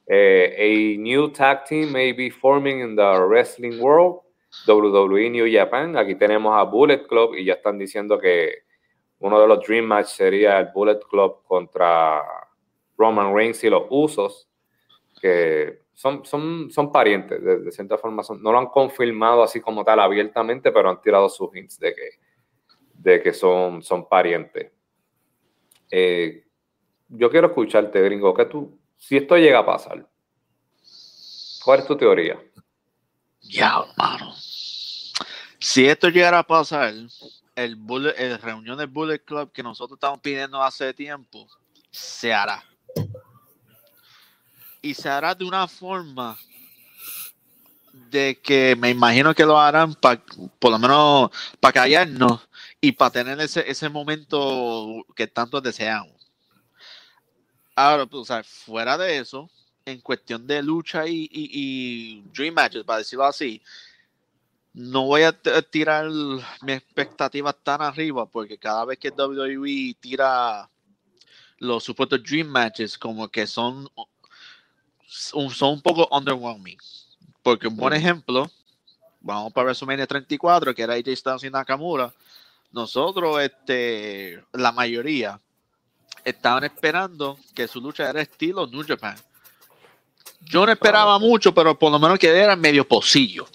eh, 0.07 0.55
a 0.59 1.01
new 1.01 1.31
tag 1.33 1.65
team 1.65 1.93
may 1.93 2.13
be 2.13 2.31
forming 2.31 2.81
in 2.81 2.95
the 2.95 3.25
wrestling 3.27 3.81
world, 3.81 4.21
WWE 4.67 5.31
New 5.31 5.47
Japan. 5.51 5.97
Aquí 5.97 6.15
tenemos 6.15 6.55
a 6.55 6.65
Bullet 6.65 7.07
Club 7.07 7.37
y 7.37 7.47
ya 7.47 7.55
están 7.55 7.79
diciendo 7.79 8.19
que 8.19 8.69
uno 9.21 9.41
de 9.41 9.47
los 9.47 9.67
Dream 9.67 9.85
Match 9.85 10.09
sería 10.09 10.59
el 10.59 10.69
Bullet 10.75 10.99
Club 11.09 11.43
contra 11.45 12.23
Roman 12.97 13.35
Reigns 13.35 13.63
y 13.65 13.71
los 13.71 13.85
Usos, 13.91 14.49
que 15.21 15.83
son, 15.95 16.25
son, 16.25 16.71
son 16.71 16.91
parientes, 16.91 17.43
de, 17.43 17.71
cierta 17.71 17.99
forma. 17.99 18.23
son- 18.23 18.43
no 18.43 18.51
lo 18.53 18.59
han 18.59 18.67
confirmado 18.69 19.43
así 19.43 19.61
como 19.61 19.85
tal 19.85 20.01
abiertamente, 20.01 20.73
pero 20.73 20.89
han 20.89 21.01
tirado 21.03 21.29
sus 21.29 21.55
hints 21.55 21.79
de 21.79 21.95
que, 21.95 22.11
de 22.95 23.23
que 23.23 23.33
son, 23.35 23.83
son 23.83 24.09
parientes. 24.09 24.73
Eh, 25.91 26.47
yo 27.09 27.31
quiero 27.31 27.49
escucharte, 27.49 28.01
gringo, 28.01 28.33
que 28.33 28.47
tú, 28.47 28.79
si 28.97 29.19
esto 29.19 29.37
llega 29.37 29.59
a 29.59 29.67
pasar, 29.67 30.07
¿cuál 31.65 31.81
es 31.81 31.87
tu 31.87 31.97
teoría? 31.97 32.41
Ya, 33.43 33.85
hermano. 33.91 34.33
Si 35.59 35.87
esto 35.87 36.09
llegara 36.09 36.39
a 36.39 36.47
pasar, 36.47 36.95
el, 37.55 37.77
bullet, 37.77 38.15
el 38.17 38.39
reunión 38.41 38.79
del 38.79 38.87
Bullet 38.87 39.19
Club 39.21 39.53
que 39.53 39.63
nosotros 39.63 39.97
estamos 39.97 40.21
pidiendo 40.21 40.63
hace 40.63 40.93
tiempo, 40.95 41.47
se 41.91 42.33
hará. 42.33 42.65
Y 44.83 44.95
se 44.95 45.09
hará 45.09 45.35
de 45.35 45.45
una 45.45 45.69
forma 45.69 46.39
de 47.93 48.39
que 48.41 48.77
me 48.77 48.91
imagino 48.91 49.35
que 49.35 49.45
lo 49.45 49.59
harán 49.59 49.95
pa- 49.95 50.23
por 50.59 50.71
lo 50.71 50.79
menos 50.79 51.31
para 51.59 51.73
callarnos 51.73 52.41
y 52.81 52.93
para 52.93 53.11
tener 53.11 53.41
ese, 53.41 53.69
ese 53.71 53.89
momento 53.89 55.05
que 55.15 55.27
tanto 55.27 55.61
deseamos. 55.61 56.13
Ahora, 57.75 58.07
pues, 58.07 58.29
fuera 58.47 58.97
de 58.97 59.19
eso, 59.19 59.51
en 59.85 60.01
cuestión 60.01 60.47
de 60.47 60.63
lucha 60.63 61.07
y, 61.07 61.29
y- 61.31 61.51
y 61.53 62.23
Dream 62.35 62.55
Matches, 62.55 62.85
para 62.85 62.99
decirlo 62.99 63.25
así, 63.25 63.63
no 64.73 65.07
voy 65.07 65.23
a 65.23 65.33
tirar 65.33 66.09
mis 66.63 66.77
expectativas 66.77 67.57
tan 67.63 67.83
arriba 67.83 68.27
porque 68.27 68.57
cada 68.59 68.85
vez 68.85 68.99
que 68.99 69.11
WWE 69.11 69.97
tira 70.01 70.69
los 71.59 71.85
supuestos 71.85 72.23
Dream 72.23 72.47
Matches, 72.47 72.97
como 72.97 73.29
que 73.29 73.47
son, 73.47 73.89
son 75.07 75.73
un 75.73 75.83
poco 75.83 76.09
underwhelming. 76.11 76.79
Porque 77.43 77.69
un 77.69 77.77
buen 77.77 77.93
Ujú. 77.93 78.01
ejemplo, 78.01 78.51
vamos 79.21 79.53
para 79.53 79.67
WrestleMania 79.67 80.07
34, 80.07 80.75
que 80.75 80.83
era 80.83 80.95
AJ 80.95 81.17
Styles 81.17 81.45
y 81.45 81.51
Nakamura, 81.51 82.13
nosotros, 82.73 83.41
este, 83.43 84.43
la 84.53 84.73
mayoría, 84.73 85.41
estaban 86.25 86.65
esperando 86.65 87.39
que 87.55 87.67
su 87.67 87.81
lucha 87.81 88.09
era 88.09 88.21
estilo 88.21 88.67
New 88.67 88.85
Japan. 88.87 89.17
Yo 90.43 90.65
no 90.65 90.73
esperaba 90.73 91.19
mucho, 91.19 91.53
pero 91.53 91.79
por 91.79 91.91
lo 91.93 91.99
menos 91.99 92.19
que 92.19 92.29
era 92.29 92.57
medio 92.57 92.87
pocillo. 92.87 93.47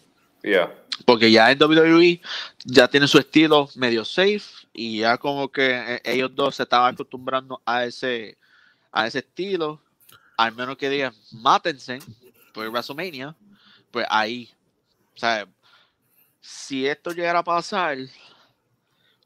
Yeah. 0.43 0.71
Porque 1.03 1.31
ya 1.31 1.51
en 1.51 1.61
WWE 1.61 2.21
ya 2.63 2.87
tiene 2.87 3.07
su 3.07 3.17
estilo 3.17 3.69
medio 3.75 4.05
safe 4.05 4.41
y 4.71 4.99
ya 4.99 5.17
como 5.17 5.51
que 5.51 5.95
eh, 5.95 6.01
ellos 6.05 6.33
dos 6.33 6.55
se 6.55 6.63
estaban 6.63 6.93
acostumbrando 6.93 7.61
a 7.65 7.83
ese, 7.83 8.37
a 8.91 9.07
ese 9.07 9.19
estilo. 9.19 9.81
Al 10.37 10.53
menos 10.53 10.77
que 10.77 10.89
digan, 10.89 11.13
mátense 11.31 11.99
por 12.53 12.67
WrestleMania, 12.69 13.35
pues 13.91 14.05
ahí. 14.09 14.49
Sea, 15.15 15.47
si 16.41 16.85
esto 16.85 17.11
llegara 17.11 17.39
a 17.39 17.43
pasar, 17.43 17.97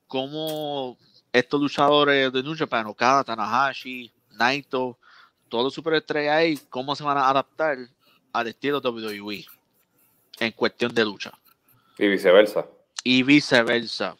como 0.07 0.97
estos 1.31 1.61
luchadores 1.61 2.31
de 2.33 2.43
New 2.43 2.55
Japan, 2.55 2.87
Okada, 2.87 3.23
Tanahashi, 3.23 4.11
Naito, 4.31 4.97
todos 5.47 5.65
los 5.65 5.73
superestrellas 5.73 6.35
ahí, 6.35 6.59
cómo 6.69 6.95
se 6.95 7.03
van 7.03 7.17
a 7.17 7.29
adaptar 7.29 7.77
al 8.33 8.47
estilo 8.47 8.79
WWE 8.79 9.45
en 10.39 10.51
cuestión 10.53 10.93
de 10.93 11.05
lucha. 11.05 11.31
Y 11.99 12.07
viceversa. 12.07 12.65
Y 13.03 13.23
viceversa. 13.23 14.17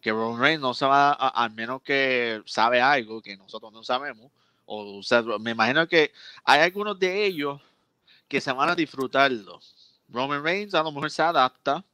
Que 0.00 0.10
Roman 0.10 0.40
Reigns 0.40 0.60
no 0.60 0.74
se 0.74 0.84
va, 0.84 1.12
a, 1.12 1.28
al 1.28 1.52
menos 1.52 1.80
que 1.82 2.42
sabe 2.44 2.80
algo 2.80 3.22
que 3.22 3.36
nosotros 3.36 3.72
no 3.72 3.84
sabemos. 3.84 4.30
O, 4.66 4.98
o 4.98 5.02
sea, 5.02 5.22
me 5.40 5.52
imagino 5.52 5.86
que 5.86 6.12
hay 6.44 6.60
algunos 6.60 6.98
de 6.98 7.24
ellos 7.24 7.60
que 8.26 8.40
se 8.40 8.52
van 8.52 8.68
a 8.68 8.74
disfrutarlo. 8.74 9.60
Roman 10.08 10.42
Reigns 10.42 10.74
a 10.74 10.82
lo 10.82 10.90
mejor 10.90 11.10
se 11.10 11.22
adapta. 11.22 11.84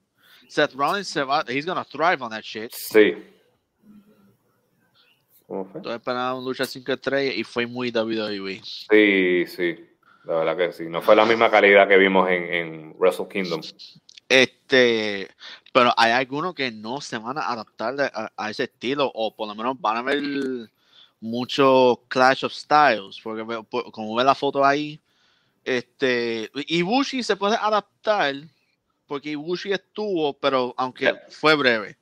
Seth 0.49 0.73
Rollins 0.73 1.09
se 1.09 1.23
va, 1.23 1.45
he's 1.47 1.67
gonna 1.67 1.85
thrive 1.85 2.23
on 2.23 2.31
that 2.31 2.43
shit. 2.43 2.73
Sí. 2.73 3.15
¿Cómo 5.47 5.67
fue? 5.67 5.81
Estoy 5.81 5.95
esperando 5.95 6.39
un 6.39 6.45
lucha 6.45 6.65
5 6.65 6.93
estrellas 6.93 7.37
y 7.37 7.45
fue 7.45 7.67
muy 7.67 7.91
WWE. 7.91 8.63
Sí, 8.63 9.47
sí. 9.47 9.85
La 10.25 10.35
verdad 10.35 10.57
que 10.57 10.73
sí. 10.73 10.87
No 10.89 11.03
fue 11.03 11.17
la 11.17 11.27
misma 11.27 11.51
calidad 11.51 11.87
que 11.87 11.97
vimos 11.99 12.29
en, 12.31 12.45
en 12.53 12.95
Wrestle 12.99 13.29
Kingdom. 13.29 13.61
Este, 14.29 15.29
pero 15.73 15.93
hay 15.97 16.13
algunos 16.13 16.55
que 16.55 16.71
no 16.71 17.01
se 17.01 17.17
van 17.19 17.39
a 17.39 17.51
adaptar 17.51 17.95
a, 18.01 18.31
a 18.37 18.51
ese 18.51 18.65
estilo, 18.65 19.11
o 19.15 19.35
por 19.35 19.49
lo 19.49 19.55
menos 19.55 19.81
van 19.81 19.97
a 19.97 20.03
ver 20.03 20.23
mucho 21.21 22.03
Clash 22.09 22.45
of 22.45 22.53
Styles, 22.53 23.21
porque 23.23 23.45
por- 23.45 23.91
como 23.91 24.15
ve 24.15 24.25
la 24.25 24.35
foto 24.35 24.65
ahí, 24.65 25.01
este, 25.65 26.51
Ibushi 26.55 27.23
se 27.23 27.37
puede 27.37 27.57
adaptar, 27.57 28.35
porque 29.07 29.31
Ibushi 29.31 29.73
estuvo, 29.73 30.35
pero 30.35 30.75
aunque 30.77 31.15
fue 31.29 31.55
breve. 31.55 31.97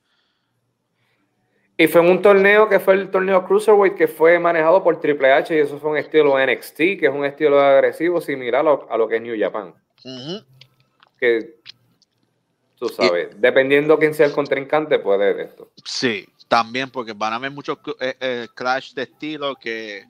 Y 1.79 1.87
fue 1.87 2.01
en 2.01 2.09
un 2.09 2.21
torneo 2.21 2.67
que 2.67 2.79
fue 2.79 2.95
el 2.95 3.11
torneo 3.11 3.45
Cruiserweight 3.45 3.95
que 3.95 4.07
fue 4.07 4.39
manejado 4.39 4.83
por 4.83 4.99
Triple 4.99 5.31
H 5.31 5.55
y 5.55 5.59
eso 5.59 5.79
fue 5.79 5.91
un 5.91 5.97
estilo 5.97 6.39
NXT, 6.39 6.77
que 6.77 7.05
es 7.05 7.13
un 7.13 7.23
estilo 7.23 7.61
agresivo 7.61 8.19
similar 8.19 8.61
a 8.61 8.63
lo, 8.63 8.91
a 8.91 8.97
lo 8.97 9.07
que 9.07 9.17
es 9.17 9.21
New 9.21 9.39
Japan. 9.39 9.75
Que 11.19 11.59
tú 12.77 12.89
sabes, 12.89 13.29
dependiendo 13.39 13.97
quién 13.97 14.13
sea 14.13 14.27
el 14.27 14.33
contrincante, 14.33 14.99
puede 14.99 15.33
de 15.33 15.43
esto. 15.43 15.71
Sí, 15.83 16.27
también 16.47 16.89
porque 16.89 17.13
van 17.13 17.33
a 17.33 17.37
haber 17.37 17.51
muchos 17.51 17.77
eh, 17.99 18.15
eh, 18.19 18.47
clash 18.53 18.93
de 18.93 19.03
estilo 19.03 19.55
que 19.55 20.05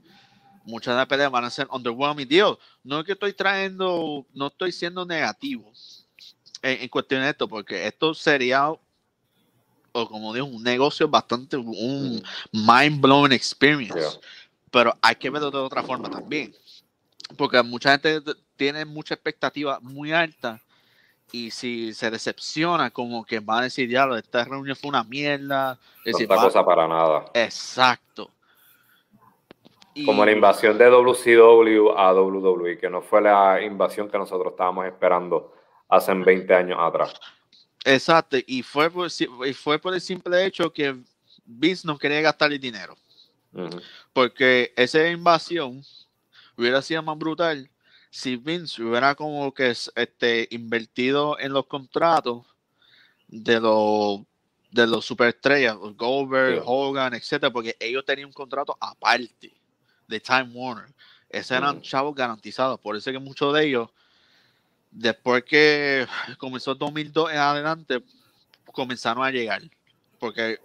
muchas 0.65 0.93
de 0.93 0.97
las 0.99 1.07
peleas 1.07 1.31
van 1.31 1.45
a 1.45 1.49
ser 1.49 1.67
underwhelming. 1.71 2.27
Dios, 2.27 2.57
no 2.83 2.99
es 2.99 3.05
que 3.05 3.13
estoy 3.13 3.33
trayendo, 3.33 4.25
no 4.33 4.47
estoy 4.47 4.71
siendo 4.71 5.05
negativo 5.05 5.71
en, 6.61 6.81
en 6.81 6.89
cuestión 6.89 7.21
de 7.21 7.29
esto, 7.29 7.47
porque 7.47 7.87
esto 7.87 8.13
sería, 8.13 8.69
o 8.69 10.09
como 10.09 10.33
digo, 10.33 10.45
un 10.45 10.61
negocio 10.61 11.07
bastante, 11.07 11.55
un 11.57 12.21
mind 12.51 13.01
blowing 13.01 13.31
experience. 13.31 13.97
Yeah. 13.97 14.19
Pero 14.69 14.97
hay 15.01 15.15
que 15.15 15.29
verlo 15.29 15.49
de 15.49 15.57
otra 15.57 15.81
forma 15.81 16.09
también. 16.09 16.53
Porque 17.37 17.61
mucha 17.63 17.91
gente 17.91 18.21
tiene 18.55 18.85
mucha 18.85 19.13
expectativa 19.13 19.79
muy 19.81 20.11
alta 20.11 20.61
y 21.31 21.51
si 21.51 21.93
se 21.93 22.09
decepciona, 22.09 22.89
como 22.91 23.25
que 23.25 23.39
van 23.39 23.59
a 23.59 23.63
decir, 23.63 23.89
ya, 23.89 24.05
esta 24.17 24.45
reunión 24.45 24.75
fue 24.75 24.89
una 24.89 25.03
mierda. 25.03 25.73
No 25.73 25.79
Es 26.05 26.13
decir, 26.13 26.31
va- 26.31 26.35
cosa 26.41 26.63
para 26.63 26.87
nada. 26.87 27.25
Exacto. 27.33 28.31
Y- 29.93 30.05
Como 30.05 30.23
la 30.25 30.31
invasión 30.31 30.77
de 30.77 30.85
WCW 30.89 31.89
a 31.97 32.13
WWE, 32.13 32.77
que 32.77 32.89
no 32.89 33.01
fue 33.01 33.21
la 33.21 33.61
invasión 33.63 34.09
que 34.09 34.17
nosotros 34.17 34.53
estábamos 34.53 34.85
esperando 34.85 35.53
hace 35.89 36.13
20 36.13 36.53
años 36.53 36.77
atrás. 36.79 37.13
Exacto. 37.83 38.37
Y 38.45 38.61
fue 38.63 38.89
por, 38.91 39.09
y 39.45 39.53
fue 39.53 39.79
por 39.79 39.93
el 39.93 40.01
simple 40.01 40.45
hecho 40.45 40.71
que 40.71 40.95
Vince 41.45 41.87
no 41.87 41.97
quería 41.97 42.21
gastar 42.21 42.51
el 42.51 42.59
dinero. 42.59 42.95
Porque 44.13 44.71
esa 44.75 45.07
invasión 45.07 45.81
hubiera 46.55 46.81
sido 46.81 47.01
más 47.01 47.17
brutal 47.17 47.67
si 48.17 48.35
Vince 48.35 48.81
hubiera 48.81 49.13
como 49.13 49.53
que 49.53 49.69
este, 49.69 50.47
invertido 50.49 51.37
en 51.37 51.53
los 51.53 51.67
contratos 51.67 52.47
de 53.27 53.59
los 53.59 54.21
de 54.71 54.87
los 54.87 55.05
superestrellas, 55.05 55.77
Goldberg, 55.95 56.55
Sí. 56.55 56.63
Hogan, 56.65 57.13
etcétera, 57.13 57.53
porque 57.53 57.77
ellos 57.79 58.03
tenían 58.05 58.27
un 58.27 58.33
contrato 58.33 58.75
aparte 58.79 59.53
de 60.07 60.19
Time 60.19 60.49
Warner. 60.51 60.91
Esos 61.29 61.51
eran 61.51 61.79
chavos 61.83 62.15
garantizados. 62.15 62.79
Por 62.79 62.95
eso 62.95 63.11
que 63.11 63.19
muchos 63.19 63.53
de 63.53 63.67
ellos, 63.67 63.89
después 64.89 65.43
que 65.43 66.07
comenzó 66.39 66.71
el 66.71 66.79
2002 66.79 67.31
en 67.31 67.37
adelante, 67.37 68.03
comenzaron 68.73 69.23
a 69.23 69.29
llegar. 69.29 69.61
Porque 70.17 70.59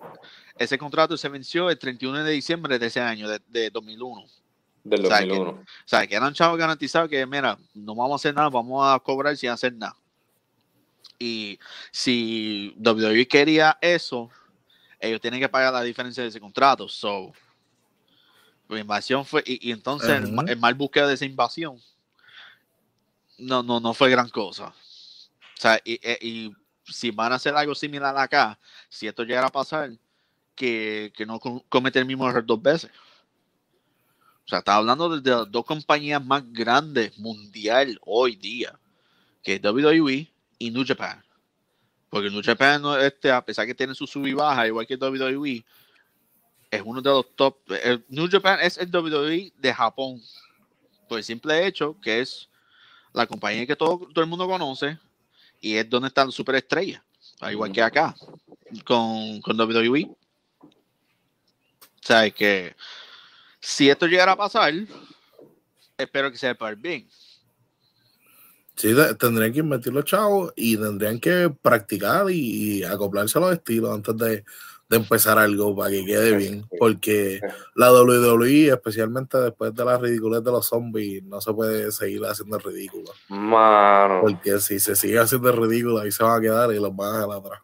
ese 0.59 0.79
contrato 0.79 1.19
se 1.19 1.29
venció 1.29 1.69
el 1.69 1.79
31 1.79 2.25
de 2.25 2.33
diciembre 2.33 2.79
de 2.79 2.87
ese 2.87 3.01
año, 3.01 3.29
de, 3.29 3.43
de 3.49 3.69
2001. 3.69 4.25
Del 4.85 5.05
O 5.05 5.09
sea, 5.09 5.19
que- 5.21 5.27
2001. 5.29 5.51
O 5.51 5.65
sea, 5.85 6.07
que 6.07 6.15
eran 6.17 6.35
chavos 6.35 6.59
garantizados 6.59 7.09
que, 7.09 7.25
mira, 7.27 7.59
no 7.75 7.95
vamos 7.95 8.13
a 8.13 8.17
hacer 8.17 8.35
nada, 8.35 8.49
vamos 8.49 8.85
a 8.85 8.99
cobrar 8.99 9.37
sin 9.37 9.51
hacer 9.51 9.73
nada. 9.75 9.97
Y 11.19 11.59
si 11.93 12.75
WWE 12.79 13.27
quería 13.29 13.79
eso, 13.81 14.29
ellos 14.99 15.21
tienen 15.21 15.39
que 15.41 15.49
pagar 15.49 15.73
la 15.73 15.83
diferencia 15.83 16.23
de 16.23 16.29
ese 16.31 16.41
contrato. 16.41 16.89
So, 16.89 17.33
la 18.69 18.81
invasión 18.81 19.25
fue, 19.25 19.43
y, 19.47 19.69
y 19.69 19.73
entonces 19.73 20.11
el, 20.49 20.57
mal 20.59 20.75
buqueo 20.75 21.07
de 21.07 21.15
esa 21.15 21.25
invasión 21.27 21.79
no, 23.39 23.63
no, 23.63 23.81
no 23.81 23.95
fue 23.95 24.11
gran 24.11 24.29
cosa. 24.31 24.67
O 24.69 25.61
sea, 25.61 25.81
y, 25.85 26.01
e- 26.03 26.19
y 26.21 26.53
si 26.85 27.11
van 27.11 27.33
a 27.33 27.37
hacer 27.37 27.55
algo 27.55 27.75
similar 27.75 28.17
acá, 28.17 28.59
si 28.89 29.07
esto 29.07 29.23
llegara 29.25 29.47
a 29.49 29.53
pasar, 29.53 29.91
que, 30.55 31.13
que 31.17 31.25
no 31.27 31.39
com- 31.39 31.63
comete 31.69 31.99
el 31.99 32.07
mismo 32.07 32.29
error 32.29 32.45
dos 32.45 32.61
veces. 32.61 32.91
O 34.45 34.49
sea, 34.49 34.59
está 34.59 34.77
hablando 34.77 35.21
de, 35.21 35.31
las 35.31 35.51
dos 35.51 35.65
compañías 35.65 36.25
más 36.25 36.43
grandes 36.53 37.17
mundial 37.19 37.99
hoy 38.05 38.37
día, 38.37 38.79
que 39.43 39.55
es 39.55 39.63
WWE 39.63 40.33
y 40.59 40.71
New 40.71 40.85
Japan. 40.87 41.23
Porque 42.11 42.29
New 42.29 42.43
Japan, 42.45 42.83
este, 43.01 43.31
a 43.31 43.45
pesar 43.45 43.67
que 43.67 43.75
tiene 43.75 43.95
su 43.95 44.07
sub 44.07 44.27
y 44.27 44.35
baja, 44.35 44.67
igual 44.67 44.87
que 44.87 44.97
WWE, 44.97 45.65
es 46.71 46.83
uno 46.85 47.01
de 47.01 47.11
los 47.11 47.35
top. 47.37 47.57
el 47.83 48.05
New 48.09 48.29
Japan 48.31 48.59
es 48.61 48.79
el 48.79 48.91
WWE 48.91 49.53
de 49.57 49.75
Japón. 49.75 50.21
Por 51.09 51.19
el 51.19 51.25
simple 51.25 51.67
hecho 51.67 51.97
que 52.01 52.21
es 52.21 52.49
la 53.13 53.27
compañía 53.27 53.67
que 53.67 53.77
todo, 53.77 54.09
todo 54.13 54.25
el 54.25 54.31
mundo 54.31 54.47
conoce 54.47 54.99
y 55.61 55.77
es 55.77 55.89
donde 55.89 56.09
están 56.09 56.29
las 56.29 56.35
superestrellas. 56.35 57.03
al 57.41 57.53
Igual 57.53 57.73
que 57.73 57.83
acá, 57.83 58.15
con, 58.85 59.41
con 59.41 59.61
WWE. 59.61 60.11
O 62.03 62.05
sea, 62.05 62.29
que 62.31 62.75
si 63.63 63.89
esto 63.89 64.07
llegara 64.07 64.33
a 64.33 64.37
pasar, 64.37 64.75
espero 65.97 66.31
que 66.31 66.37
sea 66.37 66.55
para 66.55 66.73
el 66.73 66.77
bien. 66.77 67.09
Sí, 68.75 68.95
te- 68.95 69.15
tendrían 69.15 69.53
que 69.53 69.61
invertir 69.61 69.93
los 69.93 70.05
chavos 70.05 70.53
y 70.57 70.77
tendrían 70.77 71.21
que 71.21 71.51
practicar 71.63 72.29
y, 72.31 72.79
y 72.81 72.85
acoplarse 72.85 73.39
a 73.39 73.43
los 73.43 73.53
estilos 73.53 73.95
antes 73.95 74.17
de, 74.17 74.45
de 74.89 74.97
empezar 74.97 75.39
algo 75.39 75.77
para 75.77 75.91
que 75.91 76.05
quede 76.05 76.37
bien. 76.37 76.67
Porque 76.79 77.41
la 77.75 77.93
WWE, 77.93 78.69
especialmente 78.69 79.39
después 79.39 79.75
de 79.75 79.85
la 79.85 79.99
ridiculez 79.99 80.43
de 80.43 80.51
los 80.51 80.67
zombies, 80.67 81.23
no 81.23 81.41
se 81.41 81.53
puede 81.53 81.93
seguir 81.93 82.25
haciendo 82.25 82.59
ridículo. 82.59 83.13
Mano. 83.29 84.23
Porque 84.23 84.59
si 84.59 84.81
se 84.81 84.97
sigue 84.97 85.19
haciendo 85.19 85.53
ridículo, 85.53 85.99
ahí 86.01 86.11
se 86.11 86.25
van 86.25 86.39
a 86.39 86.41
quedar 86.41 86.73
y 86.73 86.81
los 86.81 86.97
van 86.97 87.15
a 87.15 87.19
dejar 87.27 87.37
atrás. 87.39 87.61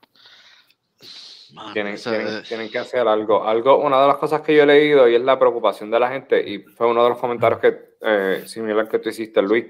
Mano, 1.54 1.72
Tienen, 1.72 1.94
eso 1.94 2.10
tienen- 2.10 2.42
tienen 2.42 2.70
que 2.70 2.78
hacer 2.78 3.06
algo. 3.08 3.44
Algo, 3.44 3.78
una 3.78 4.00
de 4.00 4.06
las 4.08 4.16
cosas 4.18 4.42
que 4.42 4.54
yo 4.54 4.62
he 4.64 4.66
leído 4.66 5.08
y 5.08 5.14
es 5.14 5.22
la 5.22 5.38
preocupación 5.38 5.90
de 5.90 5.98
la 6.00 6.10
gente, 6.10 6.40
y 6.46 6.58
fue 6.60 6.86
uno 6.86 7.02
de 7.02 7.10
los 7.10 7.18
comentarios 7.18 7.60
que 7.60 7.88
eh, 8.00 8.42
similar 8.46 8.88
que 8.88 8.98
tú 8.98 9.08
hiciste, 9.08 9.42
Luis, 9.42 9.66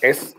es 0.00 0.34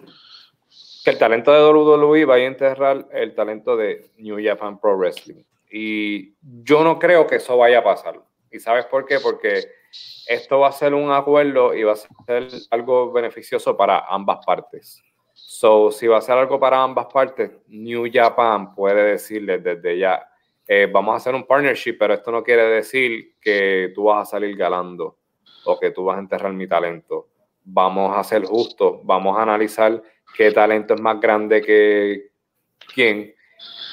que 1.04 1.12
el 1.12 1.18
talento 1.18 1.52
de 1.54 1.62
WWE 1.72 2.26
vaya 2.26 2.44
a 2.46 2.48
enterrar 2.48 3.08
el 3.12 3.36
talento 3.36 3.78
de 3.78 4.12
New 4.18 4.38
Japan 4.44 4.80
Pro 4.80 4.98
Wrestling. 4.98 5.44
Y 5.70 6.34
yo 6.42 6.84
no 6.84 6.98
creo 6.98 7.28
que 7.28 7.36
eso 7.36 7.58
vaya 7.58 7.80
a 7.80 7.84
pasar. 7.84 8.20
¿Y 8.52 8.60
sabes 8.60 8.86
por 8.86 9.06
qué? 9.06 9.20
Porque 9.20 9.66
esto 10.28 10.60
va 10.60 10.70
a 10.70 10.72
ser 10.72 10.94
un 10.94 11.12
acuerdo 11.12 11.74
y 11.76 11.84
va 11.84 11.94
a 11.94 11.96
ser 11.96 12.48
algo 12.72 13.12
beneficioso 13.12 13.76
para 13.78 14.00
ambas 14.08 14.46
partes. 14.46 15.02
So, 15.34 15.92
si 15.92 16.08
va 16.08 16.18
a 16.18 16.22
ser 16.22 16.38
algo 16.38 16.60
para 16.60 16.82
ambas 16.82 17.06
partes, 17.08 17.52
New 17.68 18.06
Japan 18.12 18.74
puede 18.74 19.04
decirles 19.12 19.64
desde 19.64 19.98
ya, 20.00 20.28
eh, 20.68 20.90
vamos 20.92 21.14
a 21.14 21.18
hacer 21.18 21.34
un 21.34 21.48
partnership, 21.48 21.98
pero 21.98 22.14
esto 22.14 22.30
no 22.30 22.44
quiere 22.44 22.64
decir 22.64 23.36
que 23.40 23.92
tú 23.96 24.06
vas 24.06 24.28
a 24.28 24.32
salir 24.32 24.56
galando 24.58 25.18
o 25.64 25.80
que 25.80 25.92
tú 25.92 26.04
vas 26.04 26.18
a 26.18 26.20
enterrar 26.20 26.52
mi 26.52 26.68
talento. 26.68 27.30
Vamos 27.64 28.16
a 28.18 28.24
ser 28.24 28.44
justos, 28.44 29.00
vamos 29.04 29.38
a 29.38 29.44
analizar 29.44 30.02
qué 30.36 30.52
talento 30.52 30.94
es 30.94 31.02
más 31.02 31.20
grande 31.22 31.62
que 31.62 32.32
quién, 32.94 33.34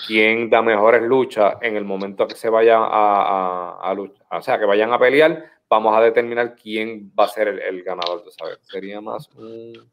quién 0.06 0.50
da 0.50 0.62
mejores 0.62 1.02
luchas 1.02 1.56
en 1.60 1.76
el 1.76 1.84
momento 1.84 2.26
que 2.26 2.34
se 2.34 2.50
vayan 2.50 2.82
a, 2.82 3.92
luchar, 3.96 4.26
o 4.30 4.42
sea, 4.42 4.58
que 4.58 4.64
vayan 4.64 4.92
a 4.92 4.98
pelear, 4.98 5.44
vamos 5.68 5.96
a 5.96 6.00
determinar 6.00 6.56
quién 6.56 7.12
va 7.18 7.24
a 7.24 7.28
ser 7.28 7.48
el, 7.48 7.82
ganador, 7.84 8.24
¿sabes? 8.36 8.58
Sería 8.62 9.00
más 9.00 9.28
un, 9.36 9.90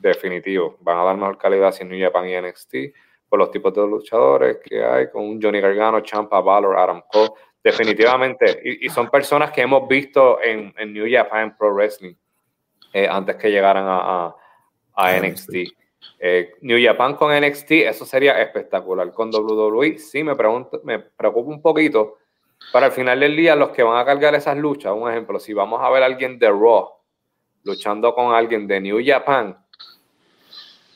definitivo. 0.00 0.76
Van 0.80 0.98
a 0.98 1.04
dar 1.04 1.16
mejor 1.16 1.38
calidad 1.38 1.72
si 1.72 1.84
New 1.84 2.00
Japan 2.00 2.28
y 2.28 2.40
NXT 2.40 2.74
por 3.28 3.38
los 3.38 3.50
tipos 3.50 3.74
de 3.74 3.86
luchadores 3.86 4.58
que 4.64 4.82
hay, 4.84 5.10
con 5.10 5.24
un 5.24 5.40
Johnny 5.40 5.60
Gargano, 5.60 6.00
Champa, 6.00 6.40
Valor, 6.40 6.78
Adam 6.78 7.02
Cole, 7.10 7.30
definitivamente. 7.62 8.60
Y, 8.64 8.88
son 8.88 9.08
personas 9.08 9.50
que 9.50 9.62
hemos 9.62 9.86
visto 9.86 10.40
en, 10.42 10.74
en 10.78 10.92
New 10.92 11.06
Japan 11.10 11.56
Pro 11.56 11.74
Wrestling 11.74 12.14
eh, 12.92 13.06
antes 13.08 13.36
que 13.36 13.50
llegaran 13.50 13.84
a, 13.86 14.34
a, 14.94 15.20
NXT. 15.20 15.54
Eh, 16.20 16.52
New 16.62 16.78
Japan 16.82 17.14
con 17.14 17.32
NXT, 17.38 17.70
eso 17.72 18.04
sería 18.04 18.40
espectacular. 18.40 19.12
Con 19.12 19.30
WWE, 19.34 19.98
sí 19.98 20.24
me, 20.24 20.34
pregunto, 20.34 20.80
me 20.84 20.98
preocupa 20.98 21.50
un 21.50 21.60
poquito. 21.62 22.16
Para 22.72 22.86
el 22.86 22.92
final 22.92 23.20
del 23.20 23.36
día, 23.36 23.54
los 23.54 23.70
que 23.70 23.82
van 23.82 24.00
a 24.00 24.04
cargar 24.04 24.34
esas 24.34 24.56
luchas, 24.56 24.92
un 24.92 25.08
ejemplo, 25.08 25.38
si 25.38 25.52
vamos 25.52 25.80
a 25.82 25.90
ver 25.90 26.02
a 26.02 26.06
alguien 26.06 26.38
de 26.38 26.48
Raw 26.48 26.98
luchando 27.64 28.14
con 28.14 28.34
alguien 28.34 28.66
de 28.66 28.80
New 28.80 28.98
Japan, 29.04 29.56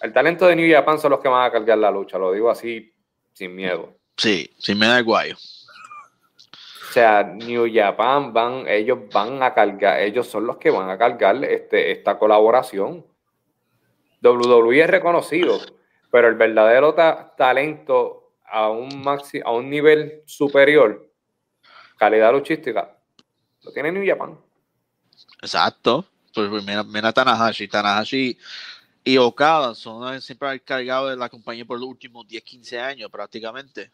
el 0.03 0.13
talento 0.13 0.47
de 0.47 0.57
New 0.57 0.71
Japan 0.71 0.99
son 0.99 1.13
los 1.13 1.21
que 1.21 1.29
van 1.29 1.47
a 1.47 1.53
cargar 1.53 1.79
la 1.79 1.91
lucha, 1.91 2.19
lo 2.19 2.33
digo 2.33 2.51
así 2.51 2.93
sin 3.33 3.55
miedo. 3.55 3.95
Sí, 4.17 4.51
sin 4.59 4.79
miedo 4.79 4.95
de 4.95 5.03
guayo. 5.03 5.37
O 5.37 6.93
sea, 6.93 7.23
New 7.23 7.71
Japan 7.73 8.33
van, 8.33 8.67
ellos 8.69 8.99
van 9.13 9.43
a 9.43 9.55
cargar, 9.55 10.01
ellos 10.01 10.27
son 10.27 10.47
los 10.47 10.59
que 10.59 10.71
van 10.71 10.91
a 10.91 10.99
cargar 10.99 11.43
este, 11.45 11.93
esta 11.93 12.19
colaboración. 12.19 13.07
WWE 14.23 14.81
es 14.81 14.91
reconocido, 14.91 15.59
pero 16.11 16.29
el 16.29 16.35
verdadero 16.35 16.95
talento 17.37 18.35
a 18.45 18.71
un, 18.71 19.03
maxi 19.03 19.41
a 19.43 19.53
un 19.53 19.71
nivel 19.71 20.23
superior, 20.27 21.11
calidad 21.97 22.33
luchística, 22.33 22.99
lo 23.63 23.73
tiene 23.73 23.93
New 23.93 24.07
Japan. 24.07 24.39
Exacto. 25.41 26.05
Pues 26.35 26.51
mira, 26.65 26.83
mira 26.83 27.13
Tanahashi. 27.13 27.69
Tanahashi 27.69 28.39
y 29.05 29.19
Okada 29.19 29.75
son 29.75 30.21
siempre 30.21 30.61
cargados 30.61 31.11
de 31.11 31.17
la 31.17 31.29
compañía 31.29 31.65
por 31.65 31.79
los 31.79 31.89
últimos 31.89 32.27
10, 32.27 32.43
15 32.43 32.81
años 32.81 33.11
prácticamente. 33.11 33.91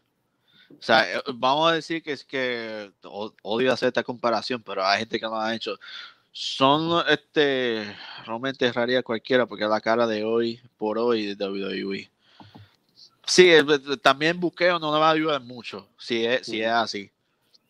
O 0.71 0.83
sea, 0.83 1.11
eh, 1.11 1.23
vamos 1.35 1.71
a 1.71 1.75
decir 1.75 2.03
que 2.03 2.13
es 2.13 2.25
que 2.25 2.91
odio 3.43 3.73
hacer 3.73 3.89
esta 3.89 4.03
comparación, 4.03 4.63
pero 4.63 4.85
hay 4.85 5.01
gente 5.01 5.19
que 5.19 5.27
lo 5.27 5.37
ha 5.41 5.55
hecho. 5.55 5.79
Son 6.31 7.03
este 7.09 7.97
realmente 8.27 8.71
raría 8.71 9.03
cualquiera 9.03 9.47
porque 9.47 9.65
es 9.65 9.71
la 9.71 9.81
cara 9.81 10.07
de 10.07 10.25
hoy 10.25 10.61
por 10.77 10.99
hoy 10.99 11.35
de 11.35 11.47
WWE. 11.47 12.11
Sí, 13.27 13.51
también 14.03 14.39
buqueo 14.41 14.79
no 14.79 14.93
le 14.93 15.01
va 15.01 15.09
a 15.09 15.13
ayudar 15.13 15.43
mucho 15.43 15.89
si 15.99 16.25
es, 16.25 16.47
si 16.47 16.61
es 16.63 16.69
así. 16.69 17.11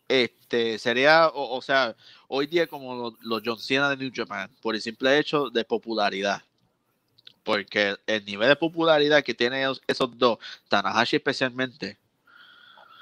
Este 0.08 0.78
sería, 0.78 1.28
o, 1.34 1.60
sea, 1.62 1.94
hoy 2.28 2.46
día 2.46 2.66
como 2.66 2.94
los, 2.94 3.14
los 3.22 3.42
John 3.44 3.58
Cena 3.58 3.90
de 3.90 3.96
New 3.96 4.10
Japan, 4.14 4.50
por 4.62 4.74
el 4.74 4.80
simple 4.82 5.18
hecho 5.18 5.50
de 5.50 5.64
popularidad 5.64 6.42
porque 7.48 7.96
el 8.06 8.26
nivel 8.26 8.46
de 8.46 8.56
popularidad 8.56 9.24
que 9.24 9.32
tienen 9.32 9.74
esos, 9.86 10.18
dos, 10.18 10.36
Tanahashi 10.68 11.16
especialmente, 11.16 11.96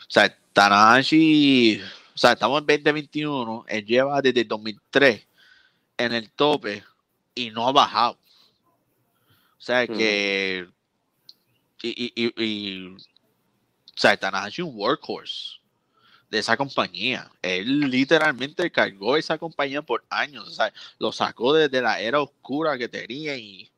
o 0.02 0.08
sea, 0.08 0.38
Tanahashi, 0.52 1.82
o 2.14 2.16
sea, 2.16 2.34
estamos 2.34 2.60
en 2.60 2.66
2021, 2.66 3.64
él 3.66 3.84
lleva 3.84 4.22
desde 4.22 4.44
2003 4.44 5.26
en 5.98 6.12
el 6.12 6.30
tope 6.30 6.84
y 7.34 7.50
no 7.50 7.66
ha 7.66 7.72
bajado. 7.72 8.12
O 8.12 9.60
sea, 9.60 9.84
que. 9.84 10.68
Y, 11.82 12.12
y, 12.14 12.44
y, 12.44 12.86
o 12.94 12.98
sea, 13.96 14.16
Tanahashi 14.16 14.62
es 14.62 14.68
un 14.68 14.76
workhorse 14.76 15.56
de 16.30 16.38
esa 16.38 16.56
compañía. 16.56 17.32
Él 17.42 17.90
literalmente 17.90 18.70
cargó 18.70 19.16
esa 19.16 19.38
compañía 19.38 19.82
por 19.82 20.04
años. 20.08 20.46
O 20.46 20.52
sea, 20.52 20.72
lo 21.00 21.10
sacó 21.10 21.52
desde 21.52 21.82
la 21.82 22.00
era 22.00 22.20
oscura 22.20 22.78
que 22.78 22.88
tenía 22.88 23.36
y 23.36 23.72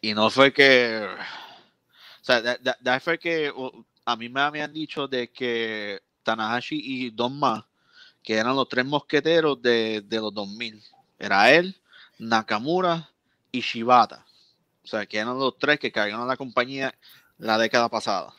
y 0.00 0.14
no 0.14 0.30
fue 0.30 0.52
que. 0.52 1.06
O 2.20 2.24
sea, 2.24 3.00
fue 3.00 3.18
que 3.18 3.52
a 4.04 4.16
mí 4.16 4.28
me 4.28 4.40
habían 4.40 4.72
dicho 4.72 5.08
de 5.08 5.30
que 5.30 6.00
Tanahashi 6.22 6.80
y 6.82 7.10
Don 7.10 7.38
Ma, 7.38 7.66
que 8.22 8.34
eran 8.34 8.56
los 8.56 8.68
tres 8.68 8.84
mosqueteros 8.84 9.60
de, 9.62 10.04
los 10.10 10.34
2000, 10.34 10.82
era 11.18 11.50
él, 11.52 11.80
Nakamura 12.18 13.10
y 13.50 13.60
Shibata. 13.60 14.26
O 14.84 14.86
sea, 14.86 15.06
que 15.06 15.18
eran 15.18 15.38
los 15.38 15.58
tres 15.58 15.78
que 15.78 15.92
cargaron 15.92 16.28
la 16.28 16.36
compañía 16.36 16.94
la 17.38 17.58
década 17.58 17.88
pasada. 17.88 18.34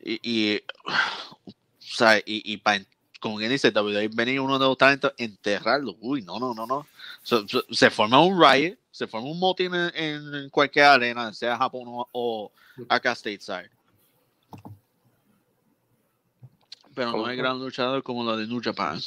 Y, 0.00 0.20
y 0.22 0.62
o 0.86 1.52
sea, 1.80 2.18
y, 2.18 2.22
y 2.26 2.56
para 2.58 2.84
como 3.18 3.38
quien 3.38 3.50
dice, 3.50 3.70
WWE 3.70 4.08
venir 4.08 4.40
uno 4.40 4.58
de 4.58 4.66
los 4.66 4.78
talentos, 4.78 5.12
enterrarlo. 5.16 5.96
Uy, 6.00 6.22
no, 6.22 6.38
no, 6.38 6.54
no, 6.54 6.66
no. 6.66 6.86
se 7.70 7.90
forma 7.90 8.20
un 8.20 8.40
riot, 8.40 8.76
se 8.90 9.06
forma 9.06 9.28
un 9.28 9.38
motín 9.38 9.72
en, 9.74 10.48
cualquier 10.50 10.86
arena, 10.86 11.32
sea 11.32 11.56
Japón 11.56 11.84
o, 11.88 12.52
acá 12.88 13.14
stateside. 13.14 13.70
Pero 16.94 17.12
no 17.12 17.30
es 17.30 17.36
gran 17.36 17.58
luchador 17.58 18.02
como 18.02 18.24
lo 18.24 18.36
de 18.36 18.46
New 18.46 18.60
Japan. 18.62 19.00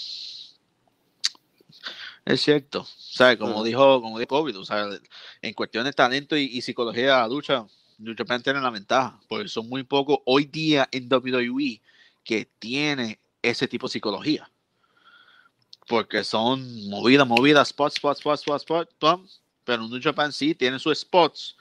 Es 2.25 2.41
cierto. 2.41 2.81
O 2.81 2.85
sea, 2.85 3.37
como 3.37 3.63
dijo, 3.63 4.01
como 4.01 4.19
dijo 4.19 4.29
COVID, 4.29 4.59
o 4.59 4.65
sea, 4.65 4.87
en 5.41 5.53
cuestión 5.53 5.85
de 5.85 5.93
talento 5.93 6.37
y, 6.37 6.61
psicología 6.61 7.01
de 7.01 7.07
la 7.09 7.27
lucha, 7.27 7.65
New 7.97 8.15
Japan 8.17 8.41
tiene 8.41 8.61
la 8.61 8.69
ventaja, 8.69 9.19
porque 9.27 9.47
son 9.47 9.67
muy 9.67 9.83
pocos 9.83 10.19
hoy 10.25 10.45
día 10.45 10.87
en 10.91 11.11
WWE 11.11 11.81
que 12.23 12.45
tiene 12.59 13.19
ese 13.41 13.67
tipo 13.67 13.87
de 13.87 13.93
psicología. 13.93 14.49
Porque 15.87 16.23
son 16.23 16.89
movidas, 16.89 17.27
movidas, 17.27 17.69
spots, 17.69 17.95
spots, 17.95 18.19
spots, 18.19 18.41
spots, 18.41 18.91
spots, 18.91 19.41
pero 19.63 19.87
New 19.87 19.99
Japan 20.01 20.31
sí 20.31 20.55
tiene 20.55 20.79
sus 20.79 20.99
spots, 20.99 21.55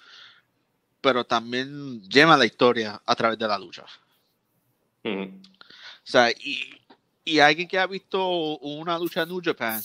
pero 1.01 1.25
también 1.25 2.03
lleva 2.09 2.37
la 2.37 2.47
historia 2.47 3.01
a 3.05 3.15
través 3.15 3.39
de 3.39 3.49
la 3.49 3.59
lucha. 3.59 3.85
O 5.05 5.39
sea, 6.05 6.31
y, 6.31 6.79
y, 7.25 7.39
alguien 7.39 7.67
que 7.67 7.79
ha 7.79 7.87
visto 7.87 8.29
una 8.59 8.99
lucha 8.99 9.23
en 9.23 9.31
New 9.31 9.41
Japan, 9.43 9.83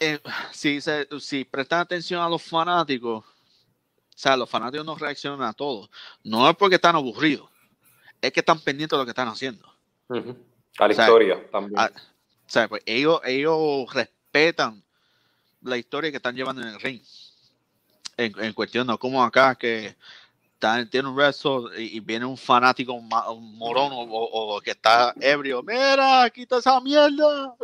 eh, 0.00 0.18
si, 0.52 0.80
se, 0.80 1.06
si 1.20 1.44
prestan 1.44 1.80
atención 1.80 2.20
a 2.22 2.28
los 2.28 2.42
fanáticos, 2.42 3.24
o 3.24 4.22
sea, 4.22 4.36
los 4.36 4.50
fanáticos 4.50 4.84
no 4.84 4.96
reaccionan 4.96 5.42
a 5.42 5.52
todo. 5.52 5.90
No 6.24 6.48
es 6.48 6.56
porque 6.56 6.76
están 6.76 6.96
aburridos, 6.96 7.48
es 8.20 8.32
que 8.32 8.40
están 8.40 8.60
pendientes 8.60 8.96
de 8.96 9.00
lo 9.00 9.04
que 9.04 9.10
están 9.10 9.28
haciendo. 9.28 9.69
A 10.78 10.88
la 10.88 10.92
historia 10.92 11.50
también. 11.50 11.80
o 11.80 11.88
sea, 12.46 12.68
pues 12.68 12.82
ellos, 12.86 13.20
ellos 13.24 13.92
respetan 13.92 14.82
la 15.62 15.76
historia 15.76 16.10
que 16.10 16.16
están 16.16 16.34
llevando 16.34 16.62
en 16.62 16.68
el 16.68 16.80
ring. 16.80 17.00
En, 18.16 18.52
cuestión, 18.52 18.86
no 18.86 18.98
como 18.98 19.24
acá 19.24 19.54
que 19.54 19.96
tiene 20.90 21.08
un 21.08 21.16
resto 21.16 21.74
y, 21.74 22.00
viene 22.00 22.26
un 22.26 22.36
fanático 22.36 22.92
un 22.92 23.08
morón 23.56 23.90
o, 23.92 24.60
que 24.62 24.72
está 24.72 25.14
ebrio. 25.18 25.62
Mira, 25.62 26.28
quita 26.28 26.58
esa 26.58 26.78
mierda. 26.80 27.54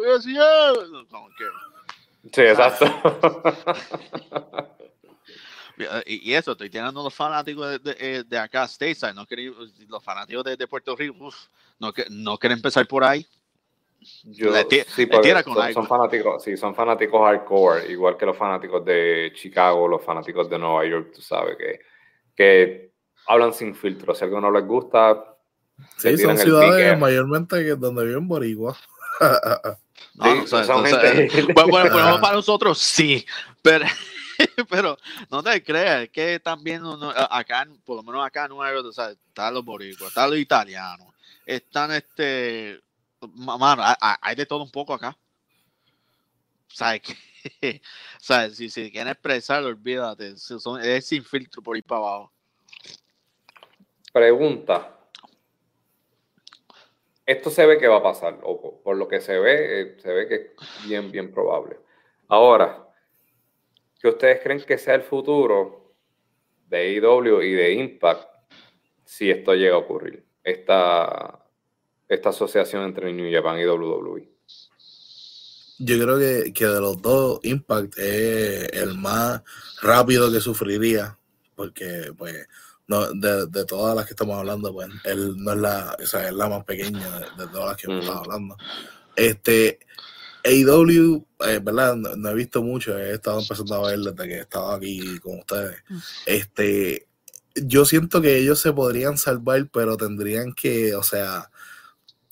Sí, 2.33 2.41
exacto. 2.41 2.87
y, 6.07 6.33
eso, 6.33 6.53
estoy 6.53 6.71
teniendo 6.71 7.03
los 7.03 7.15
fanáticos 7.15 7.83
de, 7.83 7.95
de, 7.95 8.25
de 8.25 8.39
acá, 8.39 8.67
Stateside, 8.67 9.13
no 9.13 9.27
los 9.89 10.03
fanáticos 10.03 10.45
de, 10.45 10.57
de 10.57 10.67
Puerto 10.67 10.97
Rico, 10.97 11.31
no, 11.79 11.93
no 12.11 12.39
quieren 12.39 12.59
empezar 12.59 12.87
por 12.87 13.05
ahí. 13.05 13.27
Yo, 14.25 14.53
sí, 14.55 15.09
son, 15.73 15.87
fanáticos, 15.87 16.45
sí, 16.45 16.57
son 16.57 16.75
fanáticos 16.75 17.21
hardcore, 17.21 17.91
igual 17.91 18.17
que 18.17 18.27
los 18.27 18.37
fanáticos 18.37 18.85
de 18.85 19.33
Chicago, 19.35 19.89
los 19.89 20.05
fanáticos 20.05 20.49
de 20.49 20.59
Nueva 20.59 20.87
York, 20.87 21.11
tú 21.15 21.23
sabes, 21.23 21.57
que, 21.57 21.81
que 22.37 22.93
hablan 23.27 23.53
sin 23.53 23.75
filtro. 23.75 24.15
Si 24.15 24.23
a 24.23 24.27
alguno 24.27 24.51
les 24.51 24.65
gusta, 24.65 25.37
sí, 25.97 26.17
son 26.19 26.39
ciudades 26.39 26.99
mayormente 26.99 27.75
donde 27.77 28.07
viven 28.07 28.29
boricua. 28.29 28.77
no, 30.15 30.47
son 30.47 30.85
gente... 30.85 31.53
bueno, 31.55 31.71
bueno, 31.71 32.21
para 32.21 32.35
nosotros 32.35 32.79
sí, 32.79 33.27
pero 33.63 33.87
pero 34.71 34.97
no 35.31 35.43
te 35.43 35.63
creas, 35.63 36.09
que 36.09 36.41
también 36.41 36.83
acá, 37.31 37.67
por 37.85 37.97
lo 37.97 38.03
menos 38.03 38.25
acá 38.25 38.49
Nueva 38.49 38.73
York, 38.73 38.87
o 38.87 38.93
sea, 38.93 39.11
están 39.11 39.55
los 39.55 39.65
boricuas, 39.65 40.09
están 40.09 40.31
los 40.31 40.39
italianos, 40.39 41.09
están 41.45 41.93
este, 41.93 42.81
mano, 43.35 43.83
hay 44.21 44.37
de 44.37 44.47
todo 44.47 44.63
un 44.63 44.71
poco 44.71 44.95
acá. 44.95 45.17
¿sabes 46.77 47.01
qué? 47.03 47.81
¿Sabes? 48.21 48.57
Si, 48.57 48.69
si 48.69 48.91
quieren 48.91 49.13
expresar, 49.13 49.63
olvídate. 49.65 50.37
Son, 50.37 50.81
es 50.83 51.07
sin 51.07 51.25
filtro 51.25 51.63
por 51.63 51.77
ir 51.77 51.85
para 51.85 52.01
abajo. 52.01 52.33
Pregunta. 54.13 54.93
Esto 57.25 57.51
se 57.51 57.67
ve 57.67 57.79
que 57.79 57.89
va 57.89 57.97
a 57.97 58.03
pasar, 58.03 58.39
o 58.43 58.81
por 58.85 58.97
lo 58.97 59.09
que 59.09 59.21
se 59.21 59.37
ve, 59.39 59.81
eh, 59.81 59.97
se 60.01 60.13
ve 60.13 60.29
que 60.29 60.35
es 60.35 60.87
bien, 60.87 61.11
bien 61.11 61.33
probable. 61.33 61.77
Ahora, 62.29 62.86
¿qué 64.07 64.11
ustedes 64.11 64.41
creen 64.41 64.63
que 64.63 64.79
sea 64.79 64.95
el 64.95 65.03
futuro 65.03 65.93
de 66.69 66.77
AEW 66.79 67.43
y 67.43 67.53
de 67.55 67.73
Impact 67.73 68.29
si 69.05 69.31
esto 69.33 69.53
llega 69.55 69.75
a 69.75 69.79
ocurrir? 69.79 70.25
Esta, 70.45 71.45
esta 72.07 72.29
asociación 72.29 72.85
entre 72.85 73.13
New 73.13 73.33
Japan 73.33 73.59
y 73.59 73.67
WWE. 73.67 74.31
Yo 75.81 75.99
creo 75.99 76.19
que, 76.21 76.53
que 76.53 76.67
de 76.67 76.81
los 76.81 77.03
dos, 77.03 77.41
Impact 77.43 77.99
es 77.99 78.69
el 78.75 78.97
más 78.97 79.43
rápido 79.83 80.31
que 80.31 80.41
sufriría, 80.41 81.19
porque 81.57 82.13
pues 82.17 82.47
no, 82.87 83.13
de, 83.13 83.47
de, 83.47 83.65
todas 83.65 83.97
las 83.97 84.07
que 84.07 84.13
estamos 84.13 84.39
hablando, 84.39 84.73
pues 84.73 84.89
él 85.03 85.35
no 85.37 85.53
es 85.53 85.59
la, 85.59 85.97
o 86.01 86.07
sea, 86.07 86.29
es 86.29 86.33
la 86.33 86.49
más 86.49 86.65
pequeña 86.65 87.19
de, 87.37 87.49
todas 87.49 87.71
las 87.71 87.77
que 87.77 87.91
hemos 87.91 88.05
estado 88.05 88.21
hablando. 88.21 88.57
Este, 89.17 89.81
AEW, 90.47 91.27
eh, 91.47 91.61
¿verdad? 91.63 91.97
No, 91.97 92.29
he 92.31 92.35
visto 92.35 92.63
mucho, 92.63 92.97
he 92.97 93.15
estado 93.15 93.41
empezando 93.41 93.75
a 93.75 93.91
ver 93.91 93.99
desde 93.99 94.29
que 94.29 94.41
estaba 94.41 94.77
aquí 94.77 95.19
con 95.19 95.39
ustedes. 95.39 95.83
Este, 96.25 97.07
yo 97.55 97.85
siento 97.85 98.21
que 98.21 98.37
ellos 98.39 98.61
se 98.61 98.73
podrían 98.73 99.19
salvar, 99.19 99.69
pero 99.73 99.97
tendrían 99.97 100.53
que, 100.53 100.95
o 100.95 101.03
sea, 101.03 101.51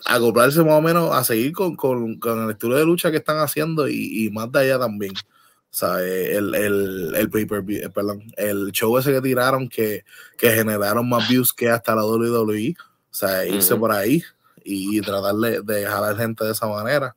acoplarse 0.05 0.63
más 0.63 0.75
o 0.75 0.83
menos 0.83 1.15
a 1.15 1.25
seguir 1.25 1.53
con, 1.53 1.77
con, 1.77 2.19
con 2.19 2.45
el 2.45 2.51
estilo 2.51 2.77
de 2.77 2.85
lucha 2.85 3.11
que 3.11 3.17
están 3.19 3.39
haciendo 3.39 3.89
y, 3.89 4.27
y 4.27 4.31
más 4.31 4.51
de 4.53 4.61
allá 4.61 4.79
también. 4.79 5.13
O 5.13 5.77
sea, 5.77 6.01
el, 6.01 6.55
el, 6.55 7.15
el, 7.17 7.31
paper, 7.31 7.65
eh, 7.69 7.91
perdón, 7.91 8.23
el 8.37 8.71
show 8.71 8.97
ese 8.97 9.13
que 9.13 9.21
tiraron 9.21 9.69
que, 9.69 10.05
que, 10.39 10.51
generaron 10.51 11.09
más 11.09 11.29
views 11.29 11.53
que 11.53 11.69
hasta 11.69 11.97
la 11.97 12.05
WWE. 12.05 12.77
O 12.79 13.15
sea, 13.17 13.45
irse 13.45 13.75
por 13.75 13.91
ahí 13.91 14.23
y, 14.65 15.01
tratar 15.01 15.35
de, 15.35 15.63
de 15.63 15.85
jalar 15.85 16.17
gente 16.17 16.45
de 16.45 16.53
esa 16.53 16.69
manera. 16.69 17.17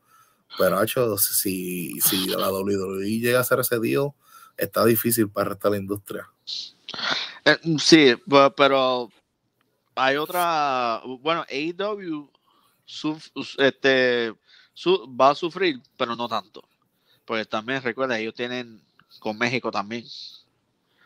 Pero, 0.57 0.81
hecho, 0.81 1.17
si, 1.17 1.99
si 2.01 2.27
la 2.27 2.51
WWE 2.51 3.19
llega 3.19 3.39
a 3.39 3.41
hacer 3.41 3.59
ese 3.59 3.79
deal, 3.79 4.11
está 4.57 4.83
difícil 4.85 5.29
para 5.29 5.49
restar 5.49 5.71
la 5.71 5.77
industria. 5.77 6.29
Eh, 7.45 7.57
sí, 7.79 8.15
pero 8.55 9.09
hay 9.95 10.17
otra. 10.17 11.01
Bueno, 11.21 11.45
AEW 11.49 12.29
este, 13.57 14.33
va 15.19 15.29
a 15.31 15.35
sufrir, 15.35 15.79
pero 15.97 16.15
no 16.15 16.27
tanto. 16.27 16.67
Porque 17.25 17.45
también 17.45 17.81
recuerda, 17.81 18.17
ellos 18.17 18.33
tienen 18.33 18.81
con 19.19 19.37
México 19.37 19.71
también. 19.71 20.05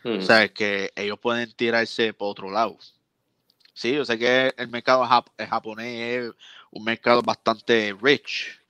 O 0.04 0.10
mm. 0.10 0.22
sea, 0.22 0.48
que 0.48 0.92
ellos 0.96 1.20
pueden 1.20 1.52
tirarse 1.54 2.14
por 2.14 2.30
otro 2.32 2.52
lado. 2.52 2.78
Sí, 3.74 3.94
yo 3.94 4.06
sé 4.06 4.20
que 4.20 4.54
el 4.58 4.68
mercado 4.68 5.08
japonés 5.38 6.26
es 6.28 6.32
un 6.72 6.84
mercado 6.84 7.22
bastante 7.22 7.96
rich, 8.00 8.61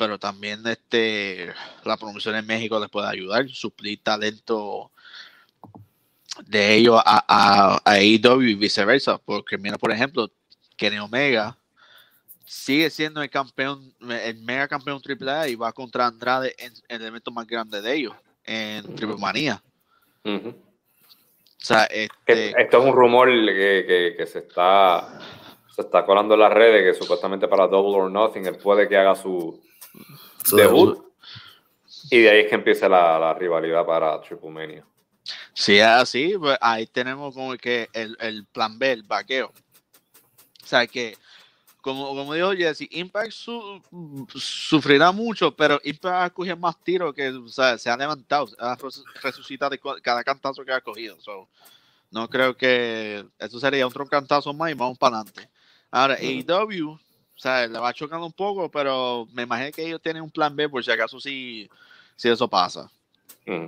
pero 0.00 0.18
también 0.18 0.66
este 0.66 1.52
la 1.84 1.98
promoción 1.98 2.34
en 2.34 2.46
México 2.46 2.80
les 2.80 2.88
puede 2.88 3.06
ayudar, 3.06 3.46
suplir 3.50 4.02
talento 4.02 4.90
de 6.46 6.74
ellos 6.74 6.98
a, 7.04 7.22
a, 7.28 7.74
a 7.84 7.92
AEW 7.96 8.40
y 8.40 8.54
viceversa, 8.54 9.18
porque 9.18 9.58
mira, 9.58 9.76
por 9.76 9.92
ejemplo, 9.92 10.30
Kenny 10.78 10.98
Omega 11.00 11.54
sigue 12.46 12.88
siendo 12.88 13.22
el 13.22 13.28
campeón, 13.28 13.92
el 14.00 14.38
mega 14.38 14.68
campeón 14.68 15.02
AAA 15.04 15.48
y 15.48 15.54
va 15.56 15.70
contra 15.74 16.06
Andrade 16.06 16.54
en, 16.56 16.72
el 16.88 17.04
evento 17.04 17.30
más 17.30 17.46
grande 17.46 17.82
de 17.82 17.94
ellos, 17.94 18.14
en 18.44 18.94
Triple 18.94 19.18
Manía. 19.18 19.62
O 20.24 20.54
sea, 21.58 21.84
este... 21.84 22.58
Esto 22.58 22.78
es 22.78 22.84
un 22.86 22.94
rumor 22.94 23.28
que, 23.28 24.14
que, 24.16 24.26
se 24.26 24.38
está 24.38 25.20
se 25.74 25.82
está 25.82 26.06
colando 26.06 26.32
en 26.32 26.40
las 26.40 26.54
redes 26.54 26.82
que 26.82 26.98
supuestamente 26.98 27.46
para 27.48 27.68
Double 27.68 28.00
or 28.00 28.10
Nothing 28.10 28.46
él 28.46 28.56
puede 28.56 28.88
que 28.88 28.96
haga 28.96 29.14
su, 29.14 29.60
debut. 30.52 31.04
Y 32.10 32.20
de 32.22 32.30
ahí 32.30 32.40
es 32.40 32.48
que 32.48 32.54
empieza 32.54 32.88
la, 32.88 33.18
la 33.18 33.34
rivalidad 33.34 33.84
para 33.84 34.20
Triple 34.20 34.50
Mania. 34.50 34.84
Si 35.54 35.76
es 35.76 35.84
así, 35.84 36.34
pues 36.38 36.58
ahí 36.60 36.86
tenemos 36.86 37.34
como 37.34 37.56
que 37.56 37.88
el, 37.92 38.16
el 38.20 38.46
plan 38.46 38.78
B, 38.78 38.92
el 38.92 39.02
vaqueo. 39.02 39.52
O 40.62 40.66
sea 40.66 40.86
que 40.86 41.16
como, 41.80 42.08
como 42.08 42.34
dijo 42.34 42.52
Jesse, 42.52 42.86
Impact 42.90 43.32
sufrirá 44.34 45.12
mucho, 45.12 45.54
pero 45.54 45.80
Impact 45.82 46.14
ha 46.14 46.30
cogido 46.30 46.56
más 46.56 46.78
tiros 46.82 47.14
que 47.14 47.32
se 47.78 47.90
ha 47.90 47.96
levantado, 47.96 48.48
ha 48.58 48.76
resucitado 49.22 49.74
cada 50.02 50.22
cantazo 50.22 50.64
que 50.64 50.72
ha 50.72 50.80
cogido. 50.80 51.16
no 52.10 52.28
creo 52.28 52.56
que 52.56 53.24
eso 53.38 53.60
sería 53.60 53.86
otro 53.86 54.06
cantazo 54.06 54.52
más 54.52 54.70
y 54.70 54.74
vamos 54.74 54.98
para 54.98 55.20
adelante. 55.20 55.48
Ahora, 55.90 56.14
AEW, 56.14 56.98
o 57.40 57.42
sea, 57.42 57.66
le 57.66 57.78
va 57.78 57.94
chocando 57.94 58.26
un 58.26 58.34
poco, 58.34 58.70
pero 58.70 59.26
me 59.32 59.44
imagino 59.44 59.72
que 59.72 59.86
ellos 59.86 60.02
tienen 60.02 60.22
un 60.22 60.30
plan 60.30 60.54
B 60.54 60.68
por 60.68 60.84
si 60.84 60.90
acaso 60.90 61.18
si, 61.18 61.70
si 62.14 62.28
eso 62.28 62.46
pasa. 62.46 62.90
Mm. 63.46 63.64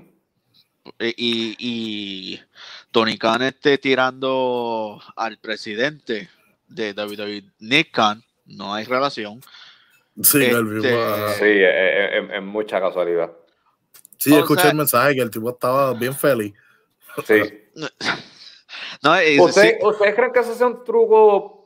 Y, 0.98 1.56
y, 1.58 2.40
Tony 2.90 3.16
Khan 3.16 3.40
esté 3.40 3.78
tirando 3.78 5.00
al 5.16 5.38
presidente 5.38 6.28
de 6.68 6.92
WWE 6.92 7.44
Nick 7.60 7.92
Khan, 7.92 8.22
no 8.44 8.74
hay 8.74 8.84
relación. 8.84 9.40
Sí, 10.20 10.42
este, 10.44 11.34
sí 11.38 12.30
es, 12.34 12.42
mucha 12.42 12.78
casualidad. 12.78 13.32
Sí, 14.18 14.34
escuché 14.34 14.68
el 14.68 14.74
mensaje 14.74 15.14
que 15.14 15.22
el 15.22 15.30
tipo 15.30 15.48
estaba 15.48 15.94
bien 15.94 16.14
feliz. 16.14 16.52
Sí. 17.26 17.40
no, 19.02 19.14
¿Usted, 19.46 19.78
¿Ustedes 19.80 20.14
creen 20.14 20.30
que 20.30 20.40
eso 20.40 20.54
sea 20.54 20.66
un 20.66 20.84
truco 20.84 21.61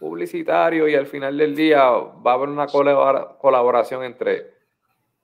publicitario 0.00 0.88
y 0.88 0.94
al 0.94 1.06
final 1.06 1.36
del 1.36 1.54
día 1.54 1.82
va 1.82 2.32
a 2.32 2.34
haber 2.34 2.48
una 2.48 2.66
colaboración 2.66 4.02
entre 4.02 4.54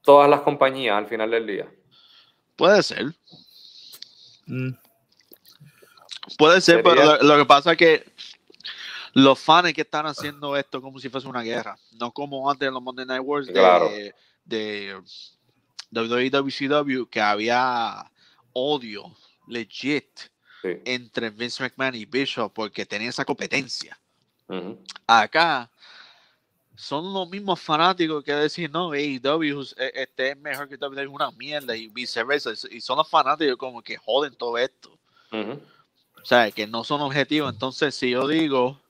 todas 0.03 0.31
las 0.31 0.43
compañías 0.43 0.97
al 0.97 1.07
final 1.07 1.31
del 1.31 1.47
día? 1.47 1.69
Puede 2.55 2.83
ser. 2.83 3.07
Mm. 4.47 4.73
Puede 6.39 6.61
ser, 6.61 6.83
pero 6.83 7.23
lo, 7.23 7.37
que 7.39 7.47
pasa 7.47 7.73
es 7.73 7.79
que 7.79 8.05
los 9.15 9.39
fans 9.39 9.73
que 9.73 9.81
están 9.81 10.07
haciendo 10.07 10.57
esto 10.57 10.83
como 10.83 10.99
si 10.99 11.09
fuese 11.09 11.27
una 11.27 11.43
guerra, 11.43 11.77
no 11.93 12.13
como 12.13 12.51
antes 12.51 12.69
en 12.69 12.75
los 12.75 12.83
Monday 12.83 13.07
Night 13.07 13.23
Wars 13.25 13.47
de, 13.47 14.13
de 14.45 15.01
WCW, 15.91 17.05
que 17.09 17.21
había 17.21 18.11
odio 18.53 19.17
legit 19.47 20.21
entre 20.85 21.31
Vince 21.31 21.63
McMahon 21.63 21.95
y 21.95 22.05
Bishop 22.05 22.53
porque 22.53 22.85
tenían 22.85 23.11
esa 23.11 23.25
competencia. 23.25 23.99
Acá 25.07 25.71
son 26.75 27.13
los 27.13 27.29
mismos 27.29 27.61
fanáticos 27.61 28.23
que 28.23 28.35
decir, 28.35 28.71
no, 28.71 28.93
AEW 28.93 29.63
este 29.77 30.31
es 30.31 30.37
mejor 30.37 30.69
que 30.69 30.77
WWE, 30.77 31.07
una 31.07 31.31
mierda 31.33 31.75
y 31.77 31.89
viceversa. 31.89 32.53
Y 32.71 32.81
son 32.81 32.99
los 32.99 33.09
fanáticos 33.09 33.57
como 33.57 33.83
que 33.83 33.97
joden 33.97 34.35
todo 34.35 34.59
esto. 34.59 34.99
O 35.33 36.25
sea, 36.25 36.51
que 36.51 36.67
no 36.67 36.85
son 36.85 37.01
objetivos. 37.01 37.53
Entonces, 37.53 37.95
si 37.95 38.11
yo 38.11 38.27
digo, 38.27 38.81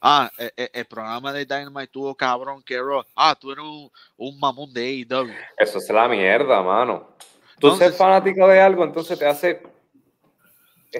Ah, 0.00 0.30
eh, 0.38 0.52
eh, 0.56 0.70
el, 0.72 0.84
programa 0.84 1.32
de 1.32 1.44
Dynamite 1.44 1.88
tuvo 1.88 2.14
cabrón 2.14 2.62
que 2.62 2.78
Ah, 3.14 3.34
tú 3.38 3.50
eres 3.50 3.64
un, 4.16 4.38
mamón 4.38 4.72
de 4.72 5.04
AEW. 5.10 5.34
Eso 5.56 5.78
es 5.78 5.88
la 5.90 6.06
mierda, 6.06 6.62
mano. 6.62 7.16
Tú 7.58 7.74
ser 7.76 7.92
fanático 7.92 8.46
de 8.46 8.60
algo, 8.60 8.84
entonces 8.84 9.18
te 9.18 9.26
hace. 9.26 9.62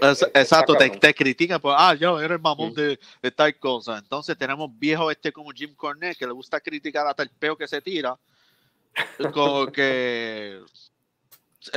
exacto, 0.35 0.74
te, 0.74 0.90
te, 0.90 1.14
critican 1.14 1.61
por, 1.61 1.74
ah, 1.76 1.94
yo 1.94 2.20
eres 2.20 2.40
mamón 2.40 2.74
de, 2.74 2.98
de, 3.22 3.30
tal 3.30 3.56
cosa. 3.59 3.98
Entonces 3.98 4.37
tenemos 4.37 4.70
viejos 4.78 5.12
este 5.12 5.32
como 5.32 5.50
Jim 5.50 5.74
Cornette 5.74 6.18
que 6.18 6.26
le 6.26 6.32
gusta 6.32 6.61
criticar 6.61 7.06
hasta 7.06 7.22
el 7.22 7.30
peo 7.30 7.56
que 7.56 7.68
se 7.68 7.81
tira. 7.81 8.16
Como 9.33 9.66
que. 9.66 10.60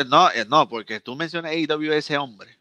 No, 0.07 0.31
eh, 0.31 0.45
no, 0.47 0.69
porque 0.69 0.99
tú 0.99 1.15
mencionas 1.15 1.51
AEW 1.51 1.93
ese 1.93 2.17
hombre 2.17 2.59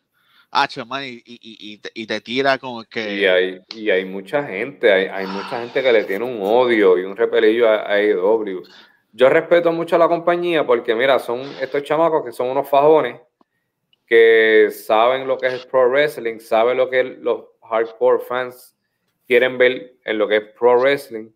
y, 1.03 1.81
y, 1.95 2.07
te, 2.07 2.21
tira 2.21 2.59
como 2.59 2.85
que... 2.85 3.15
Y 3.15 3.25
hay, 3.27 3.61
y 3.75 3.91
hay 3.91 4.05
mucha 4.05 4.43
gente, 4.45 4.93
hay, 4.93 5.07
hay, 5.07 5.27
mucha 5.27 5.61
gente 5.61 5.83
que 5.83 5.93
le 5.93 6.05
tiene 6.05 6.25
un 6.25 6.41
odio 6.43 6.99
y 6.99 7.03
un 7.03 7.17
repelillo 7.17 7.69
a, 7.69 7.93
AEW. 7.93 8.63
Yo 9.13 9.29
respeto 9.29 9.73
mucho 9.73 9.97
a 9.97 9.99
la 9.99 10.09
compañía 10.09 10.67
porque, 10.67 10.95
mira, 10.95 11.19
son 11.19 11.41
estos 11.61 11.83
chamacos 11.83 12.25
que 12.25 12.33
son 12.33 12.49
unos 12.49 12.69
fajones 12.69 13.21
que 14.09 14.71
saben 14.71 15.29
lo 15.29 15.37
que 15.37 15.49
es 15.49 15.67
pro 15.67 15.89
wrestling, 15.89 16.41
saben 16.41 16.79
lo 16.79 16.89
que 16.89 17.05
los 17.05 17.45
hardcore 17.63 18.21
fans 18.21 18.77
quieren 19.27 19.59
ver 19.59 19.97
en 20.05 20.19
lo 20.19 20.27
que 20.27 20.37
es 20.37 20.45
pro 20.59 20.81
wrestling. 20.81 21.31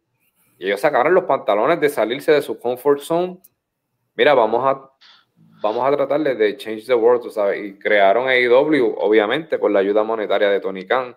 Y 0.58 0.66
ellos 0.66 0.80
sacaron 0.80 1.12
los 1.12 1.24
pantalones 1.24 1.80
de 1.80 1.88
salirse 1.88 2.32
de 2.32 2.40
su 2.40 2.58
comfort 2.58 3.00
zone. 3.00 3.38
Mira, 4.14 4.32
vamos 4.32 4.64
a 4.64 4.90
vamos 5.62 5.86
a 5.86 5.96
tratar 5.96 6.20
de 6.20 6.56
change 6.56 6.86
the 6.86 6.94
world, 6.94 7.22
tú 7.22 7.30
sabes, 7.30 7.64
y 7.64 7.78
crearon 7.78 8.28
AEW, 8.28 8.96
obviamente, 8.98 9.58
con 9.58 9.72
la 9.72 9.78
ayuda 9.78 10.02
monetaria 10.02 10.50
de 10.50 10.60
Tony 10.60 10.84
Khan, 10.84 11.16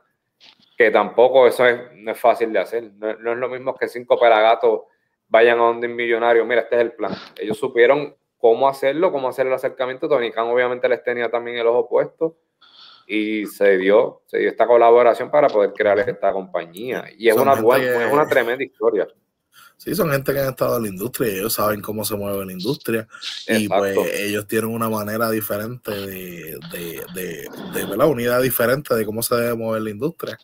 que 0.77 0.91
tampoco 0.91 1.47
eso 1.47 1.65
es, 1.65 1.79
no 1.95 2.11
es 2.11 2.19
fácil 2.19 2.53
de 2.53 2.59
hacer, 2.59 2.91
no, 2.93 3.09
es 3.09 3.19
lo 3.19 3.49
mismo 3.49 3.75
que 3.75 3.87
cinco 3.87 4.19
pelagatos 4.19 4.81
vayan 5.27 5.57
a 5.59 5.63
donde 5.63 5.87
un 5.87 5.95
millonario, 5.95 6.45
mira, 6.45 6.61
este 6.61 6.75
es 6.75 6.81
el 6.81 6.91
plan. 6.93 7.11
Ellos 7.37 7.57
supieron 7.57 8.15
cómo 8.45 8.69
hacerlo, 8.69 9.11
cómo 9.11 9.27
hacer 9.27 9.47
el 9.47 9.53
acercamiento. 9.53 10.07
Tony 10.07 10.31
Khan 10.31 10.45
obviamente 10.45 10.87
les 10.87 11.03
tenía 11.03 11.31
también 11.31 11.57
el 11.57 11.65
ojo 11.65 11.89
puesto 11.89 12.37
y 13.07 13.47
se 13.47 13.75
dio, 13.79 14.21
se 14.27 14.37
dio 14.37 14.49
esta 14.49 14.67
colaboración 14.67 15.31
para 15.31 15.47
poder 15.47 15.73
crear 15.73 15.97
esta 15.97 16.31
compañía. 16.31 17.05
Y 17.17 17.27
es, 17.27 17.35
una, 17.35 17.55
buena, 17.55 18.05
es 18.05 18.13
una 18.13 18.27
tremenda 18.27 18.63
historia. 18.63 19.07
Sí, 19.77 19.95
son 19.95 20.11
gente 20.11 20.31
que 20.31 20.41
han 20.41 20.49
estado 20.49 20.77
en 20.77 20.83
la 20.83 20.89
industria 20.89 21.31
y 21.31 21.37
ellos 21.37 21.53
saben 21.53 21.81
cómo 21.81 22.05
se 22.05 22.15
mueve 22.15 22.45
la 22.45 22.51
industria. 22.51 23.07
Y 23.47 23.67
pues 23.67 23.97
ellos 24.13 24.45
tienen 24.45 24.69
una 24.69 24.89
manera 24.89 25.31
diferente 25.31 25.89
de, 25.89 26.59
de, 26.71 27.03
de, 27.15 27.49
de 27.73 27.85
una 27.95 28.05
unidad 28.05 28.43
diferente 28.43 28.93
de 28.93 29.07
cómo 29.07 29.23
se 29.23 29.33
debe 29.37 29.55
mover 29.55 29.81
la 29.81 29.89
industria. 29.89 30.37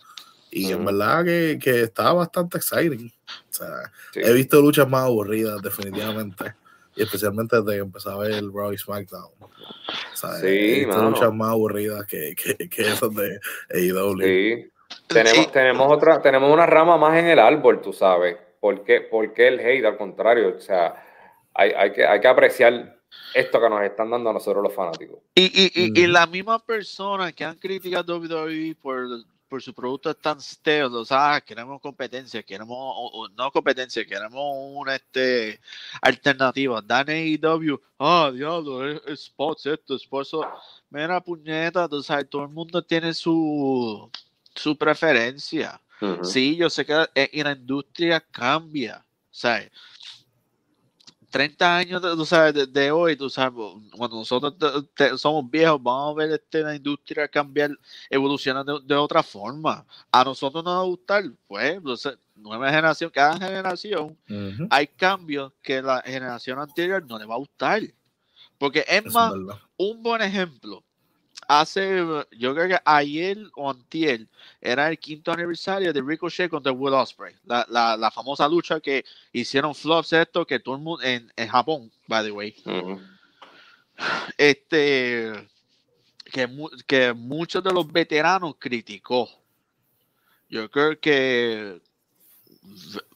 Y 0.49 0.71
en 0.71 0.83
verdad 0.83 1.23
que, 1.23 1.59
que, 1.61 1.83
está 1.83 2.11
bastante 2.13 2.57
exciting. 2.57 3.13
O 3.29 3.53
sea, 3.53 3.91
he 4.15 4.33
visto 4.33 4.59
luchas 4.59 4.89
más 4.89 5.03
aburridas, 5.03 5.61
definitivamente. 5.61 6.55
Y 6.95 7.03
especialmente 7.03 7.61
desde 7.61 7.73
que 7.73 7.79
empecé 7.79 8.09
a 8.09 8.17
ver 8.17 8.31
el 8.31 8.51
Raw 8.53 8.73
y 8.73 8.77
SmackDown. 8.77 9.31
O 9.41 10.15
sea, 10.15 10.33
sí, 10.33 10.85
visto 10.85 11.01
luchas 11.01 11.33
más 11.33 11.51
aburridas 11.51 12.05
que, 12.05 12.35
que, 12.35 12.69
que 12.69 12.81
esas 12.81 13.13
de 13.15 13.39
AEW. 13.73 14.17
Sí. 14.21 14.71
Tenemos, 15.07 15.51
tenemos, 15.51 15.91
otra, 15.91 16.21
tenemos 16.21 16.51
una 16.51 16.65
rama 16.65 16.97
más 16.97 17.17
en 17.17 17.27
el 17.27 17.39
árbol, 17.39 17.81
tú 17.81 17.93
sabes. 17.93 18.37
¿Por 18.59 18.83
qué, 18.83 19.01
¿Por 19.01 19.33
qué 19.33 19.47
el 19.47 19.59
hate? 19.59 19.85
Al 19.85 19.97
contrario, 19.97 20.55
o 20.57 20.59
sea, 20.59 20.95
hay, 21.53 21.71
hay, 21.71 21.91
que, 21.91 22.05
hay 22.05 22.19
que 22.19 22.27
apreciar 22.27 22.99
esto 23.33 23.59
que 23.59 23.69
nos 23.69 23.83
están 23.83 24.09
dando 24.09 24.29
a 24.29 24.33
nosotros 24.33 24.63
los 24.63 24.73
fanáticos. 24.73 25.19
Y, 25.35 25.43
y, 25.43 25.71
y, 25.73 26.01
y 26.01 26.07
la 26.07 26.27
misma 26.27 26.59
persona 26.59 27.31
que 27.31 27.43
han 27.43 27.57
criticado 27.57 28.17
WWE 28.17 28.75
por 28.81 29.07
por 29.51 29.61
su 29.61 29.73
producto 29.73 30.15
tan 30.15 30.39
stale, 30.39 30.85
o 30.85 31.03
sea, 31.03 31.41
queremos 31.45 31.81
competencia, 31.81 32.41
queremos, 32.41 33.29
no 33.35 33.51
competencia, 33.51 34.05
queremos 34.05 34.41
una 34.73 34.95
este, 34.95 35.59
alternativa. 36.01 36.81
Dan 36.81 37.09
AEW, 37.09 37.77
ah, 37.99 38.31
diablo, 38.33 38.87
es, 38.87 39.25
spots 39.25 39.65
esto, 39.65 39.99
spots, 39.99 40.37
mira 40.89 41.19
puñeta, 41.19 41.85
o 41.91 42.01
sea, 42.01 42.23
todo 42.23 42.43
el 42.43 42.47
mundo 42.47 42.81
tiene 42.81 43.13
su, 43.13 44.09
su 44.55 44.77
preferencia. 44.77 45.81
Sí, 46.23 46.55
yo 46.55 46.69
sé 46.69 46.85
que 46.85 46.93
en 46.93 47.09
eh, 47.13 47.43
la 47.43 47.51
industria 47.51 48.21
cambia, 48.21 49.05
sea, 49.29 49.69
30 51.31 51.77
años 51.77 52.01
de, 52.53 52.67
de, 52.67 52.91
hoy, 52.91 53.15
tú 53.15 53.29
sabes, 53.29 53.53
cuando 53.95 54.17
nosotros 54.17 54.53
somos 55.19 55.49
viejos, 55.49 55.81
vamos 55.81 56.11
a 56.11 56.17
ver 56.19 56.31
este, 56.31 56.61
la 56.61 56.75
industria 56.75 57.27
cambiar, 57.27 57.71
evolucionar 58.09 58.65
de, 58.65 58.95
otra 58.95 59.23
forma. 59.23 59.85
A 60.11 60.23
nosotros 60.25 60.63
nos 60.63 60.75
va 60.75 60.81
a 60.81 60.85
gustar, 60.85 61.23
pues, 61.47 61.79
nueva 62.35 62.69
generación, 62.69 63.09
cada 63.09 63.33
generación, 63.39 64.17
hay 64.69 64.87
cambios 64.87 65.53
que 65.61 65.81
la 65.81 66.01
generación 66.01 66.59
anterior 66.59 67.03
no 67.07 67.17
le 67.17 67.25
va 67.25 67.35
a 67.35 67.39
gustar. 67.39 67.81
Porque 68.57 68.83
es 68.87 69.11
más, 69.11 69.33
un 69.77 70.03
buen 70.03 70.21
ejemplo, 70.21 70.83
hace, 71.47 71.97
yo 72.31 72.53
creo 72.53 72.67
que 72.67 72.79
ayer 72.85 73.37
o 73.55 73.69
antier, 73.69 74.27
era 74.59 74.89
el 74.89 74.97
quinto 74.97 75.31
aniversario 75.31 75.91
de 75.91 76.01
Ricochet 76.01 76.49
contra 76.49 76.71
Will 76.71 76.93
Ospreay. 76.93 77.35
La, 77.45 77.65
la, 77.69 77.97
la, 77.97 78.11
famosa 78.11 78.47
lucha 78.47 78.79
que 78.79 79.03
hicieron 79.33 79.75
flops 79.75 80.13
esto, 80.13 80.45
que 80.45 80.59
todo 80.59 80.75
el 80.75 80.81
mundo, 80.81 81.03
en, 81.03 81.31
en 81.35 81.47
Japón, 81.47 81.91
by 82.07 82.23
the 82.23 82.31
way. 82.31 82.55
Este, 84.37 85.47
que, 86.31 86.49
que 86.87 87.13
muchos 87.13 87.63
de 87.63 87.73
los 87.73 87.91
veteranos 87.91 88.55
criticó. 88.57 89.29
Yo 90.49 90.69
creo 90.69 90.99
que 90.99 91.81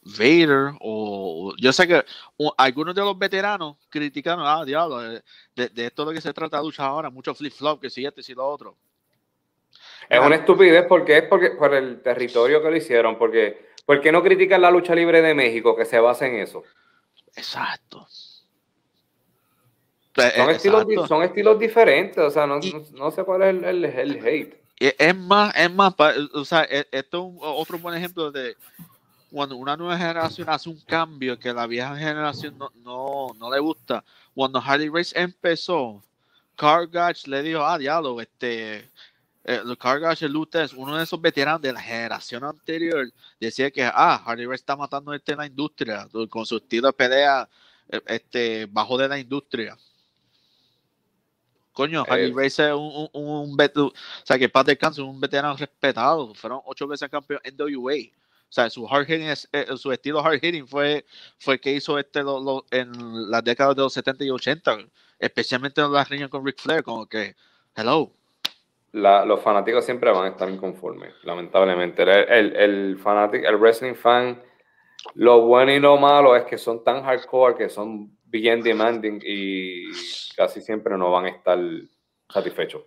Vader 0.01 0.73
o 0.81 1.53
yo 1.57 1.71
sé 1.71 1.87
que 1.87 2.03
algunos 2.57 2.95
de 2.95 3.01
los 3.01 3.17
veteranos 3.17 3.77
criticaron, 3.89 4.45
ah, 4.45 4.65
diablo, 4.65 4.99
de, 4.99 5.21
de 5.55 5.85
esto 5.85 6.03
de 6.03 6.11
lo 6.11 6.15
que 6.15 6.21
se 6.21 6.33
trata 6.33 6.57
de 6.57 6.63
lucha 6.63 6.85
ahora, 6.85 7.09
mucho 7.09 7.33
flip-flop, 7.33 7.81
que 7.81 7.89
si 7.89 8.05
este, 8.05 8.23
si 8.23 8.33
lo 8.33 8.47
otro. 8.47 8.75
Es 10.09 10.19
una 10.19 10.35
estupidez 10.35 10.85
porque 10.87 11.17
es 11.17 11.23
porque, 11.23 11.51
por 11.51 11.73
el 11.73 12.01
territorio 12.01 12.61
que 12.61 12.69
lo 12.69 12.75
hicieron, 12.75 13.17
porque 13.17 13.69
¿por 13.85 14.01
qué 14.01 14.11
no 14.11 14.21
critican 14.21 14.61
la 14.61 14.71
lucha 14.71 14.95
libre 14.95 15.21
de 15.21 15.33
México 15.33 15.75
que 15.75 15.85
se 15.85 15.99
basa 15.99 16.27
en 16.27 16.35
eso? 16.35 16.63
Exacto. 17.35 18.07
Son, 20.15 20.49
estilos, 20.49 21.07
son 21.09 21.23
estilos 21.23 21.59
diferentes, 21.59 22.23
o 22.23 22.31
sea, 22.31 22.47
no, 22.47 22.59
no, 22.93 23.11
sé 23.11 23.23
cuál 23.25 23.41
es 23.41 23.63
el, 23.63 23.83
el, 23.83 24.25
hate. 24.25 24.55
Es 24.79 25.15
más, 25.15 25.53
es 25.57 25.69
más, 25.73 25.93
o 26.33 26.45
sea, 26.45 26.63
e, 26.63 26.87
esto 26.91 27.31
es 27.35 27.39
otro 27.41 27.77
buen 27.79 27.95
ejemplo 27.95 28.31
de 28.31 28.55
cuando 29.35 29.57
una 29.57 29.75
nueva 29.75 29.97
generación 29.97 30.49
hace 30.49 30.69
un 30.69 30.79
cambio 30.79 31.37
que 31.37 31.51
la 31.51 31.67
vieja 31.67 31.93
generación 31.97 32.57
no, 32.57 32.71
no, 32.85 33.33
no 33.37 33.51
le 33.51 33.59
gusta. 33.59 34.01
Cuando 34.33 34.59
Harley 34.59 34.87
Race 34.87 35.11
empezó, 35.19 36.01
Cargach 36.55 37.27
le 37.27 37.43
dijo, 37.43 37.61
ah, 37.61 37.77
diablo, 37.77 38.21
este, 38.21 38.89
eh, 39.43 39.61
Cargach, 39.77 40.21
el 40.21 40.31
Lutes, 40.31 40.71
uno 40.71 40.95
de 40.95 41.03
esos 41.03 41.19
veteranos 41.19 41.61
de 41.61 41.73
la 41.73 41.81
generación 41.81 42.45
anterior, 42.45 43.11
decía 43.37 43.69
que, 43.71 43.83
ah, 43.83 44.23
Harley 44.25 44.45
Race 44.45 44.61
está 44.61 44.77
matando 44.77 45.13
este 45.13 45.35
la 45.35 45.45
industria 45.45 46.07
con 46.29 46.45
su 46.45 46.55
estilo 46.55 46.87
de 46.87 46.93
pelea 46.93 47.49
eh, 47.89 48.01
este, 48.05 48.67
bajo 48.67 48.97
de 48.97 49.09
la 49.09 49.19
industria. 49.19 49.77
Coño, 51.73 52.05
Harley 52.07 52.31
Race 52.31 52.65
es 52.65 52.73
un, 52.73 53.09
un, 53.11 53.57
un, 53.57 53.81
o 53.81 53.93
sea, 54.23 54.39
que 54.39 54.47
Pat 54.47 54.67
descanse, 54.67 55.01
un 55.01 55.19
veterano 55.19 55.57
respetado. 55.57 56.33
Fueron 56.35 56.61
ocho 56.63 56.87
veces 56.87 57.09
campeón 57.09 57.41
en 57.43 57.57
WA. 57.59 57.95
O 58.49 58.53
sea, 58.55 58.69
su 58.69 58.87
hard 58.87 59.05
hitting 59.05 59.27
eh, 59.51 59.65
su 59.75 59.91
estilo 59.91 60.23
hard 60.23 60.39
hitting 60.39 60.67
fue, 60.67 61.05
fue 61.39 61.59
que 61.59 61.73
hizo 61.73 61.99
este 61.99 62.21
en 62.71 63.29
las 63.29 63.43
décadas 63.43 63.75
de 63.75 63.81
los 63.81 63.93
70 63.93 64.23
y 64.23 64.29
80, 64.29 64.77
especialmente 65.19 65.81
en 65.81 65.91
la 65.91 66.03
riña 66.03 66.29
con 66.29 66.45
Ric 66.45 66.61
Flair, 66.61 66.83
como 66.83 67.05
que, 67.05 67.35
hello. 67.75 68.11
los 68.93 69.41
fanáticos 69.41 69.83
siempre 69.83 70.11
van 70.11 70.25
a 70.25 70.29
estar 70.29 70.49
inconformes, 70.49 71.13
lamentablemente. 71.23 72.03
El, 72.03 72.55
el, 72.55 72.97
fanático, 72.97 73.47
el 73.47 73.57
wrestling 73.57 73.95
fan, 73.95 74.41
lo 75.15 75.41
bueno 75.41 75.73
y 75.73 75.79
lo 75.79 75.97
malo 75.97 76.35
es 76.35 76.45
que 76.45 76.57
son 76.57 76.83
tan 76.83 77.03
hardcore 77.03 77.57
que 77.57 77.69
son 77.69 78.15
bien 78.25 78.61
demanding 78.61 79.21
y 79.25 79.85
casi 80.35 80.61
siempre 80.61 80.97
no 80.97 81.11
van 81.11 81.25
a 81.25 81.29
estar 81.29 81.59
satisfechos. 82.29 82.83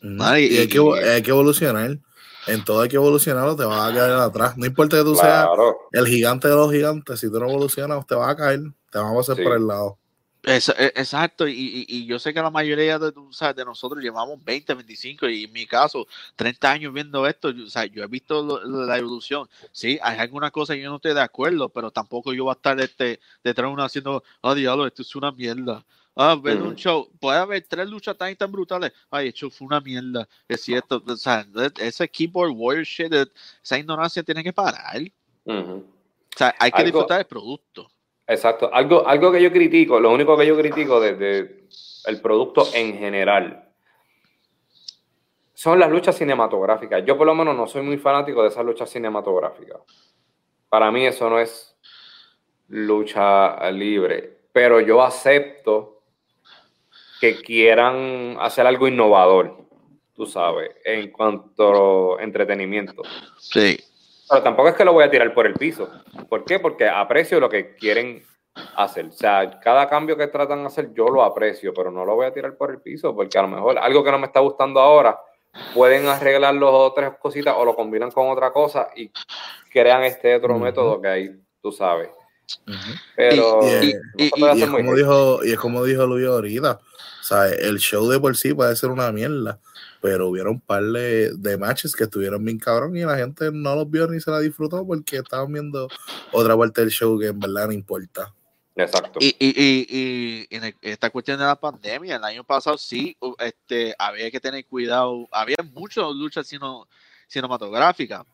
y 0.00 0.22
hay, 0.22 0.68
que, 0.68 0.78
hay 0.78 1.22
que 1.22 1.30
evolucionar 1.30 1.98
en 2.46 2.64
todo 2.64 2.82
hay 2.82 2.88
que 2.88 2.96
evolucionar 2.96 3.46
o 3.48 3.56
te 3.56 3.64
vas 3.64 3.90
a 3.90 3.94
caer 3.94 4.12
atrás. 4.12 4.56
No 4.56 4.66
importa 4.66 4.96
que 4.96 5.04
tú 5.04 5.14
seas 5.14 5.46
el 5.92 6.06
gigante 6.06 6.48
de 6.48 6.54
los 6.54 6.70
gigantes, 6.70 7.20
si 7.20 7.30
tú 7.30 7.38
no 7.38 7.48
evolucionas, 7.48 8.06
te 8.06 8.14
vas 8.14 8.30
a 8.30 8.36
caer, 8.36 8.60
te 8.90 8.98
vamos 8.98 9.28
a 9.28 9.32
hacer 9.32 9.44
por 9.44 9.56
el 9.56 9.66
lado. 9.66 9.98
E, 10.46 10.58
exacto, 10.94 11.48
y, 11.48 12.06
yo 12.06 12.20
sé 12.20 12.32
que 12.32 12.40
la 12.40 12.50
mayoría 12.50 13.00
de, 13.00 13.10
de 13.10 13.64
nosotros 13.64 14.00
llevamos 14.00 14.44
20, 14.44 14.74
25 14.74 15.28
y 15.28 15.44
en 15.44 15.52
mi 15.52 15.66
caso 15.66 16.06
30 16.36 16.70
años 16.70 16.92
viendo 16.92 17.26
esto, 17.26 17.48
o 17.48 17.68
sea, 17.68 17.84
yo 17.86 18.04
he 18.04 18.06
visto 18.06 18.62
la 18.64 18.96
evolución. 18.96 19.48
Sí, 19.72 19.98
hay 20.00 20.18
algunas 20.20 20.52
cosas 20.52 20.76
que 20.76 20.82
yo 20.82 20.90
no 20.90 20.96
estoy 20.96 21.14
de 21.14 21.20
acuerdo, 21.20 21.68
pero 21.68 21.90
tampoco 21.90 22.32
yo 22.32 22.44
voy 22.44 22.52
a 22.52 22.54
estar 22.54 22.80
este, 22.80 23.18
detrás 23.42 23.68
de 23.68 23.72
uno 23.72 23.82
haciendo, 23.82 24.22
oh 24.40 24.54
diablo, 24.54 24.86
esto 24.86 25.02
es 25.02 25.16
una 25.16 25.32
mierda. 25.32 25.84
Ah, 26.18 26.34
ver 26.34 26.62
un 26.62 26.74
show. 26.74 27.10
Puede 27.20 27.38
haber 27.38 27.62
tres 27.68 27.86
luchas 27.90 28.16
tan, 28.16 28.34
tan 28.36 28.50
brutales. 28.50 28.90
Ay, 29.10 29.26
el 29.26 29.32
show 29.34 29.50
fue 29.50 29.66
una 29.66 29.82
mierda. 29.82 30.26
Es 30.48 30.62
cierto. 30.62 31.02
O 31.06 31.16
sea, 31.16 31.46
ese 31.78 32.08
keyboard 32.08 32.52
warrior 32.56 32.86
shit, 32.86 33.12
esa 33.62 33.78
ignorancia 33.78 34.22
tiene 34.22 34.42
que 34.42 34.52
parar. 34.52 35.02
O 35.44 35.82
sea, 36.34 36.54
hay 36.58 36.72
que 36.72 36.84
disfrutar 36.84 37.18
del 37.18 37.26
producto. 37.26 37.90
Exacto. 38.26 38.72
Algo, 38.72 39.06
algo 39.06 39.30
que 39.30 39.42
yo 39.42 39.52
critico, 39.52 40.00
lo 40.00 40.10
único 40.10 40.38
que 40.38 40.46
yo 40.46 40.56
critico 40.56 40.98
desde 41.00 41.68
el 42.06 42.20
producto 42.22 42.66
en 42.72 42.96
general 42.98 43.68
son 45.52 45.78
las 45.78 45.90
luchas 45.90 46.16
cinematográficas. 46.16 47.04
Yo 47.04 47.18
por 47.18 47.26
lo 47.26 47.34
menos 47.34 47.54
no 47.54 47.66
soy 47.66 47.82
muy 47.82 47.98
fanático 47.98 48.42
de 48.42 48.48
esas 48.48 48.64
luchas 48.64 48.88
cinematográficas. 48.88 49.80
Para 50.70 50.90
mí 50.90 51.04
eso 51.04 51.28
no 51.28 51.38
es 51.38 51.76
lucha 52.68 53.70
libre. 53.70 54.44
Pero 54.52 54.80
yo 54.80 55.02
acepto 55.02 55.95
que 57.20 57.40
quieran 57.42 58.36
hacer 58.40 58.66
algo 58.66 58.88
innovador, 58.88 59.56
tú 60.14 60.26
sabes, 60.26 60.70
en 60.84 61.10
cuanto 61.10 62.18
a 62.18 62.22
entretenimiento. 62.22 63.02
Sí. 63.38 63.78
Pero 64.28 64.42
tampoco 64.42 64.68
es 64.70 64.74
que 64.74 64.84
lo 64.84 64.92
voy 64.92 65.04
a 65.04 65.10
tirar 65.10 65.32
por 65.32 65.46
el 65.46 65.54
piso. 65.54 65.88
¿Por 66.28 66.44
qué? 66.44 66.58
Porque 66.58 66.88
aprecio 66.88 67.38
lo 67.38 67.48
que 67.48 67.74
quieren 67.76 68.22
hacer. 68.74 69.06
O 69.06 69.12
sea, 69.12 69.60
cada 69.60 69.88
cambio 69.88 70.16
que 70.16 70.26
tratan 70.26 70.60
de 70.60 70.66
hacer 70.66 70.92
yo 70.94 71.08
lo 71.08 71.22
aprecio, 71.22 71.72
pero 71.74 71.90
no 71.90 72.04
lo 72.04 72.16
voy 72.16 72.26
a 72.26 72.32
tirar 72.32 72.56
por 72.56 72.70
el 72.70 72.80
piso, 72.80 73.14
porque 73.14 73.38
a 73.38 73.42
lo 73.42 73.48
mejor 73.48 73.78
algo 73.78 74.02
que 74.02 74.10
no 74.10 74.18
me 74.18 74.26
está 74.26 74.40
gustando 74.40 74.80
ahora, 74.80 75.18
pueden 75.74 76.06
arreglar 76.06 76.54
las 76.54 76.70
otras 76.70 77.18
cositas 77.18 77.54
o 77.56 77.64
lo 77.64 77.74
combinan 77.74 78.10
con 78.10 78.28
otra 78.28 78.52
cosa 78.52 78.88
y 78.96 79.10
crean 79.70 80.02
este 80.02 80.34
otro 80.34 80.58
método 80.58 81.00
que 81.00 81.08
hay, 81.08 81.30
tú 81.62 81.70
sabes. 81.72 82.10
Pero 83.14 83.60
Y- 83.82 83.94
es 84.16 84.70
como 84.70 84.94
dijo, 84.94 85.44
y 85.44 85.52
es 85.52 85.58
como 85.58 85.84
dijo 85.84 86.06
Luis 86.06 86.26
ahorita, 86.26 86.78
sea, 87.26 87.48
el 87.48 87.78
show 87.78 88.08
de 88.08 88.20
por 88.20 88.36
sí 88.36 88.54
puede 88.54 88.74
ser 88.76 88.90
una 88.90 89.10
mierda, 89.12 89.58
pero 90.00 90.28
hubieron 90.28 90.54
un 90.54 90.60
par 90.60 90.82
de, 90.84 91.32
de 91.34 91.58
matches 91.58 91.94
que 91.96 92.04
estuvieron 92.04 92.44
bien 92.44 92.58
cabrón 92.58 92.96
y 92.96 93.00
la 93.04 93.16
gente 93.16 93.50
no 93.52 93.74
los 93.74 93.90
vio 93.90 94.06
ni 94.06 94.20
se 94.20 94.30
la 94.30 94.40
disfrutó 94.40 94.86
porque 94.86 95.16
estaban 95.18 95.52
viendo 95.52 95.88
otra 96.32 96.56
parte 96.56 96.80
del 96.82 96.90
show 96.90 97.18
que 97.18 97.26
en 97.28 97.40
verdad 97.40 97.66
no 97.66 97.72
importa. 97.72 98.32
Exacto. 98.76 99.18
Y, 99.22 99.28
y, 99.38 99.54
y, 99.56 99.86
y 99.88 100.46
en 100.54 100.64
el- 100.64 100.76
esta 100.82 101.08
cuestión 101.10 101.38
de 101.38 101.46
la 101.46 101.58
pandemia, 101.58 102.16
el 102.16 102.24
año 102.24 102.44
pasado 102.44 102.76
sí, 102.76 103.16
este, 103.38 103.94
había 103.98 104.30
que 104.30 104.38
tener 104.38 104.66
cuidado. 104.66 105.26
Había 105.32 105.56
muchas 105.72 106.04
luchas 106.14 106.46
cino- 106.46 106.86
cinematográficas, 107.26 108.24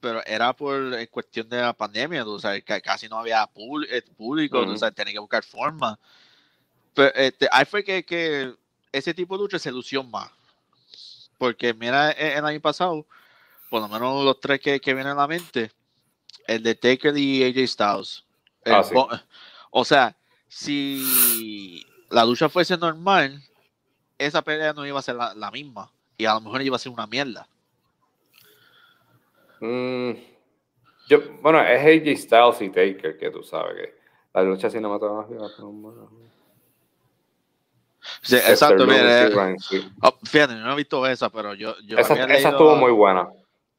pero 0.00 0.20
era 0.26 0.52
por 0.52 1.08
cuestión 1.10 1.48
de 1.48 1.60
la 1.60 1.72
pandemia, 1.72 2.24
tú 2.24 2.38
sabes, 2.40 2.64
casi 2.82 3.08
no 3.08 3.18
había 3.20 3.48
eh, 3.88 4.02
público, 4.16 4.64
tú 4.64 4.70
Ujú. 4.70 4.78
sabes, 4.78 4.94
tenía 4.96 5.12
que 5.12 5.18
buscar 5.20 5.44
forma. 5.44 5.98
Pero 6.98 7.14
este, 7.14 7.48
ahí 7.52 7.64
fue 7.64 7.84
que, 7.84 8.04
que 8.04 8.52
ese 8.90 9.14
tipo 9.14 9.36
de 9.36 9.42
lucha 9.44 9.60
se 9.60 9.70
lució 9.70 10.02
más. 10.02 10.32
Porque 11.38 11.72
mira, 11.72 12.10
e- 12.10 12.36
el 12.36 12.44
año 12.44 12.60
pasado, 12.60 13.06
por 13.70 13.80
lo 13.80 13.86
menos 13.86 14.24
los 14.24 14.40
tres 14.40 14.58
que, 14.58 14.80
que 14.80 14.94
vienen 14.94 15.12
a 15.12 15.20
la 15.20 15.28
mente, 15.28 15.70
el 16.48 16.60
de 16.60 16.74
Taker 16.74 17.16
y 17.16 17.44
AJ 17.44 17.68
Styles. 17.68 18.24
El 18.64 18.74
Ah, 18.74 18.82
sí. 18.82 18.96
o 19.70 19.84
sea, 19.84 20.16
si 20.48 21.86
la 22.10 22.24
lucha 22.24 22.48
fuese 22.48 22.76
normal, 22.76 23.44
esa 24.18 24.42
pelea 24.42 24.72
no 24.72 24.84
iba 24.84 24.98
a 24.98 25.02
ser 25.02 25.14
la, 25.14 25.32
la 25.36 25.52
misma. 25.52 25.92
Y 26.16 26.24
a 26.24 26.34
lo 26.34 26.40
mejor 26.40 26.62
iba 26.62 26.74
a 26.74 26.80
ser 26.80 26.90
una 26.90 27.06
mierda. 27.06 27.46
Mm, 29.60 30.14
yo, 31.08 31.20
bueno, 31.42 31.62
es 31.62 31.78
AJ 31.80 32.16
Styles 32.24 32.60
y 32.60 32.70
Taker, 32.70 33.16
que 33.16 33.30
tú 33.30 33.44
sabes 33.44 33.76
que 33.76 33.98
la 34.34 34.42
lucha 34.42 34.68
cinematográfica. 34.68 35.46
Sí, 35.46 35.62
Dexter 35.62 35.64
exacto, 35.64 36.37
Mira, 38.30 38.42
y 38.48 39.26
eh, 39.26 39.28
Ryan 39.30 39.56
oh, 40.02 40.18
fíjate, 40.24 40.54
no 40.54 40.72
he 40.72 40.76
visto 40.76 41.06
esa, 41.06 41.30
pero 41.30 41.54
yo, 41.54 41.74
yo 41.80 41.98
Esa, 41.98 42.12
había 42.14 42.24
esa 42.24 42.34
leído, 42.34 42.50
estuvo 42.50 42.76
muy 42.76 42.92
buena. 42.92 43.28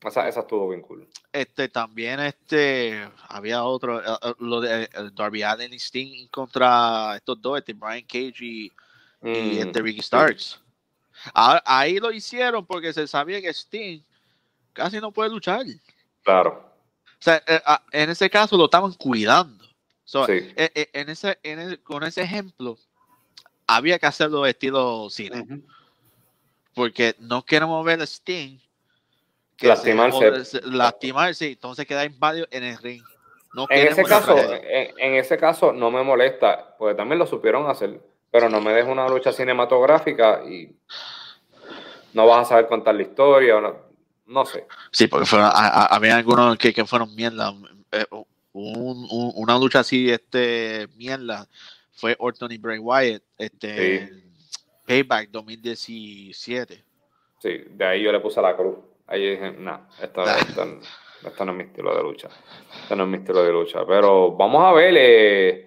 Esa, 0.01 0.27
esa 0.29 0.39
estuvo 0.41 0.69
bien 0.69 0.81
cool. 0.81 1.07
este 1.33 1.67
también 1.67 2.21
este 2.21 3.05
había 3.27 3.63
otro 3.65 3.99
eh, 3.99 4.17
eh, 4.21 4.33
lo 4.39 4.61
de 4.61 4.89
Darby 5.13 5.43
Allin 5.43 5.73
y 5.73 5.77
Sting 5.77 6.27
contra 6.29 7.17
estos 7.17 7.41
dos, 7.41 7.57
este 7.57 7.73
Brian 7.73 8.03
Cage 8.03 8.35
y, 8.39 8.65
y 8.65 8.71
Mm, 9.21 9.67
este 9.67 9.81
Ricky 9.81 10.01
Starks. 10.01 10.61
Ah, 11.33 11.61
Ahí 11.65 11.99
lo 11.99 12.11
hicieron 12.11 12.65
porque 12.65 12.93
se 12.93 13.05
sabía 13.07 13.41
que 13.41 13.49
Sting 13.49 14.01
casi 14.71 15.01
no 15.01 15.11
puede 15.11 15.29
luchar. 15.29 15.65
Claro, 16.23 16.73
O 17.05 17.21
sea, 17.21 17.43
ah, 17.65 17.83
en 17.91 18.09
ese 18.09 18.29
caso 18.29 18.55
lo 18.55 18.65
estaban 18.65 18.93
cuidando. 18.93 19.65
So, 20.05 20.25
sí. 20.25 20.53
en 20.55 21.09
ese, 21.09 21.37
en 21.43 21.75
con 21.83 22.03
ese 22.03 22.21
ejemplo, 22.21 22.77
había 23.75 23.99
que 23.99 24.05
hacerlo 24.05 24.45
estilo 24.45 25.09
cine. 25.09 25.45
Porque 26.73 27.15
no 27.19 27.43
queremos 27.43 27.83
ver 27.85 28.01
a 28.01 28.05
Sting 28.05 28.57
que 29.57 29.67
Lastimarse. 29.67 30.45
se- 30.45 30.61
lastimarse, 30.61 31.51
entonces 31.51 31.85
queda 31.85 32.05
inválido 32.05 32.47
en 32.51 32.63
el 32.63 32.77
ring. 32.77 33.03
No 33.53 33.65
En 33.69 33.87
ese 33.87 34.03
caso, 34.03 34.37
en, 34.37 34.97
en 34.99 35.15
ese 35.15 35.37
caso 35.37 35.73
no 35.73 35.91
me 35.91 36.03
molesta, 36.03 36.75
porque 36.77 36.95
también 36.95 37.19
lo 37.19 37.25
supieron 37.27 37.69
hacer, 37.69 37.99
pero 38.31 38.47
no 38.47 38.61
me 38.61 38.71
dejes 38.73 38.89
una 38.91 39.07
lucha 39.09 39.33
cinematográfica 39.33 40.43
y 40.45 40.71
no 42.13 42.27
vas 42.27 42.45
a 42.45 42.49
saber 42.49 42.67
contar 42.67 42.95
la 42.95 43.01
historia, 43.01 43.57
o 43.57 43.61
no, 43.61 43.75
no 44.27 44.45
sé. 44.45 44.65
Sí, 44.91 45.07
porque 45.07 45.25
fueron, 45.25 45.47
a- 45.47 45.51
a- 45.51 45.85
había 45.87 46.15
algunos 46.15 46.57
que, 46.57 46.73
que 46.73 46.85
fueron 46.85 47.13
mierda. 47.15 47.53
Eh, 47.91 48.05
un- 48.53 49.07
un- 49.11 49.31
una 49.35 49.57
lucha 49.57 49.79
así, 49.79 50.09
este, 50.09 50.87
mierda, 50.95 51.47
fue 51.99 52.15
Orton 52.19 52.51
y 52.51 52.57
Bray 52.57 52.79
Wyatt, 52.79 53.21
este, 53.37 54.07
Sí. 54.07 54.23
Payback 54.85 55.29
2017. 55.31 56.83
Sí, 57.41 57.49
de 57.69 57.85
ahí 57.85 58.03
yo 58.03 58.11
le 58.11 58.19
puse 58.19 58.41
la 58.41 58.55
cruz. 58.55 58.77
Ahí 59.07 59.31
dije, 59.31 59.51
no, 59.51 59.87
esto, 60.01 60.21
Ah. 60.21 60.37
esto- 60.39 60.79
esto 61.27 61.45
no 61.45 61.51
es 61.51 61.57
mi 61.57 61.63
estilo 61.65 61.95
de 61.95 62.03
lucha. 62.03 62.29
Esto 62.83 62.95
no 62.95 63.03
es 63.03 63.09
mi 63.09 63.17
estilo 63.17 63.43
de 63.43 63.51
lucha. 63.51 63.85
Pero 63.85 64.31
vamos 64.31 64.63
a 64.63 64.71
ver. 64.73 64.93
eh, 64.97 65.65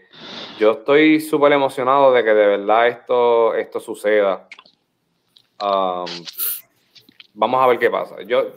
yo 0.58 0.72
estoy 0.72 1.20
súper 1.20 1.52
emocionado 1.52 2.12
de 2.12 2.22
que 2.22 2.30
de 2.30 2.46
verdad 2.46 2.88
esto, 2.88 3.54
esto 3.54 3.80
suceda. 3.80 4.48
Um, 5.60 6.06
vamos 7.34 7.62
a 7.62 7.66
ver 7.66 7.78
qué 7.78 7.90
pasa. 7.90 8.16
Yo, 8.22 8.52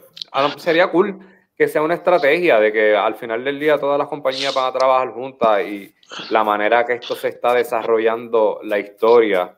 sería 0.58 0.88
cool 0.90 1.18
que 1.56 1.68
sea 1.68 1.82
una 1.82 1.94
estrategia 1.94 2.60
de 2.60 2.72
que 2.72 2.94
al 2.94 3.14
final 3.14 3.42
del 3.42 3.58
día 3.58 3.78
todas 3.78 3.98
las 3.98 4.08
compañías 4.08 4.54
van 4.54 4.66
a 4.66 4.72
trabajar 4.72 5.12
juntas 5.12 5.62
y 5.62 5.94
la 6.30 6.44
manera 6.44 6.84
que 6.84 6.94
esto 6.94 7.16
se 7.16 7.28
está 7.28 7.54
desarrollando 7.54 8.60
la 8.62 8.78
historia 8.78 9.56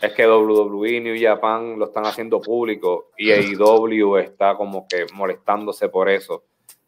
es 0.00 0.12
que 0.12 0.26
WWE 0.28 1.00
New 1.00 1.16
Japan 1.20 1.78
lo 1.78 1.86
están 1.86 2.06
haciendo 2.06 2.40
público 2.40 3.10
y 3.16 3.32
AEW 3.32 4.18
está 4.18 4.54
como 4.56 4.86
que 4.86 5.06
molestándose 5.14 5.88
por 5.88 6.08
eso. 6.08 6.44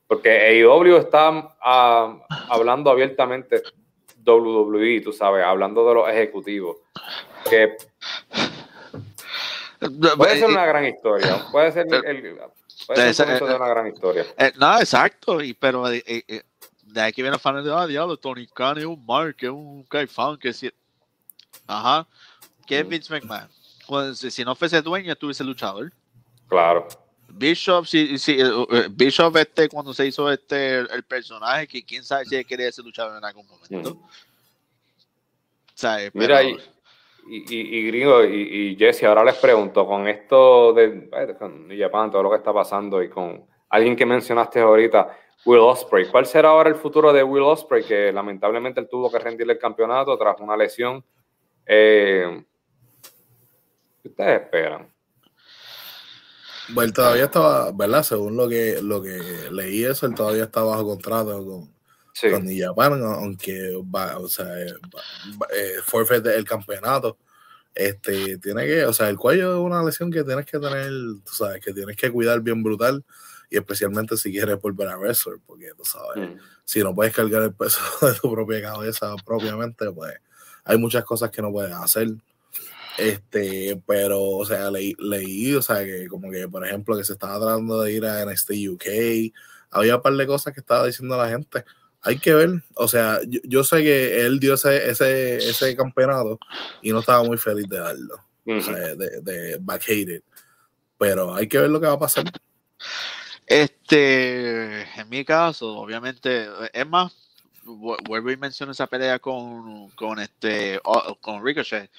Porque 0.06 0.30
AEW 0.30 0.98
está 0.98 1.56
ah, 1.60 2.18
hablando 2.48 2.90
abiertamente 2.90 3.62
WWE, 4.24 5.00
tú 5.00 5.12
sabes, 5.12 5.44
hablando 5.44 5.88
de 5.88 5.94
los 5.94 6.08
ejecutivos. 6.08 6.76
Que 7.48 7.76
puede 10.16 10.38
ser 10.38 10.48
una 10.48 10.66
gran 10.66 10.84
historia, 10.86 11.46
puede 11.50 11.72
ser 11.72 11.86
el, 11.88 12.04
el- 12.04 12.38
de 12.94 13.54
una 13.54 13.68
gran 13.68 13.86
historia. 13.88 14.26
Eh, 14.38 14.52
no, 14.56 14.78
exacto, 14.78 15.42
y, 15.42 15.54
pero 15.54 15.90
eh, 15.90 16.02
eh, 16.06 16.22
eh, 16.28 16.42
de 16.82 17.02
aquí 17.02 17.22
viene 17.22 17.34
el 17.36 17.40
fan 17.40 17.62
de, 17.62 17.72
ah, 17.72 17.86
diablo, 17.86 18.16
Tony 18.16 18.46
Khan 18.46 18.78
es 18.78 18.84
un 18.84 19.04
Mark, 19.04 19.36
es 19.40 19.50
un 19.50 19.82
Kaifan, 19.84 20.36
que 20.38 20.52
si... 20.52 20.70
Ajá. 21.66 22.06
¿Qué 22.66 22.78
es 22.80 22.86
Mm. 22.86 22.88
Vince 22.88 23.12
McMahon? 23.14 23.48
Pues, 23.86 24.18
si 24.18 24.44
no 24.44 24.54
fuese 24.54 24.82
dueño, 24.82 25.12
estuviese 25.12 25.44
luchador. 25.44 25.92
Claro. 26.48 26.86
Bishop, 27.28 27.86
si, 27.86 28.18
si, 28.18 28.40
eh, 28.40 28.44
eh, 28.70 28.88
Bishop 28.90 29.36
este, 29.36 29.68
cuando 29.68 29.92
se 29.92 30.06
hizo 30.06 30.30
este 30.30 30.78
el, 30.78 30.88
el 30.92 31.02
personaje, 31.02 31.66
que 31.66 31.84
quién 31.84 32.04
sabe 32.04 32.24
si 32.24 32.36
él 32.36 32.46
quería 32.46 32.70
ser 32.72 32.84
luchador 32.84 33.18
en 33.18 33.24
algún 33.24 33.46
momento. 33.46 33.94
Mm. 33.96 34.08
¿Sabe? 35.74 36.10
Mira, 36.14 36.38
Pero- 36.38 36.48
y, 36.50 36.62
y, 37.28 37.54
y, 37.54 37.78
y 37.78 37.86
Gringo 37.88 38.24
y, 38.24 38.76
Jesse, 38.78 39.04
ahora 39.04 39.24
les 39.24 39.36
pregunto, 39.36 39.86
con 39.86 40.06
esto 40.08 40.72
de 40.72 41.08
con 41.38 41.68
Japan, 41.76 42.10
todo 42.10 42.22
lo 42.22 42.30
que 42.30 42.36
está 42.36 42.52
pasando 42.52 43.02
y 43.02 43.08
con 43.08 43.44
alguien 43.68 43.96
que 43.96 44.06
mencionaste 44.06 44.60
ahorita, 44.60 45.16
Will 45.44 45.60
Osprey, 45.60 46.06
¿cuál 46.06 46.26
será 46.26 46.48
ahora 46.50 46.68
el 46.68 46.76
futuro 46.76 47.12
de 47.12 47.22
Will 47.22 47.42
Osprey? 47.42 47.84
Que 47.84 48.12
lamentablemente 48.12 48.80
él 48.80 48.88
tuvo 48.88 49.10
que 49.10 49.18
rendirle 49.18 49.54
el 49.54 49.58
campeonato 49.58 50.16
tras 50.18 50.40
una 50.40 50.56
lesión. 50.56 51.04
Eh, 51.64 52.44
¿Qué 54.02 54.08
ustedes 54.08 54.42
esperan? 54.42 54.92
Bueno, 56.68 56.88
él 56.88 56.92
todavía 56.92 57.24
estaba, 57.24 57.70
¿verdad? 57.72 58.02
Según 58.02 58.36
lo 58.36 58.48
que, 58.48 58.80
lo 58.82 59.00
que 59.00 59.20
leí 59.52 59.84
eso, 59.84 60.06
él 60.06 60.14
todavía 60.14 60.44
está 60.44 60.62
bajo 60.62 60.84
contrato 60.84 61.44
con, 61.44 61.75
Sí, 62.18 62.30
con 62.30 62.46
New 62.46 62.56
Japan, 62.66 63.02
aunque 63.02 63.72
va, 63.94 64.16
o 64.18 64.26
sea, 64.26 64.46
eh, 64.58 64.72
va- 65.38 65.46
eh, 65.54 65.74
forfeit 65.84 66.24
el 66.26 66.46
campeonato. 66.46 67.18
Este, 67.74 68.38
tiene 68.38 68.64
que, 68.64 68.86
o 68.86 68.92
sea, 68.94 69.10
el 69.10 69.18
cuello 69.18 69.52
es 69.52 69.58
una 69.60 69.82
lesión 69.84 70.10
que 70.10 70.24
tienes 70.24 70.46
que 70.46 70.58
tener, 70.58 70.88
tú 71.22 71.32
sabes, 71.34 71.62
que 71.62 71.74
tienes 71.74 71.94
que 71.94 72.10
cuidar 72.10 72.40
bien 72.40 72.62
brutal, 72.62 73.04
y 73.50 73.58
especialmente 73.58 74.16
si 74.16 74.32
quieres 74.32 74.58
volver 74.58 74.88
a 74.88 74.96
wrestler, 74.96 75.36
porque 75.44 75.72
tú 75.76 75.84
sabes, 75.84 76.30
Mm. 76.30 76.38
si 76.64 76.82
no 76.82 76.94
puedes 76.94 77.14
cargar 77.14 77.42
el 77.42 77.52
peso 77.52 77.78
de 78.00 78.14
tu 78.18 78.32
propia 78.32 78.62
cabeza 78.62 79.14
propiamente, 79.22 79.92
pues 79.92 80.14
hay 80.64 80.78
muchas 80.78 81.04
cosas 81.04 81.30
que 81.30 81.42
no 81.42 81.52
puedes 81.52 81.72
hacer. 81.74 82.08
Este, 82.96 83.78
pero, 83.86 84.22
o 84.22 84.46
sea, 84.46 84.70
leí, 84.70 84.94
leí, 84.98 85.54
o 85.54 85.60
sea, 85.60 85.84
que 85.84 86.06
como 86.08 86.30
que, 86.30 86.48
por 86.48 86.66
ejemplo, 86.66 86.96
que 86.96 87.04
se 87.04 87.12
estaba 87.12 87.38
tratando 87.38 87.82
de 87.82 87.92
ir 87.92 88.06
a 88.06 88.22
NXT 88.22 88.52
UK, 88.70 89.32
había 89.70 89.96
un 89.96 90.02
par 90.02 90.14
de 90.14 90.26
cosas 90.26 90.54
que 90.54 90.60
estaba 90.60 90.86
diciendo 90.86 91.14
la 91.18 91.28
gente. 91.28 91.62
Hay 92.06 92.18
que 92.20 92.32
ver, 92.32 92.50
o 92.76 92.86
sea, 92.86 93.18
yo, 93.26 93.40
yo 93.44 93.64
sé 93.64 93.82
que 93.82 94.24
él 94.24 94.38
dio 94.38 94.54
ese, 94.54 94.88
ese, 94.90 95.36
ese 95.38 95.76
campeonato 95.76 96.38
y 96.80 96.92
no 96.92 97.00
estaba 97.00 97.24
muy 97.24 97.36
feliz 97.36 97.68
de 97.68 97.78
darlo, 97.78 98.14
o 98.46 98.52
Ujú. 98.52 98.62
sea, 98.62 98.94
de, 98.94 99.20
de 99.22 99.58
vacated. 99.60 100.22
Pero 100.98 101.34
hay 101.34 101.48
que 101.48 101.58
ver 101.58 101.68
lo 101.68 101.80
que 101.80 101.86
va 101.88 101.94
a 101.94 101.98
pasar. 101.98 102.24
Este, 103.46 104.82
en 105.00 105.08
mi 105.08 105.24
caso, 105.24 105.76
obviamente, 105.76 106.48
es 106.72 106.86
más, 106.88 107.12
vu- 107.64 107.96
vuelvo 108.04 108.30
y 108.30 108.36
menciono 108.36 108.72
esa 108.72 108.86
pelea 108.86 109.18
con, 109.18 109.90
con 109.90 110.18
este, 110.18 110.80
con 111.20 111.44
Ricochet, 111.44 111.90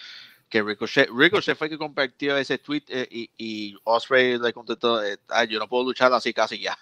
que 0.49 0.61
Ricochet, 0.63 1.09
Ricochet 1.13 1.57
fue 1.57 1.69
que 1.69 1.77
compartió 1.77 2.37
ese 2.37 2.57
tweet 2.57 2.83
eh, 2.89 3.07
y, 3.11 3.29
y 3.37 3.75
Osprey 3.83 4.37
le 4.39 4.53
contestó, 4.53 5.03
eh, 5.03 5.17
"Ay, 5.29 5.47
yo 5.49 5.59
no 5.59 5.67
puedo 5.67 5.83
luchar 5.83 6.11
así 6.13 6.33
casi 6.33 6.59
ya. 6.59 6.77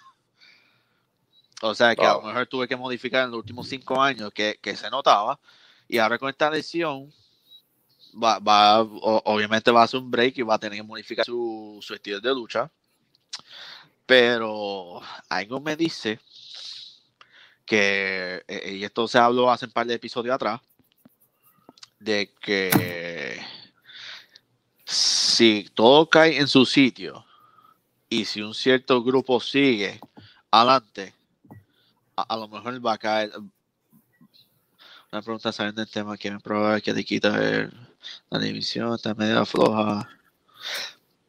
O 1.62 1.74
sea 1.74 1.94
que 1.96 2.04
a 2.04 2.14
lo 2.14 2.22
mejor 2.22 2.46
tuve 2.46 2.68
que 2.68 2.76
modificar 2.76 3.24
en 3.24 3.30
los 3.30 3.38
últimos 3.38 3.66
cinco 3.68 4.00
años 4.02 4.30
que, 4.32 4.58
que 4.60 4.76
se 4.76 4.90
notaba. 4.90 5.38
Y 5.88 5.98
ahora 5.98 6.18
con 6.18 6.28
esta 6.28 6.50
lesión 6.50 7.12
va, 8.12 8.38
va 8.38 8.82
o- 8.82 9.22
obviamente 9.24 9.70
va 9.70 9.82
a 9.82 9.84
hacer 9.84 10.00
un 10.00 10.10
break 10.10 10.38
y 10.38 10.42
va 10.42 10.54
a 10.56 10.58
tener 10.58 10.78
que 10.78 10.82
modificar 10.82 11.24
su, 11.24 11.78
su 11.80 11.94
estilo 11.94 12.20
de 12.20 12.34
lucha. 12.34 12.70
Pero 14.04 15.00
algo 15.28 15.60
me 15.60 15.76
dice 15.76 16.20
que, 17.64 18.44
eh, 18.46 18.74
y 18.74 18.84
esto 18.84 19.08
se 19.08 19.18
habló 19.18 19.50
hace 19.50 19.64
un 19.66 19.72
par 19.72 19.86
de 19.86 19.94
episodios 19.94 20.34
atrás, 20.34 20.60
de 21.98 22.32
que 22.40 23.40
si 24.84 25.68
todo 25.74 26.08
cae 26.08 26.38
en 26.38 26.46
su 26.46 26.64
sitio 26.64 27.24
y 28.08 28.24
si 28.24 28.42
un 28.42 28.54
cierto 28.54 29.02
grupo 29.02 29.40
sigue 29.40 30.00
adelante, 30.52 31.15
a, 32.16 32.22
a 32.22 32.36
lo 32.36 32.48
mejor 32.48 32.84
va 32.84 32.94
a 32.94 32.98
caer. 32.98 33.32
Una 35.12 35.22
pregunta 35.22 35.52
saliendo 35.52 35.82
del 35.82 35.90
tema 35.90 36.16
que 36.16 36.30
me 36.30 36.40
prueba 36.40 36.80
que 36.80 36.92
te 36.92 37.04
quita 37.04 37.28
el- 37.42 37.72
la 38.30 38.38
división, 38.38 38.94
está 38.94 39.14
medio 39.14 39.44
floja. 39.46 40.08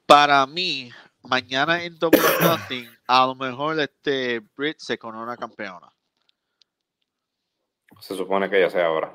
Para 0.05 0.45
mí, 0.47 0.91
mañana 1.23 1.83
en 1.83 1.97
Double 1.99 2.19
Nothing, 2.41 2.89
a 3.07 3.25
lo 3.25 3.35
mejor 3.35 3.79
este 3.79 4.39
Brit 4.55 4.79
se 4.79 4.97
corona 4.97 5.38
campeona. 5.38 5.91
Se 7.99 8.15
supone 8.15 8.49
que 8.49 8.59
ya 8.61 8.69
sea 8.69 8.85
ahora. 8.85 9.13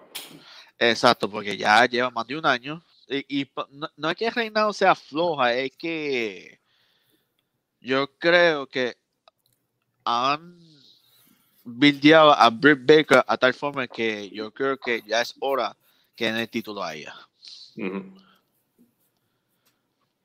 Exacto, 0.78 1.30
porque 1.30 1.56
ya 1.56 1.86
lleva 1.86 2.10
más 2.10 2.26
de 2.26 2.36
un 2.36 2.46
año. 2.46 2.82
Y, 3.08 3.48
no, 3.70 3.88
no 3.96 4.10
es 4.10 4.16
que 4.16 4.26
el 4.26 4.32
reinado 4.34 4.72
sea 4.72 4.94
floja, 4.94 5.52
es 5.54 5.76
que 5.76 6.60
yo 7.80 8.16
creo 8.18 8.66
que 8.66 8.96
han 10.04 10.58
buildeado 11.64 12.32
a 12.32 12.50
Britt 12.50 12.80
Baker 12.84 13.24
a 13.26 13.36
tal 13.36 13.54
forma 13.54 13.86
que 13.86 14.30
yo 14.30 14.52
creo 14.52 14.76
que 14.78 15.02
ya 15.06 15.20
es 15.20 15.34
hora 15.40 15.76
que 16.14 16.26
den 16.26 16.36
el 16.36 16.48
título 16.48 16.82
a 16.82 16.94
ella. 16.94 17.14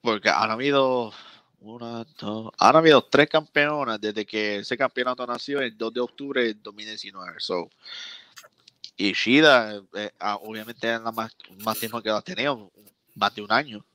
Porque 0.01 0.29
han 0.29 0.51
habido 0.51 1.13
una, 1.59 2.05
dos, 2.19 2.51
han 2.57 2.75
habido 2.75 3.01
tres 3.03 3.29
campeonas 3.29 3.99
desde 3.99 4.25
que 4.25 4.57
ese 4.57 4.77
campeonato 4.77 5.25
nació 5.25 5.59
el 5.59 5.77
2 5.77 5.93
de 5.93 5.99
octubre 5.99 6.43
del 6.43 6.61
2019. 6.61 7.39
So, 7.39 7.69
y 8.95 9.13
Shida, 9.13 9.81
eh, 9.93 10.11
ah, 10.19 10.37
obviamente, 10.41 10.91
es 10.91 11.01
la 11.01 11.11
más, 11.11 11.35
más 11.63 11.79
tiempo 11.79 12.01
que 12.01 12.09
la 12.09 12.17
ha 12.17 12.21
tenido, 12.21 12.71
más 13.15 13.33
de 13.35 13.41
un 13.43 13.51
año. 13.51 13.85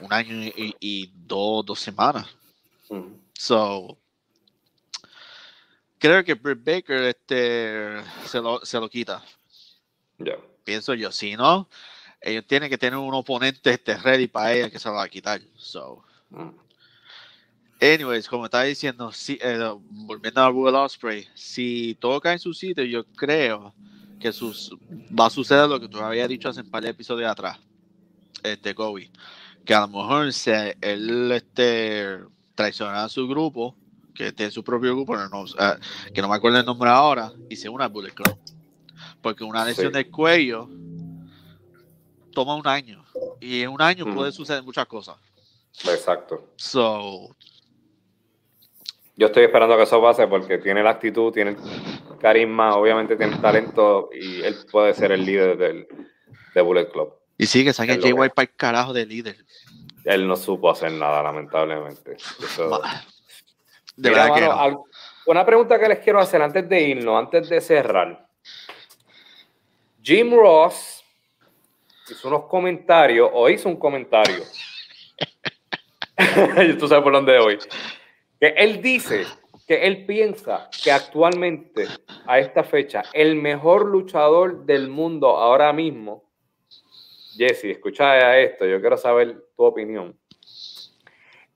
Un 0.00 0.12
año 0.12 0.34
y, 0.56 1.12
dos, 1.14 1.64
dos 1.66 1.78
semanas. 1.78 2.26
Ujú. 2.88 3.18
So, 3.34 3.98
creo 6.02 6.24
que 6.24 6.34
Britt 6.34 6.64
Baker 6.64 7.00
este, 7.04 8.02
se, 8.26 8.40
lo, 8.40 8.64
se 8.64 8.80
lo 8.80 8.90
quita. 8.90 9.22
Ya. 10.18 10.34
Pienso 10.64 10.94
yo, 10.94 11.12
si 11.12 11.36
no, 11.36 11.68
ellos 12.20 12.44
tienen 12.44 12.68
que 12.68 12.76
tener 12.76 12.98
un 12.98 13.14
oponente 13.14 13.70
este, 13.70 13.96
ready 13.96 14.26
para 14.26 14.52
ella 14.52 14.70
que 14.70 14.80
se 14.80 14.88
lo 14.88 14.96
va 14.96 15.04
a 15.04 15.08
quitar. 15.08 15.40
So, 15.56 16.04
Ujú. 16.30 16.56
Anyways, 17.80 18.28
como 18.28 18.44
estaba 18.44 18.64
diciendo, 18.64 19.10
si, 19.12 19.38
eh, 19.40 19.58
volviendo 19.90 20.40
a 20.40 20.50
Will 20.50 20.74
Osprey, 20.74 21.26
si 21.34 21.96
todo 22.00 22.20
cae 22.20 22.34
en 22.34 22.38
su 22.38 22.54
sitio, 22.54 22.84
yo 22.84 23.04
creo 23.04 23.74
que 24.20 24.32
sus, 24.32 24.72
va 25.18 25.26
a 25.26 25.30
suceder 25.30 25.68
lo 25.68 25.80
que 25.80 25.88
tú 25.88 25.98
habías 25.98 26.28
dicho 26.28 26.48
hace 26.48 26.60
un 26.60 26.70
par 26.70 26.82
de 26.82 26.90
episodios 26.90 27.30
atrás, 27.30 27.58
este 28.44 28.74
Kobe, 28.74 29.10
que 29.64 29.74
a 29.74 29.80
lo 29.80 29.88
mejor 29.88 30.32
se, 30.32 30.76
él 30.80 31.32
este, 31.32 32.18
traicionará 32.54 33.04
a 33.04 33.08
su 33.08 33.26
grupo, 33.26 33.76
que 34.14 34.32
tiene 34.32 34.50
su 34.52 34.62
propio 34.62 34.94
grupo, 34.94 35.16
no, 35.16 35.44
que 36.12 36.20
no 36.22 36.28
me 36.28 36.36
acuerdo 36.36 36.58
el 36.58 36.66
nombre 36.66 36.90
ahora, 36.90 37.32
y 37.48 37.56
se 37.56 37.68
una 37.68 37.84
al 37.86 37.90
Bullet 37.90 38.12
Club. 38.12 38.36
Porque 39.20 39.44
una 39.44 39.64
lesión 39.64 39.88
Sí. 39.88 39.92
del 39.92 40.10
cuello 40.10 40.68
toma 42.32 42.54
un 42.56 42.66
año, 42.66 43.04
y 43.40 43.62
en 43.62 43.70
un 43.70 43.80
año 43.82 44.04
Ujú. 44.04 44.14
puede 44.14 44.32
suceder 44.32 44.62
muchas 44.62 44.86
cosas. 44.86 45.16
Exacto. 45.84 46.48
So, 46.56 47.34
Yo 49.14 49.26
estoy 49.26 49.44
esperando 49.44 49.76
que 49.76 49.82
eso 49.82 50.00
pase 50.00 50.26
porque 50.26 50.56
tiene 50.58 50.82
la 50.82 50.90
actitud, 50.90 51.32
tiene 51.32 51.50
el 51.50 51.56
carisma, 52.18 52.74
obviamente 52.76 53.14
tiene 53.14 53.34
el 53.34 53.40
talento 53.42 54.08
y 54.12 54.40
él 54.40 54.56
puede 54.70 54.94
ser 54.94 55.12
el 55.12 55.24
líder 55.24 55.58
del, 55.58 55.86
de 56.54 56.60
Bullet 56.62 56.90
Club. 56.90 57.12
Y 57.36 57.44
sí, 57.46 57.62
que 57.62 57.72
lo 57.72 58.02
Jay 58.02 58.12
White 58.12 58.34
para 58.34 58.48
el 58.50 58.56
carajo 58.56 58.92
de 58.94 59.04
líder. 59.04 59.36
Él 60.04 60.26
no 60.26 60.34
supo 60.34 60.70
hacer 60.70 60.92
nada, 60.92 61.22
lamentablemente. 61.22 62.16
Eso- 62.42 62.80
De 64.02 64.10
Mira, 64.10 64.22
verdad 64.24 64.34
que 64.34 64.40
mano, 64.42 64.54
no. 64.54 64.60
al- 64.60 64.78
una 65.26 65.46
pregunta 65.46 65.78
que 65.78 65.88
les 65.88 65.98
quiero 66.00 66.18
hacer 66.18 66.42
antes 66.42 66.68
de 66.68 66.80
irnos, 66.80 67.16
antes 67.16 67.48
de 67.48 67.60
cerrar. 67.60 68.26
Jim 70.02 70.34
Ross 70.34 71.04
hizo 72.10 72.26
unos 72.28 72.44
comentarios, 72.46 73.30
o 73.32 73.48
hizo 73.48 73.68
un 73.68 73.76
comentario. 73.76 74.42
Tú 76.78 76.88
sabes 76.88 77.04
por 77.04 77.12
dónde 77.12 77.38
voy. 77.38 77.58
Que 78.40 78.48
él 78.48 78.82
dice 78.82 79.24
que 79.68 79.86
él 79.86 80.04
piensa 80.04 80.68
que 80.82 80.90
actualmente, 80.90 81.86
a 82.26 82.40
esta 82.40 82.64
fecha, 82.64 83.04
el 83.12 83.36
mejor 83.36 83.86
luchador 83.86 84.64
del 84.66 84.88
mundo 84.88 85.28
ahora 85.28 85.72
mismo, 85.72 86.24
Jesse, 87.36 87.66
escucha 87.66 88.36
esto, 88.40 88.66
yo 88.66 88.80
quiero 88.80 88.96
saber 88.96 89.44
tu 89.56 89.62
opinión, 89.62 90.18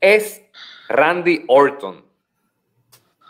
es 0.01 0.43
Randy 0.89 1.45
Orton. 1.49 2.06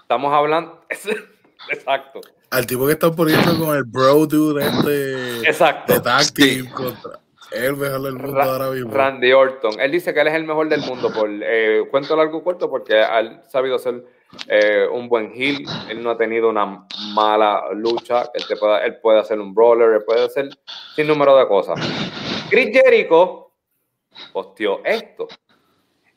Estamos 0.07 0.33
hablando. 0.33 0.83
Exacto. 1.69 2.21
Al 2.51 2.65
tipo 2.65 2.87
que 2.87 2.93
están 2.93 3.13
poniendo 3.17 3.59
con 3.59 3.77
el 3.77 3.83
bro 3.83 4.25
dude 4.27 4.65
este 4.65 5.49
Exacto. 5.49 5.93
de 5.95 6.01
tag 6.01 6.23
Sí. 6.23 6.33
team 6.33 6.71
contra 6.73 7.19
el 7.51 7.77
mejor 7.77 8.03
del 8.03 8.15
mundo 8.15 8.37
Ra- 8.37 8.45
ahora 8.45 8.71
mismo. 8.71 8.93
Randy 8.93 9.33
Orton. 9.33 9.81
Él 9.81 9.91
dice 9.91 10.15
que 10.15 10.21
él 10.21 10.29
es 10.29 10.35
el 10.35 10.45
mejor 10.45 10.69
del 10.69 10.83
mundo 10.83 11.13
por 11.13 11.29
eh, 11.29 11.83
cuento 11.91 12.15
largo 12.15 12.45
corto 12.45 12.71
porque 12.71 13.01
ha 13.01 13.43
sabido 13.49 13.81
ser 13.81 14.05
eh, 14.47 14.87
un 14.93 15.09
buen 15.09 15.33
heel. 15.35 15.65
Él 15.89 16.01
no 16.05 16.11
ha 16.11 16.17
tenido 16.17 16.51
una 16.51 16.87
mala 17.13 17.65
lucha. 17.75 18.31
Él, 18.33 18.47
te 18.47 18.57
puede, 18.57 18.87
él 18.87 18.99
puede 19.01 19.19
hacer 19.19 19.41
un 19.41 19.53
brawler, 19.53 19.91
él 19.95 20.05
puede 20.05 20.25
hacer 20.27 20.51
sin 20.95 21.09
número 21.09 21.37
de 21.37 21.49
cosas. 21.49 21.81
Chris 22.49 22.69
Jericho 22.73 23.51
posteó 24.33 24.83
esto. 24.85 25.27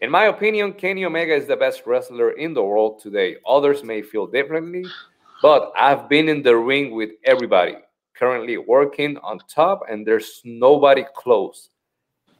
In 0.01 0.09
my 0.09 0.27
opinion, 0.27 0.71
Kenny 0.71 1.03
Omega 1.03 1.35
is 1.35 1.45
the 1.45 1.57
best 1.57 1.83
wrestler 1.85 2.31
in 2.31 2.53
the 2.53 2.63
world 2.63 3.01
today. 3.01 3.35
Others 3.45 3.83
may 3.83 4.01
feel 4.01 4.27
differently, 4.27 4.85
but 5.41 5.73
I've 5.77 6.07
been 6.07 6.29
in 6.29 6.41
the 6.41 6.55
ring 6.55 6.95
with 6.95 7.09
everybody, 7.25 7.75
currently 8.15 8.57
working 8.57 9.17
on 9.17 9.39
top, 9.53 9.81
and 9.89 10.07
there's 10.07 10.41
nobody 10.45 11.03
close. 11.13 11.69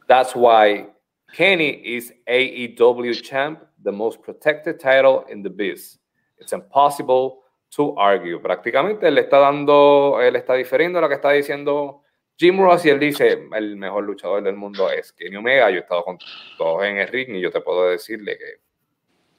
That's 0.08 0.34
why 0.34 0.88
Kenny 1.34 1.72
is 1.86 2.14
AEW 2.30 3.22
champ, 3.22 3.66
the 3.84 3.92
most 3.92 4.22
protected 4.22 4.80
title 4.80 5.26
in 5.30 5.44
the 5.44 5.50
biz. 5.50 5.98
It's 6.38 6.54
impossible 6.54 7.40
to 7.72 7.94
argue. 7.98 8.40
Prácticamente 8.40 9.04
él 9.04 9.18
está 9.18 9.38
dando, 9.38 10.22
él 10.22 10.38
está 10.38 10.54
difiriendo 10.54 11.02
lo 11.02 11.10
que 11.10 11.16
está 11.16 11.32
diciendo 11.32 12.04
Jim 12.40 12.58
Ross 12.58 12.86
y 12.86 12.90
él 12.90 13.00
dice, 13.00 13.48
el 13.54 13.76
mejor 13.76 14.06
luchador 14.06 14.42
del 14.42 14.56
mundo 14.56 14.90
es 14.90 15.12
Kenny 15.12 15.36
Omega. 15.36 15.70
Yo 15.70 15.78
he 15.78 15.80
estado 15.82 16.06
con 16.06 16.18
todos 16.58 16.86
en 16.86 16.98
el 16.98 17.08
ring 17.10 17.36
y 17.36 17.42
yo 17.42 17.52
te 17.52 17.60
puedo 17.60 17.90
decirle 17.90 18.38
que 18.38 18.62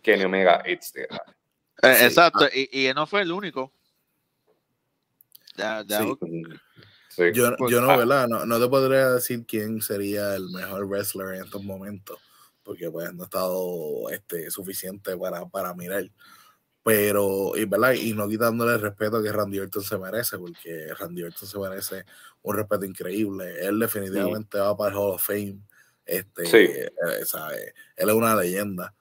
Kenny 0.03 0.25
Omega 0.25 0.63
it's 0.67 0.93
the 0.93 1.07
guy. 1.09 1.19
Eh, 1.83 1.95
Sí. 1.99 2.05
Exacto, 2.05 2.47
y, 2.53 2.69
y 2.71 2.87
él 2.87 2.95
no 2.95 3.07
fue 3.07 3.23
el 3.23 3.33
único. 3.33 3.73
Sí. 5.57 6.17
Sí. 7.09 7.23
Yo, 7.35 7.57
yo 7.69 7.81
no, 7.81 7.91
ah. 7.91 7.97
¿verdad? 7.97 8.29
No, 8.29 8.45
no 8.45 8.61
te 8.61 8.69
podría 8.69 9.11
decir 9.13 9.45
quién 9.47 9.81
sería 9.81 10.37
el 10.37 10.51
mejor 10.51 10.87
wrestler 10.87 11.35
en 11.35 11.45
estos 11.45 11.65
momentos, 11.65 12.19
porque 12.63 12.91
pues 12.91 13.13
no 13.15 13.23
he 13.23 13.25
estado 13.25 14.11
este, 14.11 14.51
suficiente 14.51 15.17
para, 15.17 15.47
para 15.47 15.75
mirar. 15.75 16.05
Pero, 16.83 17.53
y, 17.57 17.67
¿verdad? 17.67 17.93
Y 17.93 18.15
no 18.15 18.27
quitándole 18.29 18.75
el 18.75 18.81
respeto 18.81 19.23
que 19.23 19.31
Randy 19.31 19.59
Orton 19.59 19.83
se 19.83 19.99
merece, 19.99 20.39
porque 20.39 20.95
Randy 20.99 21.25
Orton 21.25 21.47
se 21.49 21.59
merece 21.59 22.05
un 22.43 22.57
respeto 22.57 22.85
increíble. 22.87 23.67
Él 23.67 23.79
definitivamente 23.79 24.59
va 24.59 24.77
para 24.77 24.91
el 24.93 24.97
Hall 24.97 25.15
of 25.15 25.23
Fame. 25.23 25.59
Este, 26.07 26.47
Sí. 26.47 26.57
eh, 26.57 26.91
¿sabe? 27.25 27.75
Él 27.97 28.09
es 28.09 28.15
una 28.15 28.35
leyenda. 28.35 28.95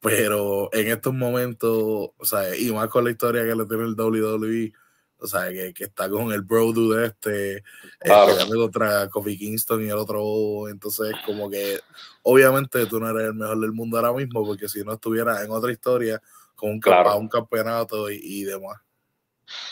Pero 0.00 0.68
en 0.72 0.88
estos 0.88 1.12
momentos, 1.14 1.72
o 1.72 2.24
sea, 2.24 2.54
y 2.56 2.70
más 2.72 2.88
con 2.88 3.04
la 3.04 3.10
historia 3.10 3.42
que 3.42 3.54
le 3.54 3.64
tiene 3.66 3.84
el 3.84 3.94
WWE, 3.96 4.72
o 5.18 5.26
sea, 5.26 5.48
que, 5.50 5.72
que 5.72 5.84
está 5.84 6.10
con 6.10 6.30
el 6.32 6.42
bro 6.42 6.72
dude 6.72 7.06
este, 7.06 7.64
Claro. 8.00 8.26
peleando 8.32 8.56
contra 8.56 9.08
Kofi 9.08 9.38
Kingston 9.38 9.82
y 9.82 9.86
el 9.88 9.94
otro, 9.94 10.68
entonces 10.68 11.14
como 11.24 11.48
que 11.48 11.80
obviamente 12.22 12.84
tú 12.86 13.00
no 13.00 13.08
eres 13.08 13.28
el 13.28 13.34
mejor 13.34 13.58
del 13.60 13.72
mundo 13.72 13.96
ahora 13.96 14.12
mismo, 14.12 14.44
porque 14.44 14.68
si 14.68 14.82
no 14.84 14.92
estuvieras 14.92 15.42
en 15.42 15.50
otra 15.50 15.72
historia, 15.72 16.20
con 16.54 16.70
un, 16.70 16.80
Claro. 16.80 17.16
un 17.16 17.28
campeonato 17.28 18.10
y, 18.10 18.20
y 18.22 18.44
demás. 18.44 18.78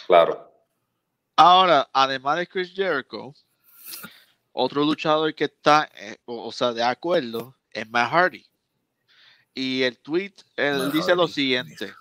Claro. 0.07 0.51
Ahora, 1.37 1.89
además 1.93 2.39
de 2.39 2.47
Chris 2.47 2.73
Jericho, 2.75 3.35
otro 4.53 4.85
luchador 4.85 5.35
que 5.35 5.45
está, 5.45 5.89
eh, 5.97 6.17
o, 6.27 6.47
o 6.49 6.53
sea, 6.53 6.73
de 6.73 6.83
acuerdo, 6.83 7.57
es 7.71 7.89
Matt 7.89 8.11
Hardy. 8.11 8.47
Y 9.55 9.83
el 9.83 9.99
tweet, 9.99 10.35
él 10.57 10.79
Matt 10.79 10.93
dice 10.93 11.15
lo 11.15 11.27
siguiente. 11.29 11.93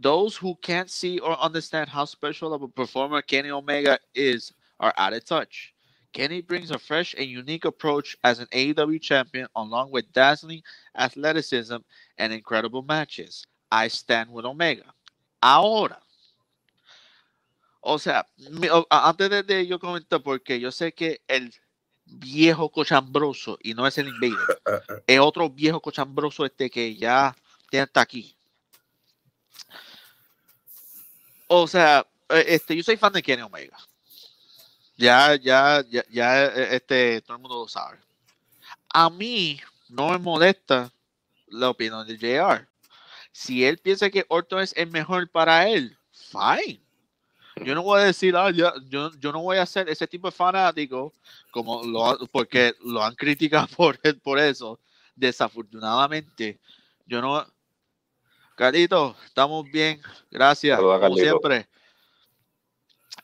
Those 0.00 0.36
who 0.40 0.56
can't 0.62 0.88
see 0.88 1.18
or 1.18 1.36
understand 1.40 1.88
how 1.88 2.04
special 2.06 2.52
of 2.54 2.62
a 2.62 2.68
performer 2.68 3.20
Kenny 3.22 3.50
Omega 3.50 3.98
is 4.14 4.54
are 4.78 4.92
out 4.96 5.12
of 5.12 5.24
touch. 5.24 5.74
Kenny 6.12 6.40
brings 6.40 6.70
a 6.70 6.78
fresh 6.78 7.14
and 7.18 7.26
unique 7.26 7.64
approach 7.64 8.16
as 8.22 8.38
an 8.38 8.46
AEW 8.52 9.00
champion, 9.00 9.46
along 9.56 9.90
with 9.90 10.10
dazzling 10.12 10.62
athleticism 10.96 11.76
and 12.16 12.32
incredible 12.32 12.82
matches. 12.82 13.44
I 13.70 13.88
stand 13.88 14.30
with 14.30 14.44
Omega. 14.44 14.94
Ahora, 15.40 16.00
O 17.80 17.98
sea, 17.98 18.26
antes 18.90 19.30
de, 19.30 19.42
de 19.42 19.66
yo 19.66 19.78
comentar, 19.78 20.22
porque 20.22 20.60
yo 20.60 20.70
sé 20.70 20.92
que 20.92 21.22
el 21.28 21.54
viejo 22.04 22.70
cochambroso, 22.70 23.58
y 23.62 23.74
no 23.74 23.86
es 23.86 23.96
el 23.98 24.08
Invader, 24.08 24.62
es 25.06 25.20
otro 25.20 25.48
viejo 25.48 25.80
cochambroso 25.80 26.44
este 26.44 26.68
que 26.70 26.96
ya, 26.96 27.34
ya 27.70 27.84
está 27.84 28.02
aquí. 28.02 28.36
O 31.46 31.66
sea, 31.66 32.06
eh, 32.28 32.44
este, 32.48 32.76
yo 32.76 32.82
soy 32.82 32.96
fan 32.96 33.12
de 33.12 33.22
Kenny 33.22 33.42
Omega. 33.42 33.78
Ya, 34.96 35.36
ya, 35.36 35.82
ya, 35.88 36.04
ya, 36.10 36.44
eh, 36.46 36.76
este, 36.76 37.22
todo 37.22 37.36
el 37.36 37.42
mundo 37.42 37.60
lo 37.60 37.68
sabe. 37.68 37.98
A 38.90 39.08
mí 39.08 39.60
no 39.88 40.10
me 40.10 40.18
molesta 40.18 40.92
la 41.46 41.70
opinión 41.70 42.06
de 42.06 42.18
JR. 42.18 42.68
Si 43.40 43.64
él 43.64 43.78
piensa 43.78 44.10
que 44.10 44.26
Orton 44.30 44.62
es 44.62 44.74
el 44.76 44.90
mejor 44.90 45.30
para 45.30 45.68
él, 45.68 45.96
fine. 46.10 46.82
Yo 47.64 47.72
no 47.72 47.84
voy 47.84 48.00
a 48.00 48.04
decir, 48.06 48.34
ah, 48.34 48.50
ya- 48.50 48.74
yo, 48.88 49.12
yo 49.12 49.30
no 49.30 49.42
voy 49.42 49.58
a 49.58 49.64
ser 49.64 49.88
ese 49.88 50.08
tipo 50.08 50.26
de 50.26 50.32
fanático, 50.32 51.12
como 51.52 51.84
lo, 51.84 52.18
porque 52.32 52.74
lo 52.80 53.00
han 53.00 53.14
criticado 53.14 53.68
por, 53.76 53.96
por 54.22 54.40
eso. 54.40 54.80
Desafortunadamente, 55.14 56.58
yo 57.06 57.22
no. 57.22 57.46
Carito, 58.56 59.16
estamos 59.24 59.70
bien, 59.70 60.02
gracias, 60.32 60.76
como 60.80 61.16
siempre. 61.16 61.68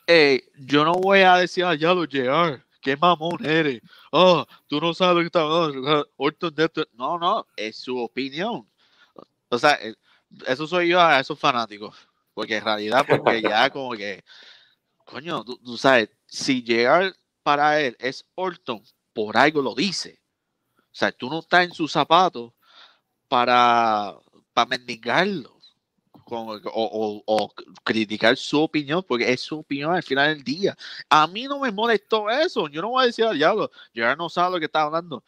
Eh, 0.07 0.49
yo 0.59 0.85
no 0.85 0.93
voy 0.93 1.19
a 1.19 1.35
decir, 1.35 1.65
ah, 1.65 1.75
ya 1.75 1.93
lo 1.93 2.05
llegar, 2.05 2.65
qué 2.81 2.95
mamón 2.95 3.45
eres. 3.45 3.81
Oh, 4.13 4.45
tú 4.67 4.79
no 4.79 4.93
sabes 4.93 5.15
lo 5.15 5.19
que 5.19 5.25
está 5.25 5.41
hablando. 5.41 6.07
Esto". 6.57 6.85
No, 6.93 7.19
no, 7.19 7.45
es 7.57 7.75
su 7.75 7.97
opinión. 7.97 8.65
O 9.49 9.59
sea, 9.59 9.73
eh, 9.81 9.93
eso 10.47 10.67
soy 10.67 10.89
yo 10.89 10.99
a 11.01 11.19
esos 11.19 11.39
fanáticos. 11.39 11.95
Porque 12.33 12.57
en 12.57 12.65
realidad, 12.65 13.05
porque 13.07 13.41
ya 13.41 13.69
como 13.69 13.91
que, 13.93 14.23
coño, 15.05 15.43
tú, 15.43 15.57
tú 15.57 15.77
sabes, 15.77 16.09
si 16.27 16.63
llegar 16.63 17.15
para 17.43 17.79
él 17.81 17.95
es 17.99 18.25
Orton, 18.35 18.81
por 19.13 19.37
algo 19.37 19.61
lo 19.61 19.73
dice. 19.75 20.19
O 20.77 20.97
sea, 20.97 21.11
tú 21.11 21.29
no 21.29 21.39
estás 21.39 21.65
en 21.65 21.73
sus 21.73 21.91
zapatos 21.91 22.51
para, 23.27 24.15
para 24.53 24.67
mendigarlo. 24.69 25.53
como- 26.25 26.53
o, 26.53 26.61
o- 26.73 27.23
o 27.27 27.53
criticar 27.83 28.35
su 28.35 28.59
opinión, 28.59 29.03
porque 29.07 29.31
es 29.31 29.41
su 29.41 29.59
opinión 29.59 29.93
al 29.93 30.01
final 30.01 30.33
del 30.33 30.43
día. 30.43 30.75
A 31.07 31.27
mí 31.27 31.43
no 31.43 31.59
me 31.59 31.71
molestó 31.71 32.29
eso. 32.31 32.67
Yo 32.67 32.81
no 32.81 32.89
voy 32.89 33.03
a 33.03 33.07
decir 33.07 33.25
al 33.25 33.37
diablo, 33.37 33.69
Gerard 33.93 34.17
no 34.17 34.27
sabe 34.27 34.53
lo 34.53 34.59
que 34.59 34.65
está 34.65 34.81
hablando. 34.81 35.23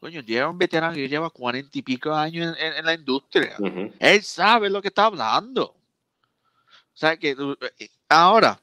Coño, 0.00 0.20
es 0.24 0.44
un 0.44 0.58
veterano 0.58 0.94
que 0.94 1.08
lleva 1.08 1.28
cuarenta 1.30 1.76
y 1.76 1.82
pico 1.82 2.12
años 2.14 2.56
en- 2.56 2.66
en- 2.66 2.72
en 2.74 2.84
la 2.84 2.94
industria. 2.94 3.56
Él 3.98 4.22
sabe 4.22 4.70
lo 4.70 4.80
que 4.80 4.88
está 4.88 5.06
hablando. 5.06 5.64
O 5.64 6.96
sea 7.00 7.16
que 7.16 7.36
eh, 7.78 7.88
ahora, 8.08 8.60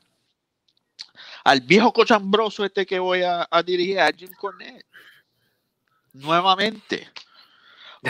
al 1.44 1.60
viejo 1.62 1.92
cochambroso 1.92 2.64
este 2.64 2.86
que 2.86 3.00
voy 3.00 3.22
a, 3.24 3.48
a 3.52 3.62
dirigir 3.64 4.00
a 4.00 4.12
Jim 4.12 4.32
Cornette. 4.38 4.86
Nuevamente. 6.14 7.10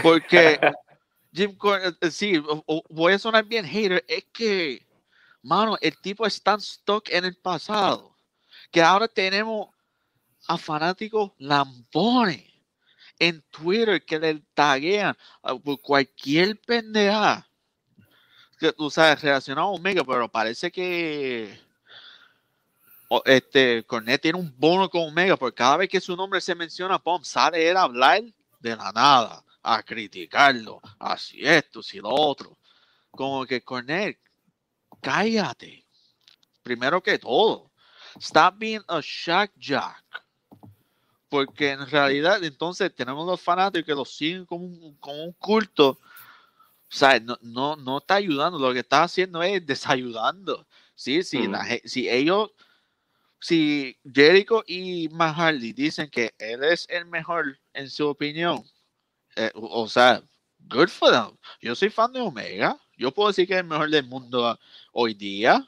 Porque 0.03 0.59
Jim 1.33 1.55
Cornette, 1.55 1.97
eh, 2.05 2.11
sí, 2.11 2.37
o- 2.37 2.63
o- 2.67 2.83
voy 2.89 3.13
a 3.13 3.19
sonar 3.19 3.43
bien 3.45 3.65
hater, 3.65 4.03
es 4.07 4.25
que, 4.31 4.85
mano, 5.41 5.77
el 5.81 5.97
tipo 5.97 6.25
es 6.25 6.41
tan 6.41 6.61
stuck 6.61 7.09
en 7.09 7.25
el 7.25 7.35
pasado 7.35 8.15
que 8.71 8.81
ahora 8.81 9.07
tenemos 9.07 9.69
a 10.47 10.57
fanáticos 10.57 11.31
lambones 11.39 12.43
en 13.19 13.41
Twitter 13.49 14.03
que 14.03 14.19
le 14.19 14.41
taguean 14.53 15.17
por 15.63 15.81
cualquier 15.81 16.59
pendeja 16.61 17.47
que 18.57 18.71
tú 18.71 18.89
sabes 18.89 19.21
relacionado 19.21 19.67
a 19.67 19.71
Omega, 19.71 20.03
pero 20.03 20.29
parece 20.29 20.71
que 20.71 21.59
este 23.25 23.83
Cornet 23.85 24.21
tiene 24.21 24.39
un 24.39 24.53
bono 24.57 24.89
con 24.89 25.01
Omega, 25.01 25.37
porque 25.37 25.55
cada 25.55 25.77
vez 25.77 25.89
que 25.89 26.01
su 26.01 26.15
nombre 26.15 26.41
se 26.41 26.55
menciona, 26.55 26.99
pum, 26.99 27.23
sale 27.23 27.69
él 27.69 27.77
a 27.77 27.83
hablar 27.83 28.23
de 28.59 28.75
la 28.75 28.91
nada, 28.91 29.43
a 29.61 29.83
criticarlo, 29.83 30.81
así 30.99 31.45
esto, 31.45 31.83
si 31.83 31.99
lo 31.99 32.09
otro. 32.09 32.57
Como 33.11 33.45
que 33.45 33.61
Cornet, 33.61 34.19
cállate. 35.01 35.85
Primero 36.63 37.01
que 37.01 37.19
todo, 37.19 37.71
stop 38.19 38.55
being 38.57 38.83
a 38.87 38.99
shock 39.01 39.51
jack. 39.57 40.03
Porque 41.35 41.71
en 41.71 41.85
realidad 41.89 42.43
entonces 42.43 42.93
tenemos 42.95 43.25
los 43.27 43.41
fanáticos 43.41 43.85
que 43.85 43.93
los 43.93 44.15
siguen 44.15 44.45
como 44.45 44.65
un, 44.65 44.95
como 44.97 45.23
un 45.25 45.33
culto. 45.33 45.89
O 45.89 46.97
sea, 46.97 47.19
no, 47.19 47.37
no, 47.41 47.75
no 47.75 47.97
está 47.97 48.15
ayudando, 48.15 48.57
lo 48.59 48.71
que 48.73 48.79
está 48.79 49.03
haciendo 49.03 49.43
es 49.43 49.65
desayudando. 49.65 50.65
Sí, 50.95 51.23
sí, 51.23 51.47
ge- 51.65 51.81
si 51.85 52.09
ellos, 52.09 52.51
si 53.39 53.97
Jericho 54.13 54.63
y 54.67 55.09
Mahardy 55.09 55.73
dicen 55.73 56.09
que 56.09 56.33
él 56.39 56.63
es 56.63 56.87
el 56.89 57.05
mejor 57.05 57.57
en 57.73 57.89
su 57.89 58.07
opinión, 58.07 58.63
eh, 59.35 59.51
o 59.55 59.83
o 59.83 59.87
sea, 59.89 60.23
good 60.59 60.89
for 60.89 61.11
them. 61.11 61.37
Yo 61.61 61.75
soy 61.75 61.89
fan 61.89 62.11
de 62.13 62.21
Omega. 62.21 62.79
Yo 62.97 63.11
puedo 63.11 63.29
decir 63.29 63.47
que 63.47 63.53
es 63.55 63.59
el 63.61 63.65
mejor 63.67 63.89
del 63.89 64.05
mundo 64.07 64.57
hoy 64.93 65.13
día. 65.13 65.67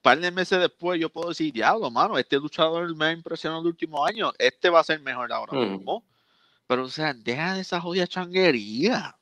Un 0.00 0.02
par 0.02 0.18
de 0.18 0.30
meses 0.30 0.58
después, 0.58 0.98
yo 0.98 1.10
puedo 1.10 1.28
decir, 1.28 1.52
diablo, 1.52 1.90
mano, 1.90 2.16
este 2.16 2.36
luchador 2.36 2.96
me 2.96 3.04
ha 3.04 3.12
impresionado 3.12 3.60
el 3.60 3.66
último 3.66 4.06
año. 4.06 4.32
Este 4.38 4.70
va 4.70 4.80
a 4.80 4.84
ser 4.84 4.98
mejor 5.00 5.30
ahora 5.30 5.52
Ujú. 5.52 5.62
mismo. 5.72 6.04
Pero, 6.66 6.84
o 6.84 6.88
sea, 6.88 7.12
deja 7.12 7.52
de 7.52 7.60
esa 7.60 7.82
jodida 7.82 8.06
changuería. 8.06 9.14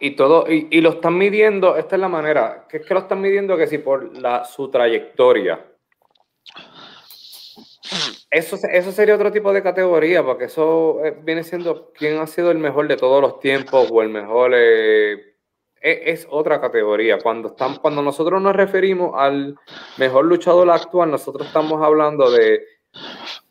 Y 0.00 0.16
todo, 0.16 0.50
y, 0.50 0.66
y 0.72 0.80
lo 0.80 0.94
están 0.94 1.16
midiendo, 1.16 1.76
esta 1.76 1.94
es 1.94 2.00
la 2.00 2.08
manera, 2.08 2.66
que 2.68 2.78
es 2.78 2.86
que 2.86 2.92
lo 2.92 3.00
están 3.00 3.20
midiendo 3.20 3.56
que 3.56 3.68
si 3.68 3.78
por 3.78 4.18
la, 4.18 4.44
su 4.44 4.68
trayectoria. 4.68 5.64
Eso, 8.32 8.56
eso 8.72 8.90
sería 8.90 9.14
otro 9.14 9.30
tipo 9.30 9.52
de 9.52 9.62
categoría, 9.62 10.24
porque 10.24 10.46
eso 10.46 11.04
eh, 11.04 11.16
viene 11.22 11.44
siendo 11.44 11.92
quién 11.92 12.18
ha 12.18 12.26
sido 12.26 12.50
el 12.50 12.58
mejor 12.58 12.88
de 12.88 12.96
todos 12.96 13.22
los 13.22 13.38
tiempos 13.38 13.88
o 13.88 14.02
el 14.02 14.08
mejor. 14.08 14.54
eh, 14.56 15.29
es, 15.80 16.26
otra 16.30 16.60
categoría. 16.60 17.18
Cuando, 17.18 17.48
están, 17.48 17.76
cuando 17.76 18.02
nosotros 18.02 18.40
nos 18.40 18.54
referimos 18.54 19.12
al 19.18 19.56
mejor 19.96 20.26
luchador 20.26 20.70
actual, 20.70 21.10
nosotros 21.10 21.46
estamos 21.46 21.82
hablando 21.82 22.30
de 22.30 22.64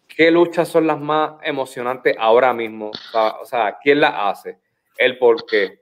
qué 0.07 0.32
luchas 0.32 0.67
son 0.67 0.88
las 0.88 0.99
más 0.99 1.34
emocionantes 1.43 2.15
ahora 2.19 2.53
mismo. 2.53 2.89
O 2.89 3.11
sea, 3.11 3.30
o 3.41 3.45
sea, 3.45 3.77
quién 3.82 4.01
las 4.01 4.13
hace, 4.15 4.59
el 4.97 5.17
por 5.17 5.45
qué, 5.45 5.82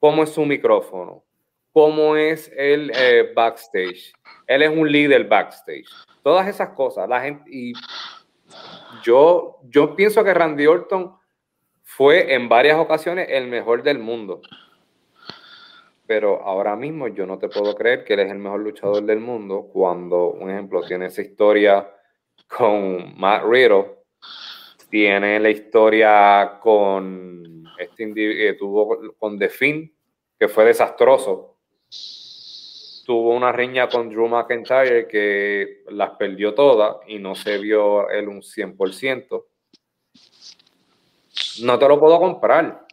cómo 0.00 0.22
es 0.24 0.30
su 0.30 0.44
micrófono, 0.44 1.24
cómo 1.72 2.16
es 2.16 2.50
el 2.56 2.90
eh, 2.94 3.32
backstage. 3.34 4.12
Él 4.46 4.62
es 4.62 4.70
un 4.70 4.90
líder 4.90 5.28
backstage. 5.28 5.86
Todas 6.22 6.48
esas 6.48 6.70
cosas. 6.70 7.08
La 7.08 7.20
gente, 7.20 7.44
y 7.50 7.72
yo, 9.02 9.58
yo 9.64 9.94
pienso 9.94 10.24
que 10.24 10.34
Randy 10.34 10.66
Orton 10.66 11.14
fue 11.82 12.34
en 12.34 12.48
varias 12.48 12.78
ocasiones 12.78 13.28
el 13.30 13.46
mejor 13.46 13.82
del 13.82 13.98
mundo. 13.98 14.40
Pero 16.06 16.42
ahora 16.42 16.76
mismo 16.76 17.08
yo 17.08 17.26
no 17.26 17.38
te 17.38 17.48
puedo 17.48 17.74
creer 17.74 18.04
que 18.04 18.14
él 18.14 18.20
es 18.20 18.30
el 18.30 18.38
mejor 18.38 18.60
luchador 18.60 19.02
del 19.04 19.20
mundo 19.20 19.68
cuando, 19.72 20.30
un 20.32 20.50
ejemplo, 20.50 20.82
tiene 20.82 21.06
esa 21.06 21.22
historia 21.22 21.90
con 22.46 23.18
Matt 23.18 23.44
Riddle, 23.44 23.86
tiene 24.90 25.40
la 25.40 25.50
historia 25.50 26.58
con 26.60 27.64
este 27.78 28.06
indi- 28.06 28.36
que 28.36 28.54
tuvo 28.54 28.98
con 29.18 29.38
The 29.38 29.48
Finn, 29.48 29.92
que 30.38 30.48
fue 30.48 30.66
desastroso. 30.66 31.58
Tuvo 33.06 33.34
una 33.34 33.52
riña 33.52 33.88
con 33.88 34.08
Drew 34.08 34.28
McIntyre 34.28 35.06
que 35.08 35.84
las 35.88 36.10
perdió 36.12 36.54
todas 36.54 36.96
y 37.06 37.18
no 37.18 37.34
se 37.34 37.58
vio 37.58 38.08
él 38.10 38.28
un 38.28 38.42
100%. 38.42 39.46
No 41.62 41.78
te 41.78 41.88
lo 41.88 41.98
puedo 41.98 42.18
comprar. 42.18 42.86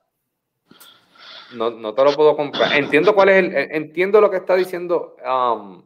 No, 1.53 1.69
no 1.69 1.93
te 1.93 2.03
lo 2.03 2.13
puedo 2.15 2.35
comprar. 2.35 2.73
Entiendo 2.73 3.13
cuál 3.13 3.29
es 3.29 3.43
el, 3.43 3.55
entiendo 3.55 4.21
lo 4.21 4.29
que 4.29 4.37
está 4.37 4.55
diciendo 4.55 5.15
um, 5.25 5.83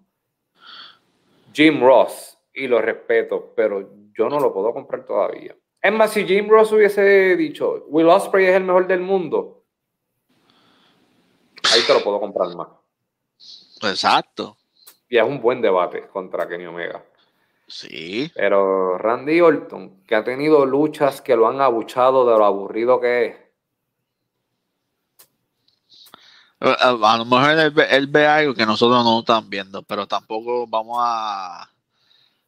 Jim 1.53 1.82
Ross 1.82 2.38
y 2.53 2.68
lo 2.68 2.82
respeto, 2.82 3.53
pero 3.55 3.89
yo 4.13 4.30
no 4.30 4.39
lo 4.39 4.53
puedo 4.53 4.74
comprar 4.74 5.05
todavía. 5.05 5.55
Es 5.82 5.93
más, 5.93 6.11
si 6.11 6.26
Jim 6.26 6.49
Ross 6.49 6.72
hubiese 6.72 7.36
dicho 7.36 7.86
Will 7.88 8.07
Ospreay 8.07 8.47
es 8.47 8.55
el 8.55 8.63
mejor 8.63 8.88
del 8.88 9.01
mundo, 9.01 9.63
ahí 11.74 11.82
te 11.86 11.93
lo 11.93 12.03
puedo 12.03 12.20
comprar 12.20 12.55
más. 12.55 12.70
Exacto. 13.84 14.57
Y 15.09 15.18
es 15.18 15.24
un 15.24 15.41
buen 15.41 15.61
debate 15.61 16.07
contra 16.07 16.47
Kenny 16.47 16.66
Omega. 16.66 17.03
Sí. 17.68 18.32
Pero 18.36 18.97
Randy 18.97 19.41
Orton, 19.41 20.03
que 20.05 20.16
ha 20.16 20.24
tenido 20.24 20.66
luchas 20.66 21.22
que 21.22 21.36
lo 21.36 21.47
han 21.47 21.61
abuchado 21.61 22.30
de 22.30 22.38
lo 22.38 22.45
aburrido 22.45 22.99
que 22.99 23.26
es. 23.26 23.36
A, 26.60 26.70
a- 26.72 27.14
a 27.14 27.18
lo 27.18 27.26
mejor 27.26 27.51
él 27.51 27.72
ve, 27.72 27.88
él 27.91 28.08
ve 28.08 28.26
algo 28.26 28.53
que 28.53 28.66
nosotros 28.66 29.03
no 29.03 29.20
estamos 29.20 29.49
viendo, 29.49 29.84
pero 29.84 30.08
tampoco 30.08 30.66
vamos 30.68 30.97
a. 31.01 31.70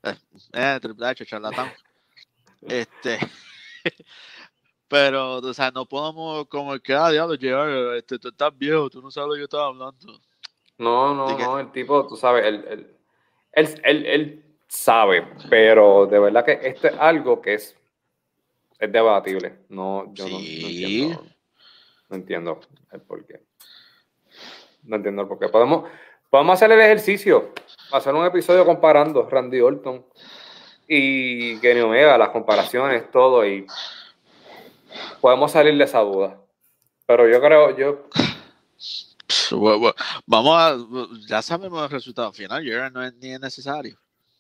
Eh, 0.04 0.16
eh, 0.54 0.80
Triple 0.82 1.08
H, 1.08 1.26
charlatán. 1.26 1.72
Este. 2.62 3.20
pero, 4.88 5.36
o 5.38 5.54
sea, 5.54 5.70
no 5.72 5.86
podemos 5.86 6.48
como 6.48 6.78
que, 6.80 6.94
ah, 6.94 7.10
diablo, 7.12 7.36
llegar, 7.36 7.70
este, 7.96 8.18
tú 8.18 8.30
estás 8.30 8.58
viejo, 8.58 8.90
tú 8.90 9.02
no 9.02 9.12
sabes 9.12 9.30
lo 9.30 9.36
que 9.36 9.44
estás 9.44 9.60
hablando. 9.62 10.20
No, 10.80 11.14
no, 11.14 11.38
no, 11.38 11.60
el 11.60 11.72
tipo, 11.72 12.06
tú 12.08 12.16
sabes, 12.16 12.46
el, 12.46 12.56
el- 12.68 12.98
él, 13.54 13.82
él, 13.84 14.06
él 14.06 14.46
sabe, 14.68 15.28
pero 15.50 16.06
de 16.06 16.20
verdad 16.20 16.46
que 16.46 16.60
esto 16.64 16.88
es 16.88 16.94
algo 17.00 17.42
que 17.42 17.56
es, 17.56 17.76
es 18.80 18.92
debatible. 18.92 19.66
No, 19.70 20.12
yo 20.14 20.26
no- 20.26 20.32
no, 20.32 20.40
Sí. 20.40 21.04
entiendo, 21.04 21.26
no 22.10 22.16
entiendo 22.16 22.60
el 22.92 23.02
porqué. 23.02 23.42
No 24.88 24.96
entiendo 24.96 25.22
el 25.22 25.28
porqué. 25.28 25.50
Podemos, 25.50 25.90
podemos 26.30 26.54
hacer 26.54 26.72
el 26.72 26.82
ejercicio, 26.82 27.54
hacer 27.92 28.16
un 28.16 28.26
episodio 28.26 28.66
comparando 28.66 29.28
Randy 29.30 29.62
Orton 29.62 30.06
y 30.88 31.60
Kenny 31.60 31.82
Omega, 31.82 32.18
las 32.18 32.30
comparaciones, 32.30 33.12
todo, 33.12 33.46
y 33.46 33.68
podemos 35.22 35.52
salir 35.52 35.78
de 35.78 35.84
esa 35.84 36.00
duda. 36.00 36.40
Pero 37.06 37.28
yo 37.28 37.40
creo, 37.42 37.78
yo, 37.78 38.10
Vamos 40.26 40.56
a. 40.58 40.78
Ya 41.28 41.42
sabemos 41.42 41.84
el 41.84 41.90
resultado 41.90 42.32
final. 42.32 42.64
Yo 42.64 42.90
no 42.90 43.04
es 43.04 43.14
ni 43.16 43.34
es 43.34 43.40
necesario. 43.40 43.98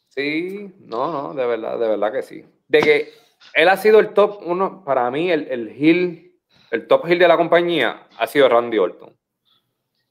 Sí, 0.09 0.73
no, 0.79 1.11
no, 1.11 1.33
de 1.33 1.45
verdad, 1.45 1.77
de 1.77 1.87
verdad 1.87 2.11
que 2.11 2.23
sí. 2.23 2.45
De 2.67 2.79
que 2.79 3.13
él 3.53 3.69
ha 3.69 3.77
sido 3.77 3.99
el 3.99 4.13
top 4.13 4.39
uno, 4.43 4.83
para 4.83 5.09
mí, 5.11 5.31
el, 5.31 5.47
el 5.49 5.69
heel, 5.69 6.33
el 6.71 6.87
top 6.87 7.05
heel 7.05 7.19
de 7.19 7.27
la 7.27 7.37
compañía 7.37 8.07
ha 8.17 8.27
sido 8.27 8.49
Randy 8.49 8.77
Orton. 8.77 9.15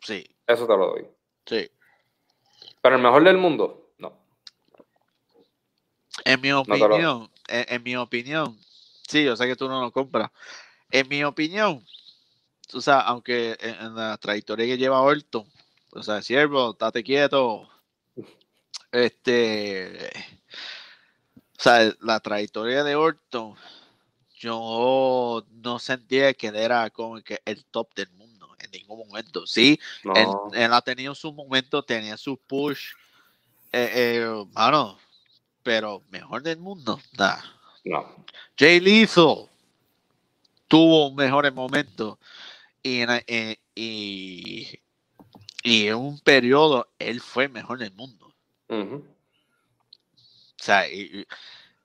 Sí, 0.06 0.24
Eso 0.46 0.66
te 0.68 0.76
lo 0.76 0.86
doy. 0.90 1.06
sí. 1.46 1.68
Pero 2.80 2.94
el 2.94 3.02
mejor 3.02 3.24
del 3.24 3.36
mundo, 3.38 3.90
no. 3.98 4.16
En 6.24 6.40
mi 6.40 6.52
opinión, 6.52 7.28
en, 7.48 7.66
en 7.68 7.82
mi 7.82 7.96
opinión, 7.96 8.56
sí, 9.08 9.24
yo 9.24 9.36
sé 9.36 9.48
que 9.48 9.56
tú 9.56 9.66
no 9.68 9.80
lo 9.80 9.90
compras. 9.90 10.30
En 10.92 11.08
mi 11.08 11.24
opinión, 11.24 11.84
o 12.72 12.80
sea, 12.80 13.00
aunque 13.00 13.56
en, 13.58 13.74
en 13.86 13.94
la 13.96 14.16
trayectoria 14.18 14.66
que 14.66 14.78
lleva 14.78 15.00
Orton, 15.02 15.44
o 15.90 16.02
sea, 16.04 16.22
siervo, 16.22 16.70
estate 16.70 17.02
quieto. 17.02 17.68
Este, 18.92 20.08
o 21.58 21.62
sea, 21.62 21.92
la 22.00 22.20
trayectoria 22.20 22.84
de 22.84 22.94
Orton, 22.94 23.56
yo 24.38 25.44
no 25.50 25.78
sentía 25.80 26.32
que 26.34 26.46
era 26.46 26.88
como 26.90 27.20
que 27.20 27.40
el 27.44 27.64
top 27.66 27.92
del 27.94 28.10
ningún 28.78 29.06
momento. 29.08 29.46
Sí, 29.46 29.78
No, 30.04 30.14
él, 30.14 30.28
él 30.62 30.72
ha 30.72 30.80
tenido 30.82 31.14
su 31.14 31.32
momento, 31.32 31.82
tenía 31.82 32.16
su 32.16 32.36
push, 32.36 32.92
eh, 33.72 33.90
eh, 33.94 34.44
mano, 34.52 34.98
pero 35.62 36.02
mejor 36.10 36.42
del 36.42 36.58
mundo, 36.58 37.00
nah. 37.18 37.40
no. 37.84 38.24
Jay 38.58 38.80
Lethal 38.80 39.48
tuvo 40.68 41.12
mejores 41.12 41.52
momentos 41.52 42.18
y 42.82 43.00
en, 43.00 43.08
eh, 43.26 43.56
y, 43.74 44.68
y 45.62 45.86
en 45.88 45.96
un 45.96 46.18
periodo 46.20 46.88
él 46.98 47.20
fue 47.20 47.48
mejor 47.48 47.78
del 47.78 47.92
mundo. 47.92 48.32
O 48.68 49.02
sea, 50.56 50.88
y, 50.88 51.26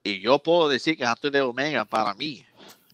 yo 0.04 0.39
puedo 0.39 0.70
decir 0.70 0.98
que 0.98 1.06
antes 1.06 1.32
de 1.32 1.42
Omega, 1.42 1.86
para 1.86 2.14
mí, 2.14 2.46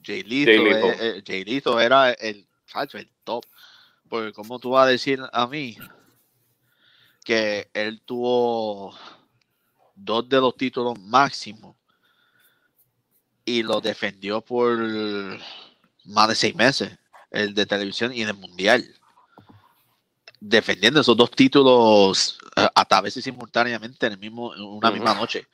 Jay 0.04 0.24
Jay 0.24 0.24
Lethal, 0.24 0.84
eh, 0.86 0.98
eh, 1.00 1.24
Jay 1.26 1.44
Lethal 1.46 1.82
era 1.82 2.12
el, 2.12 2.46
el 2.94 3.10
top. 3.24 3.46
Porque 4.10 4.34
como 4.34 4.60
tú 4.60 4.72
vas 4.72 4.88
a 4.88 4.92
decir 4.92 5.22
a 5.32 5.48
mí 5.48 5.78
que 7.24 7.70
él 7.74 8.02
tuvo 8.02 8.96
dos 9.96 10.30
de 10.30 10.40
los 10.40 10.56
títulos 10.56 10.98
máximos 11.00 11.76
y 13.44 13.64
lo 13.64 13.82
defendió 13.82 14.42
por 14.42 14.78
más 16.06 16.30
de 16.30 16.36
seis 16.36 16.56
meses, 16.56 16.98
el 17.32 17.54
de 17.54 17.66
televisión 17.66 18.14
y 18.14 18.22
el 18.22 18.34
mundial. 18.34 18.86
Defendiendo 20.40 21.02
esos 21.02 21.18
dos 21.18 21.32
títulos 21.32 22.38
eh, 22.56 22.68
hasta 22.76 22.98
a 22.98 23.02
veces 23.02 23.24
simultáneamente 23.24 24.06
en, 24.06 24.14
el 24.14 24.20
mismo, 24.20 24.54
en 24.56 24.62
una 24.62 24.92
misma 24.92 25.14
noche. 25.16 25.48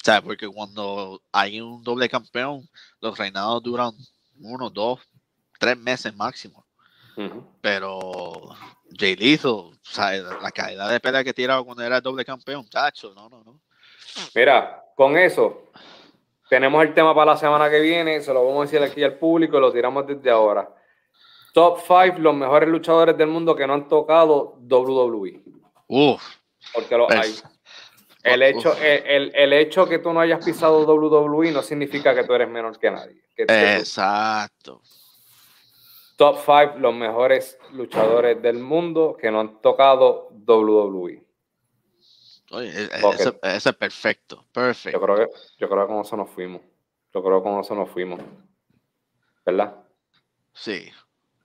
O 0.00 0.02
sea, 0.02 0.22
porque 0.22 0.48
cuando 0.48 1.22
hay 1.30 1.60
un 1.60 1.84
doble 1.84 2.08
campeón, 2.08 2.68
los 3.00 3.18
reinados 3.18 3.62
duran 3.62 3.92
uno, 4.38 4.70
dos, 4.70 5.00
tres 5.58 5.76
meses 5.76 6.14
máximo. 6.16 6.64
Pero 7.60 7.90
Jay 8.98 9.16
Lethal, 9.16 9.70
la 10.42 10.50
calidad 10.50 10.90
de 10.90 11.00
pelea 11.00 11.24
que 11.24 11.32
tiraba 11.34 11.62
cuando 11.64 11.82
era 11.84 12.00
doble 12.00 12.24
campeón, 12.24 12.68
chacho, 12.68 13.12
no, 13.14 13.28
no, 13.28 13.42
no. 13.44 13.60
Mira, 14.34 14.82
con 14.96 15.16
eso, 15.16 15.70
tenemos 16.48 16.82
el 16.82 16.94
tema 16.94 17.14
para 17.14 17.32
la 17.32 17.36
semana 17.36 17.70
que 17.70 17.80
viene, 17.80 18.20
se 18.20 18.32
lo 18.32 18.44
vamos 18.44 18.60
a 18.60 18.70
decir 18.70 18.82
aquí 18.82 19.02
al 19.02 19.14
público 19.18 19.56
y 19.58 19.60
lo 19.60 19.72
tiramos 19.72 20.06
desde 20.06 20.30
ahora. 20.30 20.68
Top 21.52 21.78
5 21.86 22.18
los 22.18 22.34
mejores 22.34 22.68
luchadores 22.68 23.16
del 23.16 23.28
mundo 23.28 23.56
que 23.56 23.66
no 23.66 23.74
han 23.74 23.88
tocado 23.88 24.56
WWE. 24.68 25.42
Uf, 25.88 26.22
Porque 26.72 26.96
los 26.96 27.10
hay. 27.10 27.34
El 28.22 28.42
hecho, 28.42 28.74
el, 28.76 29.02
el- 29.06 29.32
el 29.34 29.52
hecho 29.54 29.88
que 29.88 29.98
tú 29.98 30.12
no 30.12 30.20
hayas 30.20 30.44
pisado 30.44 30.80
WWE 30.84 31.52
no 31.52 31.62
significa 31.62 32.14
que 32.14 32.22
tú 32.24 32.34
eres 32.34 32.48
menor 32.48 32.78
que 32.78 32.90
nadie. 32.90 33.14
Que- 33.34 33.46
que 33.46 33.46
tú- 33.46 33.52
exacto. 33.80 34.82
Top 36.20 36.36
5 36.44 36.78
los 36.80 36.94
mejores 36.94 37.58
luchadores 37.72 38.42
del 38.42 38.58
mundo 38.58 39.16
que 39.18 39.30
no 39.30 39.40
han 39.40 39.62
tocado 39.62 40.28
WWE. 40.46 41.24
Oye, 42.50 42.68
e- 42.68 42.84
e- 42.84 43.56
ese 43.56 43.70
es 43.70 43.74
perfecto, 43.76 44.36
Yo 44.36 44.52
perfecto. 44.52 45.00
creo 45.00 45.16
que, 45.16 45.26
yo 45.56 45.68
creo 45.70 45.86
que 45.86 45.92
con 45.94 46.02
eso 46.02 46.16
nos 46.18 46.28
fuimos. 46.28 46.60
Yo 47.14 47.22
creo 47.22 47.38
que 47.42 47.48
con 47.48 47.60
eso 47.60 47.74
nos 47.74 47.88
fuimos. 47.88 48.20
¿Verdad? 49.46 49.76
Sí. 50.52 50.90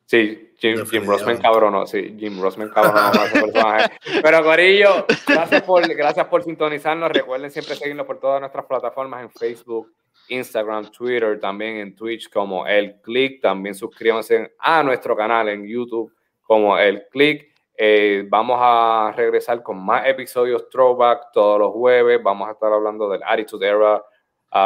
Sí, 0.07 0.53
Jim, 0.57 0.85
Jim. 0.87 1.05
Ross 1.05 1.25
me 1.25 1.31
encabronó. 1.31 1.87
Sí, 1.87 2.13
Jim 2.19 2.41
Ross 2.41 2.57
me 2.57 2.65
encabronó 2.65 3.11
personaje. 3.31 3.97
Pero 4.21 4.43
Corillo, 4.43 5.05
gracias 5.25 5.61
por, 5.63 5.87
gracias 5.95 6.27
por 6.27 6.43
sintonizarnos. 6.43 7.09
Recuerden 7.11 7.49
siempre 7.49 7.75
seguirnos 7.75 8.05
por 8.05 8.19
todas 8.19 8.41
nuestras 8.41 8.65
plataformas 8.65 9.21
en 9.23 9.31
Facebook, 9.31 9.89
Instagram, 10.29 10.91
Twitter, 10.91 11.39
también 11.39 11.77
en 11.77 11.95
Twitch 11.95 12.29
como 12.29 12.65
El 12.65 13.01
Click. 13.01 13.41
También 13.41 13.75
suscríbanse 13.75 14.55
a 14.59 14.83
nuestro 14.83 15.15
canal 15.15 15.49
en 15.49 15.65
YouTube 15.67 16.13
como 16.41 16.77
El 16.77 17.05
Click. 17.09 17.53
Eh, 17.77 18.25
vamos 18.29 18.57
a 18.61 19.13
regresar 19.15 19.61
con 19.61 19.83
más 19.83 20.07
episodios 20.07 20.69
throwback 20.69 21.31
todos 21.33 21.59
los 21.59 21.71
jueves. 21.73 22.21
Vamos 22.23 22.47
a 22.47 22.53
estar 22.53 22.71
hablando 22.71 23.09
del 23.09 23.21
Attitude 23.23 23.67
Era, 23.67 24.03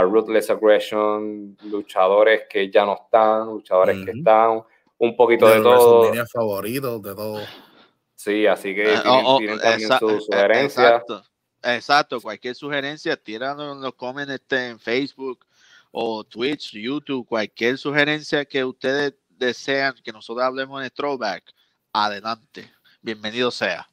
Ruthless 0.04 0.52
Aggression, 0.52 1.58
luchadores 1.64 2.44
que 2.48 2.70
ya 2.70 2.86
no 2.86 2.94
están, 2.94 3.48
luchadores 3.48 4.06
que 4.06 4.12
están, 4.12 4.62
un 5.00 5.16
poquito 5.16 5.48
de, 5.48 5.56
de 5.56 5.62
todo. 5.64 6.14
Favoritos, 6.32 7.02
de 7.02 7.16
todo. 7.16 7.40
Sí, 8.14 8.46
así 8.46 8.76
que 8.76 8.84
Eh, 8.84 9.00
tienen, 9.02 9.26
oh, 9.26 9.36
oh, 9.36 9.38
tienen 9.40 9.60
también 9.60 9.90
sus 9.98 10.26
sugerencias. 10.26 10.86
Exacto. 10.86 11.24
Exacto. 11.64 12.22
Cualquier 12.22 12.54
sugerencia, 12.54 13.18
tíralo 13.18 13.72
en 13.72 13.82
los 13.82 13.96
comments 13.96 14.32
este, 14.34 14.68
en 14.68 14.80
Facebook 14.80 15.46
o 15.92 16.24
Twitch, 16.24 16.74
YouTube, 16.74 17.26
cualquier 17.28 17.78
sugerencia 17.78 18.46
que 18.46 18.64
ustedes 18.64 19.14
desean 19.28 19.96
que 20.04 20.12
nosotros 20.12 20.46
hablemos 20.46 20.84
en 20.84 20.90
Throwback, 20.90 21.44
adelante. 21.94 22.70
Bienvenido 23.02 23.50
sea. 23.52 23.88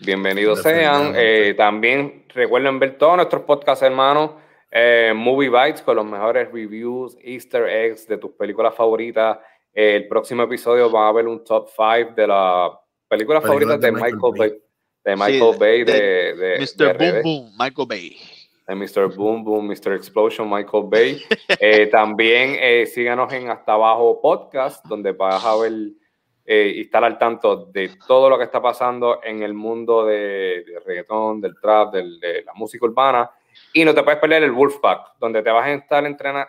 Bienvenidos 0.00 0.62
sean. 0.62 1.12
Eh, 1.16 1.54
también 1.56 2.24
recuerden 2.28 2.78
ver 2.78 2.96
todos 2.98 3.16
nuestros 3.16 3.42
podcasts, 3.42 3.82
hermanos. 3.82 4.32
eh, 4.70 5.12
Movie 5.14 5.48
Bites 5.50 5.82
con 5.82 5.96
los 5.96 6.06
mejores 6.06 6.48
reviews, 6.52 7.16
Easter 7.22 7.66
eggs 7.66 8.06
de 8.06 8.16
tus 8.18 8.30
películas 8.32 8.74
favoritas. 8.74 9.38
Eh, 9.74 9.96
el 9.96 10.08
próximo 10.08 10.44
episodio 10.44 10.90
va 10.92 11.06
a 11.06 11.08
haber 11.08 11.26
un 11.26 11.42
top 11.44 11.68
5 11.68 12.14
de 12.14 12.26
las 12.26 12.70
películas 13.08 13.42
Películas 13.42 13.42
favoritas 13.42 13.80
de, 13.80 13.86
de 13.86 13.92
Michael, 13.92 14.20
Bay. 14.38 14.50
De 15.02 15.12
Sí, 15.16 15.18
Michael 15.18 15.58
Bay, 15.58 15.84
de- 15.84 15.92
de, 15.92 16.34
de, 16.34 16.58
Mr. 16.60 16.98
de 16.98 17.12
Boom. 17.12 17.22
Boom, 17.22 17.52
Michael 17.58 17.88
Bay. 17.88 18.16
De 18.70 18.76
Mr. 18.76 19.14
Boom 19.16 19.42
Boom, 19.44 19.66
Mr. 19.66 19.92
Explosion, 19.94 20.48
Michael 20.48 20.84
Bay. 20.86 21.22
Eh, 21.60 21.86
también 21.88 22.56
eh, 22.58 22.86
síganos 22.86 23.32
en 23.32 23.50
Hasta 23.50 23.72
Abajo 23.74 24.20
Podcast, 24.22 24.84
donde 24.86 25.12
vas 25.12 25.44
a 25.44 25.56
ver 25.56 25.72
eh, 26.46 26.72
y 26.76 26.80
estar 26.82 27.04
al 27.04 27.18
tanto 27.18 27.66
de 27.66 27.90
todo 28.06 28.30
lo 28.30 28.38
que 28.38 28.44
está 28.44 28.62
pasando 28.62 29.20
en 29.22 29.42
el 29.42 29.52
mundo 29.52 30.06
de, 30.06 30.64
de 30.66 30.80
reggaetón, 30.86 31.40
del 31.40 31.54
trap, 31.60 31.92
del- 31.92 32.18
de 32.20 32.42
la 32.44 32.54
música 32.54 32.86
urbana. 32.86 33.30
Y 33.72 33.84
no 33.84 33.92
te 33.94 34.02
puedes 34.02 34.18
perder 34.20 34.42
el 34.44 34.52
Wolfpack, 34.52 35.18
donde 35.18 35.42
te 35.42 35.50
vas 35.50 35.66
a 35.66 35.72
estar 35.72 36.04
entrena- 36.06 36.48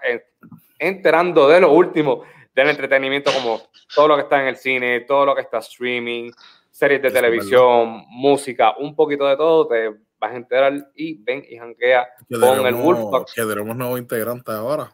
enterando 0.80 1.48
de 1.50 1.60
lo 1.62 1.72
último 1.72 2.24
del 2.54 2.70
entretenimiento, 2.70 3.32
como 3.34 3.62
todo 3.94 4.08
lo 4.10 4.16
que 4.16 4.22
está 4.24 4.42
en 4.42 4.48
el 4.48 4.56
cine, 4.58 5.02
todo 5.02 5.26
lo 5.26 5.36
que 5.36 5.42
está 5.42 5.58
streaming, 5.60 6.32
series 6.70 7.02
de 7.02 7.12
televisión, 7.12 8.04
música, 8.10 8.76
un 8.78 8.96
poquito 8.96 9.26
de 9.28 9.36
todo, 9.38 9.68
te 9.68 9.92
vas 10.22 10.32
a 10.34 10.36
enterar 10.38 10.72
y 10.96 11.16
ven 11.24 11.44
y 11.50 11.58
janguea 11.58 12.08
Que 12.30 12.40
con 12.40 12.66
el 12.66 12.76
Wolfpack. 12.76 13.34
que 13.34 13.42
tenemos 13.44 13.76
nuevo 13.76 13.98
integrante 13.98 14.52
ahora. 14.52 14.92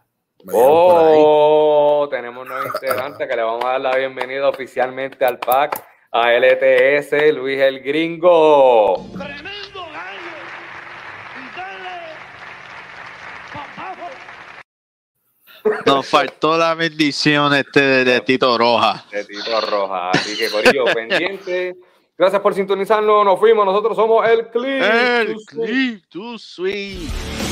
Oh, 0.54 2.08
tenemos 2.10 2.44
un 2.44 2.48
nuevo 2.48 2.66
integrante 2.68 3.28
que 3.28 3.36
le 3.36 3.42
vamos 3.44 3.66
a 3.66 3.70
dar 3.72 3.82
la 3.82 3.96
bienvenida 3.98 4.48
oficialmente 4.48 5.26
al 5.26 5.38
pack 5.40 5.84
a 6.12 6.32
LTS, 6.32 7.34
Luis 7.36 7.60
el 7.60 7.82
Gringo. 7.82 9.06
¡Tremendo 9.18 9.82
gallo! 9.92 10.32
¡Y 11.36 11.58
dale! 11.58 12.14
Nos 15.86 16.08
faltó 16.08 16.58
la 16.58 16.74
bendición 16.76 17.54
este 17.54 17.82
de, 17.82 18.06
de 18.06 18.22
Tito 18.22 18.58
Roja. 18.58 19.04
de 19.12 19.26
Tito 19.26 19.60
Roja. 19.62 20.12
Así 20.12 20.38
que, 20.38 20.50
Corillo, 20.50 20.86
pendiente. 20.94 21.76
Gracias 22.18 22.41
por 22.41 22.53
sintonizarnos. 22.53 23.24
Nos 23.24 23.39
fuimos. 23.39 23.65
Nosotros 23.65 23.95
somos 23.95 24.28
el 24.28 24.47
Clip. 24.47 24.82
El 24.82 26.01
too 26.09 26.38
sweet. 26.38 27.47